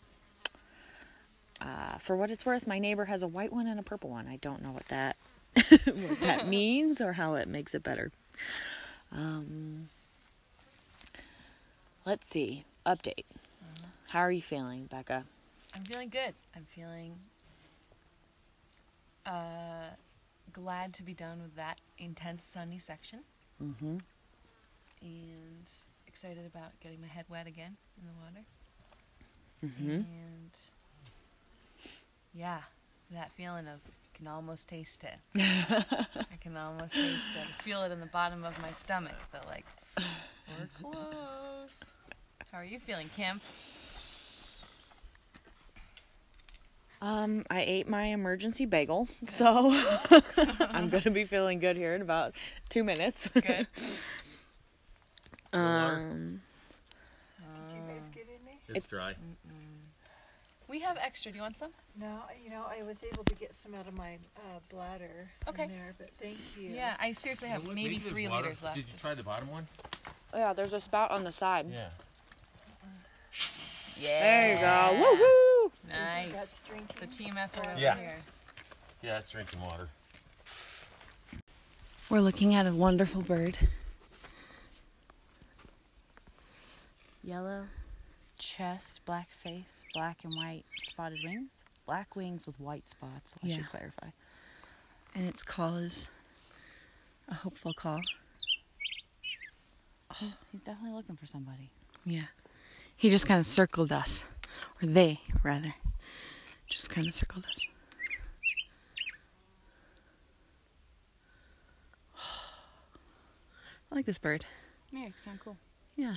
Uh, 1.63 1.99
for 1.99 2.17
what 2.17 2.31
it's 2.31 2.45
worth, 2.47 2.67
my 2.67 2.79
neighbor 2.81 3.05
has 3.07 3.23
a 3.23 3.29
white 3.29 3.53
one 3.53 3.69
and 3.69 3.79
a 3.79 3.85
purple 3.85 4.11
one. 4.11 4.27
I 4.29 4.37
don't 4.37 4.63
know 4.63 4.73
what 4.73 4.89
that 4.89 5.17
what 5.85 6.21
that 6.21 6.49
means 6.49 7.01
or 7.01 7.15
how 7.15 7.35
it 7.35 7.49
makes 7.49 7.75
it 7.75 7.83
better. 7.85 8.13
Um, 9.13 9.89
let's 12.07 12.29
see. 12.29 12.65
Update. 12.87 13.25
How 14.09 14.21
are 14.21 14.33
you 14.33 14.43
feeling, 14.43 14.87
Becca? 14.87 15.25
I'm 15.75 15.85
feeling 15.85 16.09
good. 16.11 16.35
I'm 16.57 16.67
feeling 16.75 17.17
uh, 19.27 19.91
glad 20.53 20.93
to 20.95 21.03
be 21.03 21.15
done 21.15 21.43
with 21.43 21.57
that 21.57 21.81
intense 21.99 22.45
sunny 22.45 22.79
section 22.79 23.21
Mm-hmm. 23.63 23.99
and 25.03 25.67
excited 26.07 26.47
about 26.47 26.79
getting 26.81 27.01
my 27.01 27.07
head 27.09 27.27
wet 27.29 27.47
again 27.47 27.77
in 27.99 28.07
the 28.07 28.13
water. 28.23 28.45
Mm-hmm. 29.65 29.91
And 29.91 30.51
yeah, 32.35 32.61
that 33.11 33.31
feeling 33.33 33.67
of 33.67 33.81
you 33.87 34.11
can 34.15 34.27
almost 34.27 34.69
taste 34.69 35.05
it. 35.05 35.15
I 35.41 36.37
can 36.41 36.57
almost 36.57 36.95
taste 36.95 37.31
it. 37.35 37.47
I 37.59 37.63
feel 37.63 37.83
it 37.83 37.93
in 37.93 38.01
the 38.01 38.07
bottom 38.07 38.45
of 38.45 38.61
my 38.61 38.73
stomach. 38.73 39.17
But 39.31 39.47
like 39.47 39.65
we're 39.97 40.69
close. 40.81 41.81
How 42.51 42.59
are 42.59 42.65
you 42.65 42.79
feeling, 42.79 43.11
Kim? 43.17 43.41
Um, 47.01 47.45
I 47.51 47.63
ate 47.63 47.89
my 47.89 48.05
emergency 48.05 48.65
bagel, 48.65 49.09
so 49.29 49.73
I'm 50.61 50.89
gonna 50.89 51.11
be 51.11 51.25
feeling 51.25 51.59
good 51.59 51.77
here 51.77 51.97
in 51.97 52.03
about 52.03 52.33
two 52.69 52.85
minutes. 52.85 53.19
Good. 53.35 53.67
Um, 55.53 56.41
Did 57.67 57.77
you 57.77 57.83
guys 57.89 58.09
get 58.15 58.27
any? 58.29 58.61
It's, 58.69 58.87
dry. 58.87 59.17
We 60.73 60.81
have 60.81 60.97
extra. 60.97 61.31
Do 61.31 61.37
you 61.37 61.43
want 61.43 61.59
some? 61.59 61.71
No, 62.01 62.23
you 62.43 62.49
know, 62.49 62.65
I 62.67 62.83
was 62.83 62.97
able 63.13 63.25
to 63.25 63.35
get 63.35 63.55
some 63.55 63.75
out 63.75 63.87
of 63.87 63.93
my 63.93 64.15
uh, 64.39 64.41
bladder 64.71 65.29
Okay. 65.47 65.65
in 65.65 65.69
there, 65.69 65.95
but 65.99 66.09
thank 66.19 66.39
you. 66.59 66.71
Yeah, 66.71 66.97
I 66.99 67.13
seriously 67.13 67.49
have 67.51 67.67
What- 67.67 67.75
maybe 67.75 67.99
there's 67.99 68.11
three 68.11 68.27
water. 68.27 68.45
liters 68.45 68.63
left. 68.63 68.77
Did 68.77 68.87
you 68.91 68.99
try 68.99 69.13
the 69.15 69.23
bottom 69.23 69.51
one? 69.51 69.69
yeah, 70.33 70.55
there's 70.55 70.73
a 70.73 70.81
spout 70.81 71.11
on 71.11 71.25
the 71.25 71.31
side. 71.31 71.67
Yeah. 71.71 71.91
Yeah. 74.01 74.19
There 74.21 74.55
you 74.55 74.61
go. 74.61 74.99
Woo 74.99 75.21
woo. 75.21 75.73
Nice. 75.91 76.33
That's 76.33 76.63
drinking. 76.63 76.97
The 77.01 77.07
team 77.07 77.37
effort 77.37 77.67
over 77.67 77.79
Yeah. 77.79 77.99
here. 77.99 78.17
Yeah, 79.03 79.19
it's 79.19 79.29
drinking 79.29 79.61
water. 79.61 79.91
We're 82.09 82.21
looking 82.23 82.55
at 82.55 82.67
a 82.67 82.73
wonderful 82.73 83.21
bird. 83.21 83.59
Yellow 87.23 87.67
chest, 88.43 89.01
black 89.05 89.29
face, 89.29 89.85
black 89.95 90.25
and 90.25 90.35
white 90.37 90.65
spotted 90.83 91.21
wings. 91.25 91.51
Black 91.87 92.15
wings 92.17 92.47
with 92.47 92.59
white 92.61 92.89
spots. 92.89 93.35
I 93.43 93.47
Yeah. 93.47 93.57
should 93.57 93.69
clarify. 93.69 94.09
And 95.15 95.27
its 95.27 95.43
call 95.43 95.77
is 95.77 96.09
a 97.29 97.35
hopeful 97.35 97.73
call. 97.75 98.01
Oh. 100.21 100.35
he's 100.51 100.61
definitely 100.61 100.95
looking 100.97 101.17
for 101.17 101.27
somebody. 101.27 101.71
Yeah. 102.05 102.27
He 102.97 103.09
just 103.11 103.27
kind 103.27 103.41
of 103.41 103.47
circled 103.47 103.93
us. 103.93 104.25
Or 104.83 104.87
they, 104.87 105.21
rather. 105.43 105.75
Just 106.69 106.91
kind 106.91 107.07
of 107.09 107.15
circled 107.15 107.47
us. 107.51 107.67
I 113.91 113.95
like 113.95 114.07
this 114.07 114.19
bird. 114.19 114.45
Yeah, 114.91 115.07
it's 115.07 115.17
kind 115.25 115.39
of 115.39 115.45
cool. 115.45 115.57
Yeah. 115.97 116.17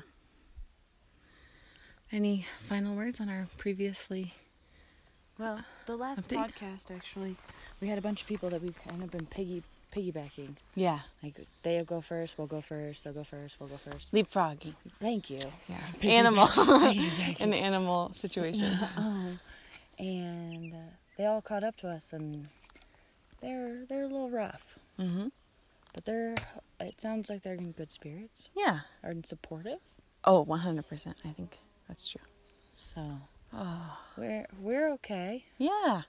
Any 2.16 2.48
final 2.60 2.96
words 2.96 3.20
on 3.20 3.28
our 3.28 3.50
previously? 3.58 4.34
Well, 5.38 5.60
the 5.86 5.98
last 5.98 6.26
Update? 6.26 6.46
podcast 6.48 6.90
actually, 6.96 7.36
we 7.82 7.90
had 7.90 7.98
a 7.98 8.02
bunch 8.02 8.22
of 8.22 8.28
people 8.30 8.48
that 8.52 8.62
we've 8.62 8.80
kind 8.88 9.04
of 9.04 9.12
been 9.12 9.26
piggy 9.26 9.64
piggybacking. 9.94 10.56
Yeah. 10.76 11.00
Like 11.22 11.46
they 11.64 11.84
go 11.84 12.00
first, 12.00 12.38
we'll 12.38 12.48
go 12.48 12.62
first. 12.62 13.04
They'll 13.04 13.12
go 13.12 13.26
first, 13.26 13.60
we'll 13.60 13.68
go 13.68 13.76
first. 13.76 14.14
Leapfrogging. 14.14 14.76
Thank 15.02 15.30
you. 15.30 15.42
Yeah. 15.68 15.82
Animal. 16.10 16.48
An 17.42 17.54
animal 17.54 18.14
situation. 18.14 18.80
Um, 18.98 19.40
and 20.00 20.74
uh, 20.74 20.78
they 21.18 21.26
all 21.26 21.42
caught 21.42 21.66
up 21.66 21.76
to 21.78 21.90
us, 21.90 22.14
and 22.14 22.48
they're 23.42 23.84
they're 23.90 24.04
a 24.04 24.08
little 24.08 24.30
rough, 24.30 24.80
mm-hmm. 24.98 25.28
but 25.94 26.06
they're. 26.06 26.36
It 26.80 27.02
sounds 27.02 27.30
like 27.30 27.42
they're 27.42 27.56
in 27.56 27.74
good 27.74 27.92
spirits 27.92 28.52
Yeah. 28.56 28.82
and 29.04 29.26
supportive. 29.26 29.80
Oh, 30.24 30.46
100%. 30.46 31.16
I 31.24 31.30
think 31.30 31.60
that's 31.88 32.08
true. 32.08 32.22
So 32.76 33.20
Oh. 33.54 33.98
we're 34.18 34.48
we're 34.60 34.92
okay. 34.94 35.46
Yeah. 35.58 36.02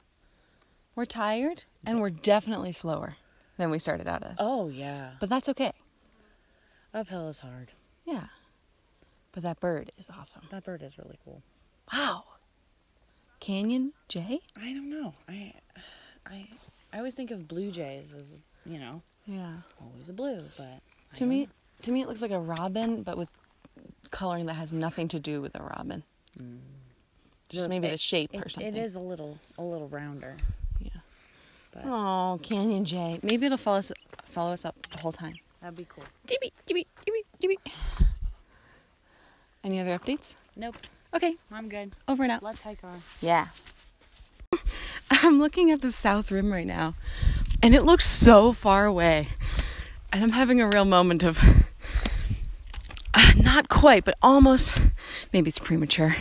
We're 0.95 1.05
tired 1.05 1.65
and 1.85 2.01
we're 2.01 2.11
definitely 2.11 2.73
slower 2.73 3.17
than 3.59 3.71
we 3.71 3.79
started 3.79 4.09
out 4.09 4.23
as. 4.23 4.37
Oh 4.39 4.69
yeah, 4.69 5.13
But 5.21 5.29
that's 5.29 5.49
okay. 5.51 5.73
uphill 6.95 7.29
is 7.29 7.41
hard. 7.41 7.73
Yeah. 8.05 8.27
But 9.33 9.43
that 9.43 9.61
bird 9.61 9.93
is 9.99 10.09
awesome. 10.09 10.43
That 10.51 10.65
bird 10.65 10.83
is 10.83 10.97
really 10.99 11.19
cool. 11.25 11.43
Wow. 11.93 12.25
Canyon 13.41 13.93
Jay? 14.09 14.41
I 14.59 14.73
don't 14.73 14.89
know. 14.91 15.15
I 15.29 15.53
I 16.27 16.49
I 16.93 16.99
always 16.99 17.15
think 17.15 17.31
of 17.31 17.47
blue 17.47 17.71
jays 17.71 18.15
as 18.15 18.37
you 18.65 18.79
know 18.79 19.03
Yeah. 19.27 19.59
always 19.81 20.09
a 20.09 20.13
blue, 20.15 20.41
but 20.57 20.81
To 21.17 21.27
me, 21.27 21.43
know. 21.45 21.51
to 21.83 21.93
me, 21.93 22.01
it 22.01 22.09
looks 22.09 22.23
like 22.23 22.31
a 22.31 22.41
robin, 22.41 23.03
but 23.03 23.19
with 23.19 23.29
coloring 24.11 24.47
that 24.47 24.55
has 24.55 24.73
nothing 24.73 25.09
to 25.09 25.19
do 25.21 25.41
with 25.41 25.55
a 25.55 25.63
robin. 25.63 26.03
Mm. 26.39 26.59
Just 27.49 27.65
The- 27.65 27.69
maybe 27.69 27.87
it- 27.89 27.93
the 27.93 27.97
shape 27.99 28.31
it, 28.33 28.45
or 28.45 28.49
something. 28.49 28.75
It 28.77 28.79
is 28.81 28.95
a 28.97 29.01
little 29.01 29.39
a 29.59 29.63
little 29.63 29.89
rounder. 29.89 30.37
Yeah. 30.81 30.91
But 31.73 31.85
Oh, 31.87 32.41
Canyon 32.43 32.85
Jay. 32.85 33.21
Maybe 33.23 33.47
it'll 33.47 33.59
follow 33.59 33.79
us, 33.79 33.93
follow 34.25 34.53
us 34.53 34.65
up 34.65 34.75
the 34.91 34.99
whole 34.99 35.13
time. 35.13 35.37
that'd 35.61 35.77
be 35.77 35.87
cool. 35.89 36.05
Dibby, 36.27 36.53
dibby, 36.67 36.87
dibby, 37.07 37.23
dibby. 37.43 38.07
Any 39.65 39.81
other 39.81 39.99
updates? 39.99 40.37
Nope, 40.57 40.77
Okay, 41.15 41.35
I'm 41.51 41.69
good. 41.69 41.95
over 42.09 42.23
and 42.23 42.31
out. 42.33 42.43
Let's 42.43 42.63
hike 42.63 42.85
on. 42.85 43.03
Yeah. 43.21 43.49
I'm 45.11 45.39
looking 45.41 45.71
at 45.71 45.81
the 45.83 45.91
south 45.93 46.31
rim 46.31 46.53
right 46.53 46.67
now, 46.67 46.95
and 47.63 47.75
it 47.75 47.83
looks 47.83 48.07
so 48.07 48.53
far 48.53 48.85
away. 48.85 49.29
And 50.13 50.23
I'm 50.23 50.33
having 50.33 50.61
a 50.61 50.69
real 50.69 50.85
moment 50.85 51.25
of 51.25 51.39
not 53.57 53.69
quite, 53.71 54.05
but 54.05 54.19
almost 54.21 54.77
maybe 55.33 55.49
it's 55.49 55.59
premature 55.59 56.15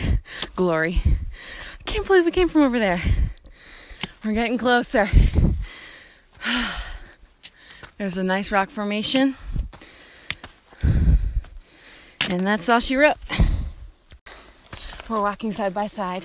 glory. 0.54 1.02
I 1.04 1.82
can't 1.84 2.06
believe 2.06 2.24
we 2.24 2.30
came 2.30 2.48
from 2.48 2.62
over 2.62 2.78
there. 2.78 3.02
We're 4.24 4.32
getting 4.32 4.56
closer. 4.56 5.10
There's 7.98 8.16
a 8.16 8.24
nice 8.24 8.50
rock 8.50 8.70
formation. 8.70 9.36
And 12.30 12.46
that's 12.46 12.70
all 12.70 12.80
she 12.80 12.96
wrote. 12.96 13.18
We're 15.06 15.20
walking 15.20 15.52
side 15.52 15.74
by 15.74 15.88
side 15.88 16.24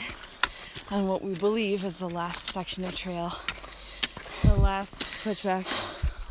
on 0.92 1.10
what 1.10 1.22
we 1.22 1.34
believe 1.34 1.84
is 1.84 2.00
the 2.00 2.10
last 2.10 2.54
section 2.54 2.86
of 2.86 2.96
trail. 2.96 3.34
The 4.44 4.56
last 4.56 5.04
switchback, 5.14 5.68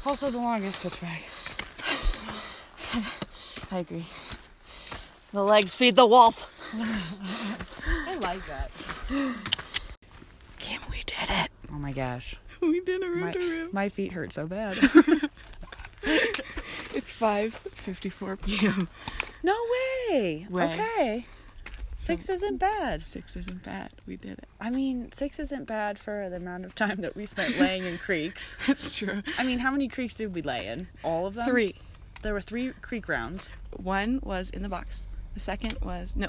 also 0.07 0.31
the 0.31 0.39
longest 0.39 0.81
switchback. 0.81 1.23
I 3.71 3.79
agree. 3.81 4.07
The 5.33 5.45
legs 5.45 5.75
feed 5.77 5.97
the 5.97 6.07
wolf. 6.07 6.51
I 6.75 8.15
like 8.17 8.41
that. 8.47 8.71
Kim, 10.59 10.81
we 10.91 10.99
did 11.07 11.29
it. 11.31 11.51
Oh 11.71 11.79
my 11.79 11.93
gosh, 11.93 12.37
We 12.61 12.81
did 12.81 13.03
a 13.03 13.09
room 13.09 13.71
my, 13.73 13.85
my 13.85 13.89
feet 13.89 14.13
hurt 14.13 14.33
so 14.35 14.47
bad. 14.47 14.79
It's 16.93 17.13
5:54 17.13 18.43
p.m. 18.43 18.89
no 19.43 19.55
way. 20.11 20.47
Way. 20.51 20.65
Okay. 20.65 21.27
Six 21.95 22.29
isn't 22.29 22.57
bad. 22.57 23.05
Six 23.05 23.37
isn't 23.37 23.63
bad. 23.63 23.93
We 24.07 24.17
did 24.17 24.39
it. 24.39 24.47
I 24.61 24.71
mean, 24.71 25.13
six 25.13 25.39
isn't 25.39 25.67
bad 25.67 25.99
for 25.99 26.29
the 26.31 26.37
amount 26.37 26.65
of 26.65 26.75
time 26.75 27.03
that 27.03 27.15
we 27.15 27.27
spent 27.27 27.59
laying 27.61 27.85
in 27.85 27.99
creeks. 27.99 28.57
That's 28.67 28.91
true. 28.91 29.23
I 29.39 29.45
mean, 29.45 29.59
how 29.61 29.71
many 29.71 29.87
creeks 29.89 30.15
did 30.15 30.35
we 30.35 30.43
lay 30.43 30.67
in? 30.67 30.89
All 31.05 31.27
of 31.27 31.35
them? 31.35 31.47
Three. 31.49 31.77
There 32.23 32.33
were 32.33 32.41
three 32.41 32.73
creek 32.81 33.07
rounds. 33.09 33.51
One 33.77 34.19
was 34.23 34.49
in 34.51 34.63
the 34.63 34.69
box. 34.69 35.07
The 35.41 35.45
second 35.45 35.79
was 35.83 36.15
no. 36.15 36.29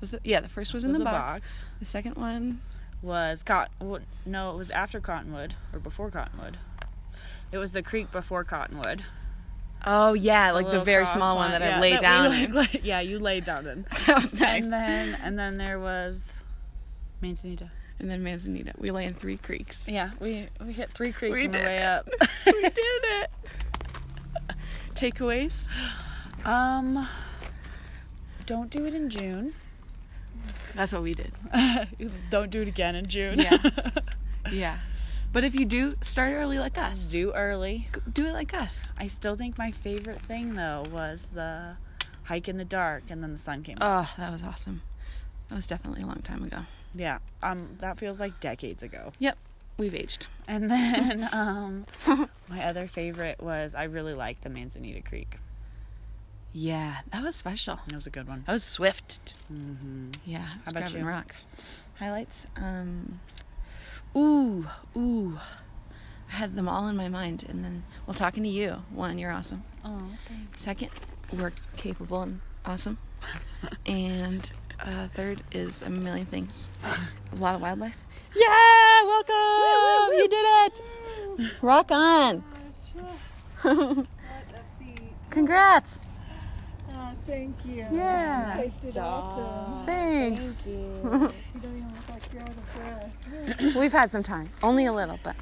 Was 0.00 0.12
the, 0.12 0.20
yeah, 0.24 0.40
the 0.40 0.48
first 0.48 0.72
was 0.72 0.82
in 0.82 0.92
Was 0.92 0.98
the 0.98 1.04
box. 1.04 1.32
box. 1.34 1.64
The 1.78 1.84
second 1.84 2.16
one 2.16 2.62
Was 3.02 3.42
cotton? 3.42 4.06
No, 4.24 4.50
it 4.50 4.56
was 4.56 4.70
after 4.70 4.98
Cottonwood 4.98 5.52
or 5.74 5.78
before 5.78 6.10
Cottonwood. 6.10 6.56
It 7.52 7.58
was 7.58 7.72
the 7.72 7.82
creek 7.82 8.10
before 8.10 8.42
Cottonwood. 8.42 9.04
Oh 9.84 10.14
yeah, 10.14 10.52
like 10.52 10.70
the 10.70 10.80
very 10.80 11.04
small 11.04 11.36
one 11.36 11.50
that 11.50 11.62
I 11.62 11.68
yeah, 11.68 11.80
lay 11.80 11.92
we, 11.92 11.98
down 12.00 12.30
like, 12.30 12.48
in. 12.48 12.54
lay- 12.54 12.80
yeah, 12.82 13.00
you 13.00 13.18
laid 13.18 13.44
down 13.44 13.68
in. 13.68 13.86
that 14.06 14.22
was 14.22 14.40
nice. 14.40 14.62
And 14.62 14.72
then 14.72 15.18
and 15.22 15.38
then 15.38 15.58
there 15.58 15.78
was 15.78 16.40
Manzanita. 17.20 17.70
And 17.98 18.10
then 18.10 18.22
Manzanita. 18.22 18.72
We 18.78 18.90
lay 18.90 19.04
in 19.04 19.12
three 19.12 19.36
creeks. 19.36 19.86
Yeah, 19.86 20.12
we 20.18 20.48
we 20.64 20.72
hit 20.72 20.92
three 20.94 21.12
creeks 21.12 21.40
We 21.40 21.44
on 21.44 21.50
the 21.50 21.58
way 21.58 21.76
it. 21.76 21.82
up. 21.82 22.08
we 22.46 22.62
did 22.62 22.74
it. 22.74 23.30
Takeaways? 24.94 25.68
Um, 26.46 27.06
don't 28.46 28.70
do 28.70 28.84
it 28.86 28.94
in 28.94 29.10
June. 29.10 29.54
That's 30.74 30.92
what 30.92 31.02
we 31.02 31.14
did. 31.14 31.32
don't 32.30 32.50
do 32.50 32.62
it 32.62 32.68
again 32.68 32.94
in 32.94 33.06
June. 33.06 33.38
Yeah. 33.38 33.58
Yeah. 34.52 34.78
But 35.32 35.42
if 35.44 35.54
you 35.54 35.64
do, 35.64 35.94
start 36.02 36.34
early 36.34 36.58
like 36.58 36.76
us. 36.76 37.10
do 37.10 37.32
early. 37.32 37.88
Do 38.12 38.26
it 38.26 38.34
like 38.34 38.52
us. 38.52 38.92
I 38.98 39.06
still 39.06 39.36
think 39.36 39.56
my 39.56 39.70
favorite 39.70 40.20
thing 40.20 40.54
though 40.54 40.84
was 40.92 41.28
the 41.32 41.76
hike 42.24 42.46
in 42.46 42.58
the 42.58 42.64
dark 42.64 43.04
and 43.08 43.22
then 43.22 43.32
the 43.32 43.38
sun 43.38 43.62
came 43.62 43.78
up. 43.80 44.06
Oh, 44.06 44.14
that 44.22 44.30
was 44.30 44.42
awesome. 44.42 44.82
That 45.48 45.54
was 45.54 45.66
definitely 45.66 46.02
a 46.02 46.06
long 46.06 46.20
time 46.22 46.44
ago. 46.44 46.58
Yeah, 46.92 47.18
um, 47.42 47.70
that 47.78 47.98
feels 47.98 48.20
like 48.20 48.38
decades 48.38 48.82
ago. 48.82 49.12
Yep. 49.18 49.38
We've 49.78 49.94
aged. 49.94 50.26
And 50.46 50.70
then 50.70 51.28
um, 51.32 51.86
my 52.48 52.62
other 52.62 52.86
favorite 52.86 53.42
was 53.42 53.74
I 53.74 53.84
really 53.84 54.14
liked 54.14 54.42
the 54.42 54.50
Manzanita 54.50 55.00
Creek. 55.02 55.38
Yeah, 56.56 56.98
that 57.12 57.24
was 57.24 57.34
special. 57.34 57.80
That 57.88 57.96
was 57.96 58.06
a 58.06 58.10
good 58.10 58.28
one. 58.28 58.44
That 58.46 58.52
was 58.52 58.62
swift. 58.62 59.34
Mm-hmm. 59.52 60.12
Yeah, 60.24 60.46
How 60.64 60.70
about 60.70 60.94
you? 60.94 61.04
rocks. 61.04 61.46
Highlights. 61.98 62.46
Um, 62.54 63.20
ooh, 64.16 64.64
ooh. 64.96 65.40
I 66.32 66.36
had 66.36 66.54
them 66.54 66.68
all 66.68 66.86
in 66.86 66.96
my 66.96 67.08
mind, 67.08 67.44
and 67.48 67.64
then 67.64 67.82
well, 68.06 68.14
talking 68.14 68.44
to 68.44 68.48
you. 68.48 68.84
One, 68.90 69.18
you're 69.18 69.32
awesome. 69.32 69.64
Oh, 69.84 70.10
thanks. 70.28 70.62
Second, 70.62 70.90
we're 71.32 71.52
capable 71.76 72.22
and 72.22 72.40
awesome. 72.64 72.98
and 73.86 74.52
uh, 74.78 75.08
third 75.08 75.42
is 75.50 75.82
a 75.82 75.90
million 75.90 76.26
things. 76.26 76.70
A 77.32 77.36
lot 77.36 77.56
of 77.56 77.62
wildlife. 77.62 77.98
Yeah, 78.36 79.02
welcome. 79.04 80.16
You 80.18 80.28
did 80.28 80.46
it. 80.46 81.52
Rock 81.62 81.90
on. 81.90 82.44
Congrats. 85.30 85.98
Thank 87.26 87.56
you. 87.64 87.86
Yeah. 87.92 88.56
You 88.58 88.62
guys 88.64 88.74
did 88.80 88.98
awesome. 88.98 89.86
Thanks. 89.86 90.56
You 90.66 91.30
don't 91.62 91.76
even 91.78 91.92
look 91.94 92.08
like 92.10 92.22
you're 92.32 92.42
out 92.42 92.48
of 92.50 93.60
breath. 93.62 93.74
We've 93.76 93.92
had 93.92 94.10
some 94.10 94.22
time, 94.22 94.50
only 94.62 94.86
a 94.86 94.92
little, 94.92 95.18
but 95.22 95.36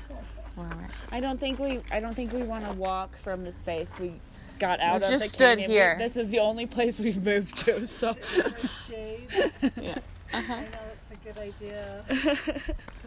we're 0.56 0.64
all 0.64 0.70
right. 0.70 0.90
I 1.10 1.20
don't 1.20 1.40
think 1.40 1.58
we 1.58 1.80
I 1.90 1.98
don't 2.00 2.14
think 2.14 2.32
we 2.32 2.42
want 2.42 2.66
to 2.66 2.72
walk 2.74 3.16
from 3.18 3.42
the 3.44 3.52
space 3.52 3.88
we 3.98 4.12
got 4.60 4.78
out 4.80 4.94
We've 4.94 5.02
of. 5.04 5.10
just 5.10 5.24
the 5.24 5.28
stood 5.30 5.58
canyon. 5.58 5.70
here. 5.70 5.96
This 5.98 6.16
is 6.16 6.28
the 6.30 6.38
only 6.38 6.66
place 6.66 7.00
we've 7.00 7.22
moved 7.24 7.56
to. 7.64 7.86
So 7.88 8.12
Nice 8.36 8.86
shade. 8.86 9.28
Yeah. 9.80 9.98
I 10.34 10.40
know 10.42 10.66
it's 10.92 11.10
a 11.10 11.16
good 11.24 11.38
idea. 11.38 12.04
'Cause 12.08 12.26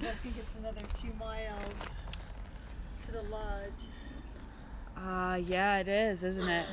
I 0.01 0.11
think 0.21 0.35
it's 0.37 0.55
another 0.59 0.81
two 1.01 1.13
miles 1.17 1.95
to 3.05 3.11
the 3.13 3.21
lodge. 3.23 3.87
Ah, 4.97 5.35
yeah, 5.35 5.77
it 5.77 5.87
is, 5.87 6.23
isn't 6.23 6.47
it? 6.49 6.65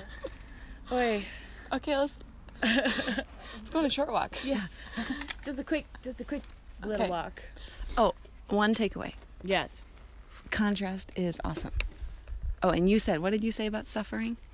Boy, 0.91 1.25
Okay, 1.73 1.97
let's 1.97 2.19
let's 2.63 3.71
go 3.71 3.79
on 3.81 3.85
a 3.87 3.91
short 3.91 4.11
walk. 4.13 4.37
yeah. 4.45 4.67
Just 5.45 5.59
a 5.59 5.65
quick, 5.65 5.87
just 6.03 6.21
a 6.21 6.25
quick 6.25 6.43
little 6.85 7.03
Okay. 7.03 7.11
walk. 7.11 7.43
Oh, 7.97 8.15
one 8.49 8.75
takeaway. 8.75 9.15
Yes. 9.43 9.85
Contrast 10.51 11.11
is 11.17 11.41
awesome. 11.45 11.73
Oh, 12.63 12.71
and 12.71 12.89
you 12.89 12.99
said, 12.99 13.21
what 13.21 13.31
did 13.31 13.43
you 13.43 13.53
say 13.53 13.67
about 13.67 13.87
suffering? 13.87 14.37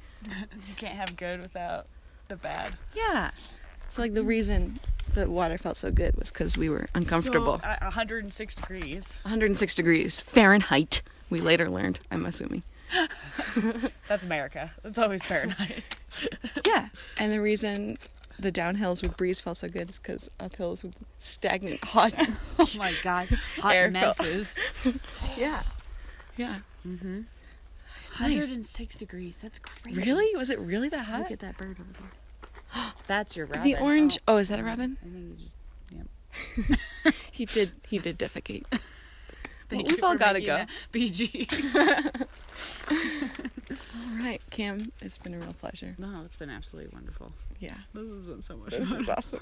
You 0.68 0.74
can't 0.76 0.94
have 0.96 1.16
good 1.16 1.40
without 1.40 1.86
the 2.28 2.36
bad. 2.36 2.74
Yeah. 2.94 3.30
So 3.88 4.02
like 4.02 4.14
the 4.14 4.22
reason 4.24 4.80
the 5.14 5.30
water 5.30 5.56
felt 5.58 5.76
so 5.76 5.90
good 5.90 6.16
was 6.16 6.30
because 6.30 6.56
we 6.56 6.68
were 6.68 6.88
uncomfortable. 6.94 7.58
So, 7.60 7.66
uh, 7.68 7.76
106 7.80 8.54
degrees. 8.56 9.12
106 9.22 9.74
degrees 9.74 10.20
Fahrenheit. 10.20 11.02
We 11.30 11.40
later 11.40 11.70
learned. 11.70 12.00
I'm 12.10 12.26
assuming. 12.26 12.62
That's 14.08 14.24
America. 14.24 14.70
That's 14.82 14.98
always 14.98 15.24
Fahrenheit. 15.24 15.84
Yeah. 16.66 16.88
And 17.18 17.30
the 17.30 17.40
reason 17.40 17.98
the 18.38 18.50
downhills 18.50 19.02
with 19.02 19.16
breeze 19.16 19.40
felt 19.40 19.58
so 19.58 19.68
good 19.68 19.90
is 19.90 19.98
because 19.98 20.30
uphills 20.40 20.82
with 20.82 20.94
stagnant 21.18 21.82
hot. 21.84 22.12
oh 22.58 22.68
my 22.76 22.94
god. 23.02 23.28
Hot 23.58 23.74
Air 23.74 23.90
fill. 23.90 24.00
messes. 24.00 24.54
yeah. 25.36 25.62
Yeah. 26.36 26.56
Mm-hmm. 26.86 27.20
Nice. 28.20 28.34
106 28.36 28.96
degrees. 28.98 29.38
That's 29.38 29.58
crazy. 29.58 30.00
Really? 30.00 30.36
Was 30.36 30.50
it 30.50 30.58
really 30.58 30.88
that 30.88 31.04
hot? 31.06 31.20
Look 31.20 31.30
at 31.32 31.38
that 31.40 31.56
bird 31.58 31.76
over 31.78 31.90
there. 32.72 32.82
That's 33.06 33.36
your 33.36 33.46
rabbit. 33.46 33.64
The 33.64 33.76
orange. 33.76 34.18
Oh, 34.26 34.34
Oh, 34.34 34.36
is 34.38 34.48
that 34.48 34.58
a 34.58 34.64
robin? 34.64 34.96
I 35.02 35.08
think 35.08 35.38
you 35.38 35.44
just. 35.44 35.56
Yep. 37.04 37.14
He 37.30 37.44
did. 37.44 37.72
He 37.88 37.98
did 37.98 38.18
defecate. 38.18 38.64
Thank 39.68 39.88
we've 39.88 40.02
all 40.02 40.16
gotta 40.16 40.40
go. 40.40 40.64
BG. 40.92 41.46
All 42.90 42.96
right, 44.24 44.40
Cam. 44.50 44.92
It's 45.02 45.18
been 45.18 45.34
a 45.34 45.38
real 45.38 45.52
pleasure. 45.52 45.94
no, 45.98 46.22
it's 46.24 46.36
been 46.36 46.50
absolutely 46.50 46.90
wonderful. 46.92 47.32
Yeah. 47.60 47.74
This 47.92 48.08
has 48.10 48.26
been 48.26 48.42
so 48.42 48.56
much 48.56 48.70
This 48.70 48.88
fun. 48.90 49.02
is 49.02 49.08
awesome. 49.08 49.40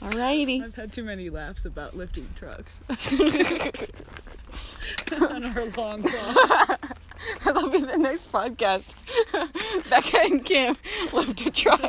Alrighty. 0.00 0.62
I've 0.64 0.74
had 0.76 0.92
too 0.92 1.02
many 1.02 1.28
laughs 1.28 1.64
about 1.64 1.96
lifting 1.96 2.28
trucks. 2.36 2.72
On 5.20 5.44
our 5.44 5.64
long 5.76 6.02
walk. 6.02 6.96
That'll 7.44 7.68
be 7.68 7.80
the 7.80 7.96
next 7.98 8.30
podcast. 8.32 8.94
Becca 9.90 10.18
and 10.22 10.44
Cam 10.44 10.76
lift 11.12 11.40
a 11.46 11.50
truck. 11.50 11.80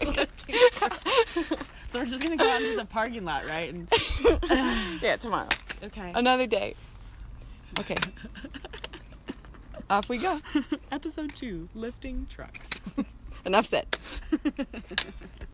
So 1.88 2.00
we're 2.00 2.06
just 2.06 2.22
gonna 2.24 2.38
go 2.38 2.50
out 2.50 2.62
into 2.62 2.76
the 2.78 2.86
parking 2.86 3.26
lot, 3.26 3.46
right? 3.46 3.72
And 3.74 3.88
yeah, 5.02 5.18
tomorrow. 5.18 5.50
okay. 5.84 6.12
Another 6.16 6.48
day. 6.48 6.76
Okay. 7.78 7.96
Off 9.90 10.08
we 10.10 10.18
go. 10.18 10.40
Episode 10.92 11.36
two: 11.36 11.68
lifting 11.74 12.28
trucks. 12.30 12.70
Enough 13.46 13.66
said. 13.66 13.98